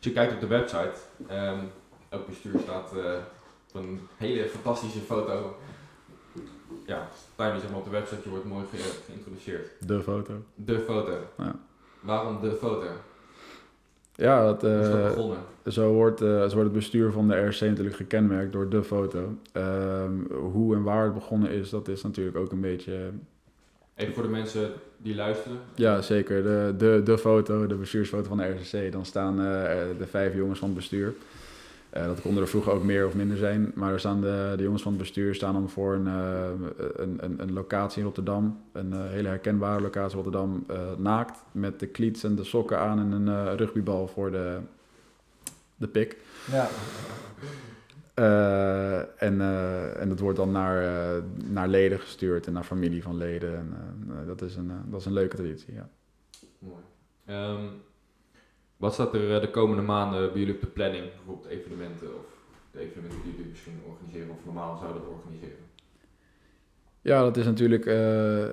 Als 0.00 0.08
je 0.08 0.12
kijkt 0.14 0.32
op 0.34 0.40
de 0.40 0.46
website, 0.46 0.92
ehm 1.26 1.58
elk 2.08 2.26
bestuur 2.26 2.52
staat 2.62 2.90
op 3.74 3.74
een 3.82 4.00
hele 4.16 4.48
fantastische 4.48 5.00
foto. 5.00 5.56
Ja, 6.86 7.08
je 7.36 7.60
zeg 7.60 7.70
maar 7.70 7.78
op 7.78 7.84
de 7.84 7.90
website, 7.90 8.20
je 8.24 8.28
wordt 8.30 8.44
mooi 8.44 8.64
ge- 8.74 9.00
geïntroduceerd. 9.06 9.70
De 9.86 10.02
foto. 10.02 10.32
De 10.54 10.78
foto. 10.78 11.12
Ja. 11.38 11.54
Waarom 12.00 12.40
de 12.40 12.52
foto? 12.52 12.86
Ja, 14.14 14.44
dat, 14.44 14.64
is 14.64 14.88
dat 14.88 14.94
eh, 14.96 15.02
begonnen? 15.06 15.38
zo, 15.66 15.92
wordt, 15.92 16.20
eh, 16.20 16.28
zo 16.28 16.38
wordt 16.38 16.56
het 16.56 16.72
bestuur 16.72 17.12
van 17.12 17.28
de 17.28 17.46
RC 17.46 17.60
natuurlijk 17.60 17.96
gekenmerkt 17.96 18.52
door 18.52 18.68
de 18.68 18.82
foto. 18.84 19.34
Ehm, 19.52 20.32
hoe 20.32 20.74
en 20.74 20.82
waar 20.82 21.04
het 21.04 21.14
begonnen 21.14 21.50
is, 21.50 21.70
dat 21.70 21.88
is 21.88 22.02
natuurlijk 22.02 22.36
ook 22.36 22.52
een 22.52 22.60
beetje... 22.60 23.10
Even 23.94 24.14
voor 24.14 24.22
de 24.22 24.28
mensen 24.28 24.72
die 24.96 25.14
luisteren. 25.14 25.58
Ja, 25.74 26.00
zeker. 26.02 26.42
De, 26.42 26.74
de, 26.76 27.00
de 27.04 27.18
foto, 27.18 27.66
de 27.66 27.74
bestuursfoto 27.74 28.28
van 28.28 28.36
de 28.36 28.44
RCC. 28.60 28.92
Dan 28.92 29.04
staan 29.04 29.38
eh, 29.38 29.44
de 29.98 30.06
vijf 30.06 30.34
jongens 30.34 30.58
van 30.58 30.68
het 30.68 30.76
bestuur. 30.76 31.14
Eh, 31.90 32.06
dat 32.06 32.20
konden 32.20 32.42
er 32.42 32.48
vroeger 32.48 32.72
ook 32.72 32.82
meer 32.82 33.06
of 33.06 33.14
minder 33.14 33.36
zijn. 33.36 33.72
Maar 33.74 33.92
er 33.92 33.98
staan 33.98 34.20
de, 34.20 34.52
de 34.56 34.62
jongens 34.62 34.82
van 34.82 34.92
het 34.92 35.00
bestuur 35.00 35.34
staan 35.34 35.52
dan 35.52 35.70
voor 35.70 35.94
een, 35.94 36.06
eh, 36.06 36.48
een, 36.96 37.18
een, 37.20 37.40
een 37.42 37.52
locatie 37.52 37.98
in 37.98 38.04
Rotterdam. 38.04 38.60
Een 38.72 38.92
eh, 38.92 38.98
hele 39.08 39.28
herkenbare 39.28 39.80
locatie 39.82 40.18
in 40.18 40.22
Rotterdam. 40.24 40.64
eh, 40.68 40.76
naakt 40.96 41.38
met 41.52 41.80
de 41.80 41.86
kliets 41.86 42.24
en 42.24 42.34
de 42.34 42.44
sokken 42.44 42.78
aan 42.78 42.98
en 42.98 43.12
een 43.12 43.28
eh, 43.48 43.54
rugbybal 43.56 44.08
voor 44.08 44.30
de, 44.30 44.58
de 45.76 45.88
pik. 45.88 46.16
Ja, 46.52 46.68
Eh, 48.20 49.22
en, 49.22 49.40
eh, 49.40 50.00
en 50.00 50.08
dat 50.08 50.20
wordt 50.20 50.36
dan 50.36 50.50
naar, 50.50 50.84
eh, 50.84 51.22
naar 51.44 51.68
leden 51.68 52.00
gestuurd 52.00 52.46
en 52.46 52.52
naar 52.52 52.64
familie 52.64 53.02
van 53.02 53.16
leden. 53.16 53.56
En, 53.56 54.26
dat, 54.26 54.42
is 54.42 54.56
een, 54.56 54.72
dat 54.90 55.00
is 55.00 55.06
een 55.06 55.12
leuke 55.12 55.36
traditie, 55.36 55.74
ja. 55.74 55.88
Mooi. 56.58 56.82
Ehm, 57.24 57.66
wat 58.76 58.92
staat 58.92 59.14
er 59.14 59.40
de 59.40 59.50
komende 59.50 59.82
maanden 59.82 60.30
bij 60.30 60.38
jullie 60.38 60.54
op 60.54 60.60
de 60.60 60.66
planning? 60.66 61.04
Bijvoorbeeld 61.04 61.46
evenementen 61.46 62.16
of 62.16 62.26
de 62.70 62.78
evenementen 62.78 63.22
die 63.22 63.32
jullie 63.32 63.50
misschien 63.50 63.80
organiseren 63.86 64.30
of 64.30 64.44
normaal 64.44 64.76
zouden 64.76 65.08
organiseren? 65.08 65.58
Ja, 67.02 67.22
dat 67.22 67.36
is 67.36 67.44
natuurlijk 67.44 67.86
eh, 67.86 68.44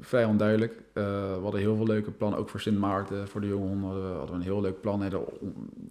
vrij 0.00 0.24
onduidelijk. 0.24 0.72
Eh, 0.92 1.02
we 1.34 1.38
hadden 1.42 1.60
heel 1.60 1.76
veel 1.76 1.86
leuke 1.86 2.10
plannen, 2.10 2.38
ook 2.38 2.48
voor 2.48 2.60
Sint 2.60 2.78
Maarten, 2.78 3.28
voor 3.28 3.40
de 3.40 3.46
jonge 3.46 3.66
honden 3.66 3.88
hadden 3.88 4.10
we, 4.10 4.16
hadden 4.16 4.36
een 4.36 4.42
heel 4.42 4.60
leuk 4.60 4.80
plan. 4.80 5.26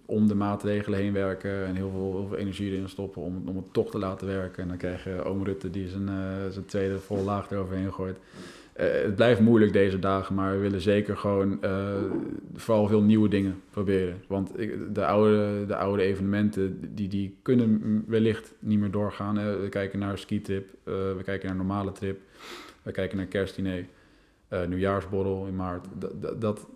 Om, 0.06 0.28
de 0.28 0.34
maatregelen 0.34 0.98
heen 0.98 1.12
werken 1.12 1.66
en 1.66 1.74
heel 1.74 1.90
veel, 1.90 2.36
energie 2.36 2.70
erin 2.70 2.88
stoppen 2.88 3.22
om, 3.22 3.42
om 3.46 3.56
het 3.56 3.72
toch 3.72 3.90
te 3.90 3.98
laten 3.98 4.26
werken. 4.26 4.62
En 4.62 4.68
dan 4.68 4.76
krijg 4.76 5.04
je 5.04 5.24
oom 5.24 5.44
Rutte 5.44 5.70
die 5.70 5.88
zijn, 5.88 6.08
eh, 6.08 6.48
zijn 6.50 6.64
tweede 6.64 6.98
vol 6.98 7.22
laag 7.24 7.50
eroverheen 7.50 7.92
gooit. 7.92 8.18
Eh, 8.76 9.02
het 9.02 9.14
blijft 9.14 9.40
moeilijk 9.40 9.72
deze 9.72 9.98
dagen, 9.98 10.34
maar 10.34 10.52
we 10.52 10.58
willen 10.58 10.80
zeker 10.80 11.16
gewoon 11.16 11.62
eh, 11.62 11.94
vooral 12.54 12.86
veel 12.86 13.02
nieuwe 13.02 13.28
dingen 13.28 13.62
proberen. 13.70 14.22
Want 14.28 14.52
de 14.92 15.06
oude, 15.06 15.66
de 15.66 15.76
oude 15.76 16.02
evenementen, 16.02 16.94
die, 16.94 17.08
die 17.08 17.36
kunnen 17.42 18.04
wellicht 18.06 18.54
niet 18.58 18.78
meer 18.78 18.90
doorgaan. 18.90 19.34
we 19.34 19.68
kijken 19.70 19.98
naar 19.98 20.18
skitrip, 20.18 20.68
eh, 20.84 20.94
we 20.94 21.20
kijken 21.24 21.48
naar 21.48 21.56
normale 21.56 21.92
trip, 21.92 22.20
we 22.82 22.90
kijken 22.92 23.16
naar 23.16 23.26
kerstdiner, 23.26 23.84
nieuwjaarsborrel 24.68 25.46
in 25.46 25.56
maart. 25.56 25.86
Dat, 26.38 26.66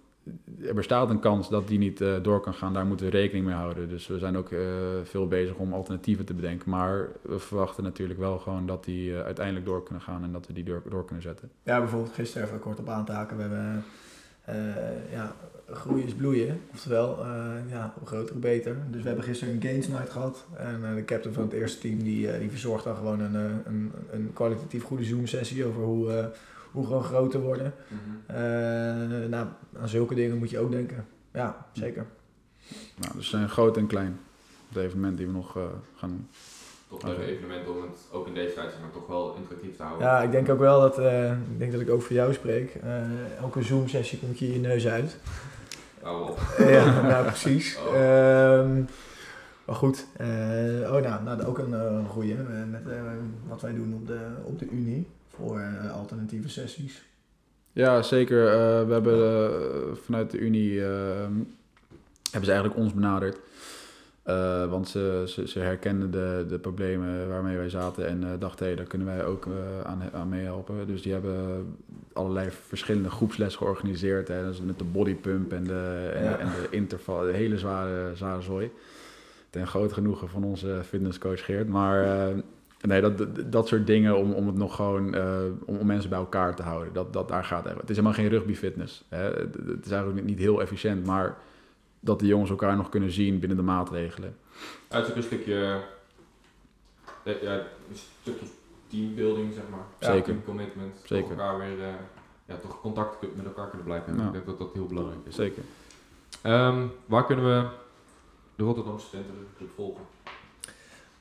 er 0.66 0.74
bestaat 0.74 1.10
een 1.10 1.20
kans 1.20 1.48
dat 1.48 1.68
die 1.68 1.78
niet 1.78 2.00
eh, 2.00 2.14
door 2.22 2.40
kan 2.40 2.54
gaan. 2.54 2.72
Daar 2.72 2.86
moeten 2.86 3.06
we 3.06 3.12
rekening 3.12 3.46
mee 3.46 3.54
houden. 3.54 3.88
Dus 3.88 4.06
we 4.06 4.18
zijn 4.18 4.36
ook 4.36 4.50
eh, 4.50 4.60
veel 5.02 5.28
bezig 5.28 5.54
om 5.54 5.72
alternatieven 5.72 6.24
te 6.24 6.34
bedenken. 6.34 6.70
Maar 6.70 7.08
we 7.22 7.38
verwachten 7.38 7.84
natuurlijk 7.84 8.18
wel 8.18 8.38
gewoon 8.38 8.66
dat 8.66 8.84
die 8.84 9.14
eh, 9.14 9.22
uiteindelijk 9.22 9.66
door 9.66 9.82
kunnen 9.82 10.02
gaan 10.02 10.22
en 10.24 10.32
dat 10.32 10.46
we 10.46 10.52
die 10.52 10.64
door, 10.64 11.04
kunnen 11.04 11.22
zetten. 11.22 11.50
Ja, 11.62 11.78
bijvoorbeeld 11.78 12.14
gisteren 12.14 12.46
even 12.46 12.58
kort 12.58 12.78
op 12.78 12.88
aantaken. 12.88 13.36
We 13.36 13.42
hebben 13.42 13.84
ja, 15.12 15.34
groeien 15.70 16.06
is 16.06 16.14
bloeien. 16.14 16.60
Oftewel, 16.72 17.26
ja, 17.68 17.94
groter 18.04 18.32
hoe 18.32 18.40
beter. 18.40 18.76
Dus 18.90 19.02
we 19.02 19.06
hebben 19.06 19.24
gisteren 19.24 19.54
een 19.54 19.62
gains 19.62 19.88
night 19.88 20.10
gehad. 20.10 20.46
En 20.56 20.94
de 20.94 21.04
captain 21.04 21.34
van 21.34 21.42
het 21.42 21.52
eerste 21.52 21.80
team 21.80 22.02
die, 22.02 22.38
die 22.38 22.50
verzorgt 22.50 22.84
dan 22.84 22.96
gewoon 22.96 23.20
een, 23.20 23.34
een, 23.34 23.92
een 24.10 24.30
kwalitatief 24.32 24.82
goede 24.82 25.04
Zoom 25.04 25.26
sessie 25.26 25.64
over 25.64 25.82
hoe, 25.82 26.30
hoe 26.72 26.86
gewoon 26.86 27.04
groter 27.04 27.40
worden. 27.40 27.74
Mhm. 27.88 28.36
Eh, 28.36 29.28
nou, 29.28 29.46
aan 29.80 29.88
zulke 29.88 30.14
dingen 30.14 30.38
moet 30.38 30.50
je 30.50 30.58
ook 30.58 30.70
denken. 30.70 31.06
Ja, 31.32 31.66
zeker. 31.72 32.06
Nou, 32.96 33.16
dus 33.16 33.30
zijn 33.30 33.48
groot 33.48 33.76
en 33.76 33.86
klein. 33.86 34.20
De 34.68 34.80
evenementen 34.80 35.16
die 35.16 35.26
we 35.26 35.32
nog 35.32 35.56
eh, 35.56 35.62
gaan 35.96 36.08
doen. 36.08 36.28
Toch 36.88 37.02
leuke 37.02 37.24
evenementen 37.24 37.76
om 37.76 37.82
het 37.82 38.08
ook 38.12 38.26
in 38.26 38.34
deze 38.34 38.54
tijd 38.54 38.72
maar, 38.80 38.90
toch 38.92 39.06
wel 39.06 39.34
interactief 39.34 39.76
te 39.76 39.82
houden. 39.82 40.06
Ja, 40.06 40.22
ik 40.22 40.30
denk 40.30 40.48
ook 40.48 40.58
wel 40.58 40.80
dat, 40.80 40.98
eh, 40.98 41.32
ik 41.32 41.58
denk 41.58 41.72
dat 41.72 41.80
ik 41.80 41.90
ook 41.90 42.02
voor 42.02 42.16
jou 42.16 42.32
spreek. 42.32 42.74
Eh, 42.74 43.38
elke 43.38 43.62
Zoom 43.62 43.88
sessie 43.88 44.18
komt 44.18 44.38
je 44.38 44.52
je 44.52 44.58
neus 44.58 44.86
uit. 44.86 45.16
Op. 46.02 46.38
ja, 46.58 47.00
nou 47.02 47.26
precies. 47.26 47.78
Oh. 47.78 47.94
Ehm, 47.94 48.82
maar 49.70 49.78
goed, 49.78 50.06
eh, 50.16 50.26
oh 50.92 51.02
nou, 51.02 51.24
nou 51.24 51.44
ook 51.44 51.58
een 51.58 51.70
uh, 51.70 52.30
eh, 52.30 52.68
met 52.70 52.88
eh, 52.88 53.02
wat 53.48 53.60
wij 53.60 53.74
doen 53.74 53.94
op 53.94 54.06
de, 54.06 54.26
op 54.44 54.58
de 54.58 54.68
Unie 54.68 55.08
voor 55.40 55.58
eh, 55.58 55.92
alternatieve 55.92 56.48
sessies. 56.48 57.02
Ja, 57.72 58.02
zeker. 58.02 58.46
Eh, 58.46 58.86
we 58.86 58.92
hebben 58.92 59.14
eh, 59.14 59.96
vanuit 60.04 60.30
de 60.30 60.38
Unie 60.38 60.80
hebben 60.80 62.48
ze 62.48 62.52
eigenlijk 62.52 62.76
ons 62.76 62.94
benaderd. 62.94 63.38
Want 64.70 64.88
ze, 64.88 65.24
ze, 65.26 65.48
ze 65.48 65.58
herkenden 65.58 66.10
de, 66.10 66.46
de 66.48 66.58
problemen 66.58 67.28
waarmee 67.28 67.56
wij 67.56 67.68
zaten 67.68 68.06
en 68.06 68.38
dachten, 68.38 68.66
hé, 68.66 68.74
daar 68.74 68.84
kunnen 68.84 69.06
wij 69.06 69.24
ook 69.24 69.46
aan, 69.84 70.02
aan 70.12 70.28
meehelpen. 70.28 70.86
Dus 70.86 71.02
die 71.02 71.12
hebben 71.12 71.66
allerlei 72.12 72.48
verschillende 72.50 73.10
groepsles 73.10 73.56
georganiseerd. 73.56 74.28
Hè, 74.28 74.46
dus 74.46 74.60
met 74.60 74.78
de 74.78 74.84
bodypump 74.84 75.52
en 75.52 75.64
de, 75.64 76.10
en, 76.14 76.24
Ja. 76.24 76.38
en 76.38 76.46
de 76.46 76.66
interval, 76.76 77.20
de 77.20 77.32
hele 77.32 77.58
zware, 77.58 78.16
zware 78.16 78.42
zooi. 78.42 78.70
Ten 79.50 79.66
groot 79.66 79.92
genoegen 79.92 80.28
van 80.28 80.44
onze 80.44 80.80
fitnesscoach 80.84 81.44
Geert. 81.44 81.68
Maar 81.68 82.04
nee, 82.80 83.00
dat, 83.00 83.26
dat, 83.52 83.68
soort 83.68 83.86
dingen 83.86 84.16
om, 84.16 84.32
om 84.32 84.46
het 84.46 84.56
nog 84.56 84.76
gewoon, 84.76 85.14
eh, 85.14 85.40
om, 85.64 85.76
om 85.76 85.86
mensen 85.86 86.10
bij 86.10 86.18
elkaar 86.18 86.54
te 86.54 86.62
houden. 86.62 86.92
Dat, 86.92 87.12
dat, 87.12 87.28
daar 87.28 87.44
gaat 87.44 87.64
het. 87.64 87.74
Het 87.76 87.90
is 87.90 87.96
helemaal 87.96 88.18
geen 88.18 88.28
rugby 88.28 88.54
fitness. 88.54 89.04
Hè. 89.08 89.22
Het, 89.22 89.56
het 89.66 89.84
is 89.84 89.90
eigenlijk 89.90 90.26
niet 90.26 90.38
heel 90.38 90.60
efficiënt, 90.60 91.06
maar 91.06 91.38
dat 92.00 92.20
de 92.20 92.26
jongens 92.26 92.50
elkaar 92.50 92.76
nog 92.76 92.88
kunnen 92.88 93.10
zien 93.10 93.38
binnen 93.38 93.56
de 93.56 93.64
maatregelen. 93.64 94.36
Ook 94.90 95.06
een 95.14 95.22
stukje, 95.22 95.80
eh, 97.22 97.42
ja, 97.42 97.54
een 97.54 97.96
stukje 98.20 98.46
teambuilding, 98.86 99.54
zeg 99.54 99.64
maar. 99.70 99.84
Zeker. 99.98 100.24
Team 100.24 100.44
commitment. 100.44 101.00
Zeker. 101.04 101.30
elkaar 101.30 101.58
weer, 101.58 101.80
eh, 101.80 101.94
ja, 102.46 102.56
toch 102.56 102.80
contact 102.80 103.36
met 103.36 103.46
elkaar 103.46 103.68
kunnen 103.68 103.86
blijven 103.86 104.06
hebben. 104.06 104.24
Ja. 104.24 104.30
Ik 104.30 104.34
denk 104.34 104.46
dat 104.46 104.58
dat 104.58 104.74
heel 104.74 104.86
belangrijk 104.86 105.20
is. 105.24 105.34
Zeker. 105.34 105.62
Ehm, 106.42 106.86
waar 107.06 107.26
kunnen 107.26 107.44
we 107.44 107.68
de 108.56 108.64
Rotterdamse 108.64 109.06
Studentenclub 109.06 109.70
volgen? 109.74 110.02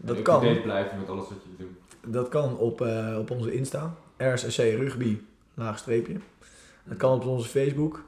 Dat 0.01 0.17
En 0.17 0.23
kan. 0.23 0.61
blijven 0.63 0.99
met 0.99 1.09
alles 1.09 1.27
wat 1.29 1.37
je 1.43 1.49
doet. 1.63 2.13
Dat 2.13 2.29
kan 2.29 2.57
op, 2.57 2.81
eh, 2.81 3.15
op 3.19 3.31
onze 3.31 3.53
Insta, 3.53 3.93
RSC 4.17 4.57
Rugby, 4.57 5.17
laagstreepje. 5.53 6.15
Dat 6.83 6.97
kan 6.97 7.13
op 7.13 7.25
onze 7.25 7.49
Facebook, 7.49 8.03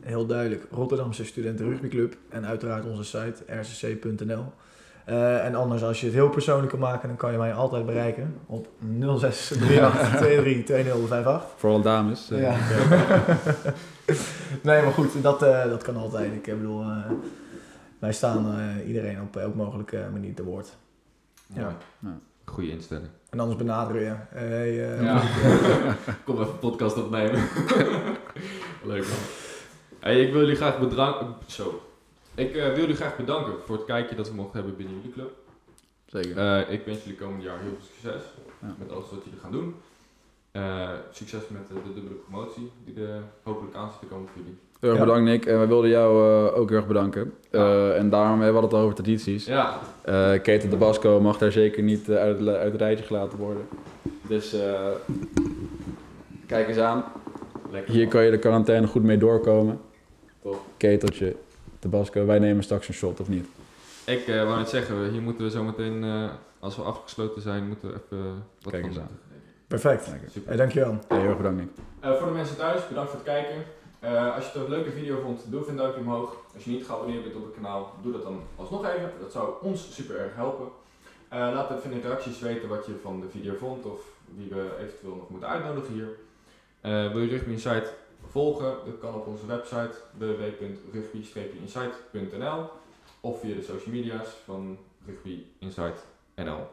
heel 0.00 0.26
duidelijk, 0.26 0.66
Rotterdamse 0.70 1.24
Studenten 1.24 1.68
Rugbyclub. 1.68 2.16
En 2.28 2.46
uiteraard 2.46 2.84
onze 2.84 3.04
site, 3.04 3.34
rcc.nl. 3.46 4.44
Eh, 5.04 5.44
en 5.44 5.54
anders, 5.54 5.82
als 5.82 6.00
je 6.00 6.06
het 6.06 6.14
heel 6.14 6.28
persoonlijk 6.28 6.70
kan 6.70 6.78
maken, 6.78 7.08
dan 7.08 7.16
kan 7.16 7.32
je 7.32 7.38
mij 7.38 7.54
altijd 7.54 7.86
bereiken 7.86 8.34
op 8.46 8.68
0638232058. 9.00 9.04
Vooral 11.56 11.80
dames. 11.82 12.30
eh, 12.30 12.40
Ja. 12.40 12.50
nee, 14.62 14.82
maar 14.82 14.92
goed, 14.92 15.22
dat, 15.22 15.42
eh, 15.42 15.64
dat 15.64 15.82
kan 15.82 15.96
altijd. 15.96 16.32
Ik 16.32 16.42
bedoel, 16.44 16.82
eh, 16.82 16.96
wij 17.98 18.12
staan 18.12 18.54
eh, 18.58 18.86
iedereen 18.88 19.20
op 19.20 19.36
elke 19.36 19.56
mogelijke 19.56 20.04
manier 20.12 20.34
te 20.34 20.44
woord. 20.44 20.76
Ja. 21.54 21.76
Ja. 21.98 22.18
Goede 22.44 22.70
instelling. 22.70 23.08
En 23.30 23.40
anders 23.40 23.58
benaderen 23.58 24.02
je. 24.02 24.14
Hey, 24.38 24.92
eh, 24.92 25.02
Ja. 25.02 25.22
Kom 26.24 26.40
even 26.40 26.52
een 26.52 26.58
podcast 26.58 26.96
opnemen. 26.96 27.40
Leuk 28.90 29.02
man. 29.08 29.18
Hey, 30.00 30.20
ik 30.24 30.32
wil 30.32 30.40
jullie 30.40 30.56
graag 30.56 30.78
bedanken. 30.78 31.34
Zo. 31.46 31.82
Ik 32.34 32.54
eh, 32.56 32.66
wil 32.68 32.76
jullie 32.78 32.96
graag 32.96 33.16
bedanken 33.16 33.52
voor 33.64 33.76
het 33.76 33.84
kijkje 33.84 34.16
dat 34.16 34.28
we 34.28 34.34
mochten 34.34 34.54
hebben 34.58 34.76
binnen 34.76 34.94
jullie 34.96 35.12
club. 35.12 35.30
Zeker. 36.06 36.36
Eh, 36.38 36.72
ik 36.72 36.84
wens 36.84 37.02
jullie 37.02 37.18
komend 37.18 37.42
jaar 37.42 37.58
heel 37.58 37.70
veel 37.78 37.86
succes 37.94 38.22
Ja. 38.60 38.74
met 38.78 38.90
alles 38.92 39.10
wat 39.10 39.24
jullie 39.24 39.40
gaan 39.40 39.52
doen. 39.52 39.74
Eh, 40.50 40.90
succes 41.10 41.42
met 41.48 41.62
eh, 41.70 41.76
de 41.84 41.92
dubbele 41.94 42.14
promotie 42.14 42.72
die 42.84 43.06
er 43.06 43.22
hopelijk 43.42 43.74
aan 43.76 43.90
zit 43.90 44.00
te 44.00 44.06
komen 44.06 44.28
voor 44.28 44.42
jullie. 44.42 44.58
Heel 44.82 44.90
erg 44.90 44.98
Ja. 45.00 45.04
bedankt 45.04 45.30
Nick. 45.30 45.46
En 45.46 45.58
wij 45.58 45.66
wilden 45.66 45.90
jou 45.90 46.28
eh, 46.48 46.58
ook 46.58 46.68
heel 46.68 46.78
erg 46.78 46.86
bedanken. 46.86 47.32
Eh, 47.50 47.98
en 47.98 48.10
daarom 48.10 48.40
hebben 48.40 48.60
we 48.60 48.66
het 48.66 48.74
al 48.76 48.80
over 48.80 48.94
tradities. 48.94 49.46
Ja, 49.46 49.78
Eh 50.02 50.32
Keten 50.42 50.70
de 50.70 50.76
Basco 50.76 51.20
mag 51.20 51.38
daar 51.38 51.52
zeker 51.52 51.82
niet 51.82 52.10
uit, 52.10 52.46
uit 52.48 52.72
het 52.72 52.80
rijtje 52.80 53.04
gelaten 53.04 53.38
worden. 53.38 53.62
Dus 54.28 54.52
eh, 54.52 54.80
kijk 56.46 56.68
eens 56.68 56.78
aan. 56.78 57.04
lekker. 57.70 57.92
Hier 57.92 58.02
man. 58.02 58.10
kan 58.10 58.24
je 58.24 58.30
de 58.30 58.38
quarantaine 58.38 58.86
goed 58.86 59.02
mee 59.02 59.18
doorkomen. 59.18 59.80
Top. 60.42 60.60
Keteltje, 60.76 61.36
de 61.78 61.88
Basco. 61.88 62.26
Wij 62.26 62.38
nemen 62.38 62.62
straks 62.62 62.88
een 62.88 62.94
shot 62.94 63.20
of 63.20 63.28
niet? 63.28 63.46
Ik 64.06 64.26
eh, 64.26 64.44
wou 64.44 64.58
net 64.58 64.68
zeggen, 64.68 65.10
hier 65.10 65.22
moeten 65.22 65.44
we 65.44 65.50
zo 65.50 65.62
meteen, 65.62 66.04
eh, 66.04 66.24
als 66.60 66.76
we 66.76 66.82
afgesloten 66.82 67.42
zijn, 67.42 67.66
moeten 67.68 67.88
we 67.88 67.94
even 67.94 68.24
wat 68.62 68.72
Kijk 68.72 68.84
eens 68.84 68.98
aan. 68.98 69.18
Perfect. 69.66 70.08
Lekker. 70.10 70.30
Super. 70.30 70.48
Hey, 70.48 70.56
dankjewel. 70.56 70.98
Hey, 71.08 71.18
heel 71.18 71.28
erg 71.28 71.36
bedankt 71.36 71.58
Nick. 71.60 71.68
Eh, 72.00 72.12
voor 72.12 72.26
de 72.26 72.32
mensen 72.34 72.56
thuis, 72.56 72.88
bedankt 72.88 73.10
voor 73.10 73.20
het 73.24 73.28
kijken. 73.28 73.56
Eh, 74.02 74.34
als 74.34 74.44
je 74.44 74.50
het 74.50 74.62
een 74.62 74.70
leuke 74.70 74.90
video 74.90 75.20
vond, 75.20 75.50
doe 75.50 75.60
even 75.60 75.72
een 75.72 75.78
duimpje 75.78 76.00
omhoog. 76.00 76.36
Als 76.54 76.64
je 76.64 76.70
niet 76.70 76.86
geabonneerd 76.86 77.22
bent 77.22 77.36
op 77.36 77.44
het 77.44 77.54
kanaal, 77.54 77.94
doe 78.02 78.12
dat 78.12 78.22
dan 78.22 78.42
alsnog 78.56 78.86
even. 78.86 79.12
Dat 79.20 79.32
zou 79.32 79.54
ons 79.62 79.94
super 79.94 80.18
erg 80.18 80.34
helpen. 80.34 80.68
Eh, 81.28 81.38
laat 81.38 81.70
even 81.70 81.92
in 81.92 82.00
de 82.00 82.08
reacties 82.08 82.40
weten 82.40 82.68
wat 82.68 82.86
je 82.86 82.98
van 83.02 83.20
de 83.20 83.28
video 83.28 83.54
vond 83.54 83.84
of 83.84 84.00
wie 84.36 84.48
we 84.48 84.76
eventueel 84.80 85.16
nog 85.16 85.28
moeten 85.28 85.48
uitnodigen 85.48 85.94
hier. 85.94 86.08
Eh, 86.80 87.12
wil 87.12 87.20
je 87.20 87.28
Rugby 87.28 87.50
Insight 87.50 87.92
volgen? 88.30 88.76
Dat 88.84 88.98
kan 89.00 89.14
op 89.14 89.26
onze 89.26 89.46
website 89.46 89.92
www.rugby-insight.nl 90.18 92.70
of 93.20 93.40
via 93.40 93.54
de 93.54 93.62
social 93.62 93.94
media's 93.94 94.28
van 94.44 94.78
Rugby 95.06 95.42
Insight 95.58 96.06
NL. 96.34 96.68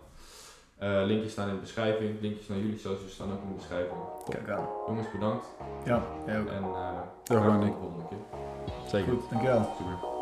Eh, 0.79 1.05
linkjes 1.05 1.31
staan 1.31 1.47
in 1.47 1.53
de 1.53 1.59
beschrijving, 1.59 2.21
linkjes 2.21 2.47
naar 2.47 2.57
jullie 2.57 2.77
socials 2.77 3.13
staan 3.13 3.31
ook 3.31 3.41
in 3.41 3.47
de 3.47 3.53
beschrijving. 3.53 3.99
Top. 4.25 4.33
Kijk 4.33 4.49
aan. 4.49 4.67
Jongens, 4.87 5.11
bedankt. 5.11 5.45
Ja, 5.85 6.03
jij 6.25 6.39
ook. 6.39 6.47
En 6.47 6.63
uh, 6.63 7.57
Nick. 7.57 7.71
de 7.71 7.77
volgende 7.79 8.07
keer. 8.09 8.17
Zeker. 8.87 9.13
Goed, 9.13 9.29
dankjewel. 9.29 9.73
Super. 9.77 10.18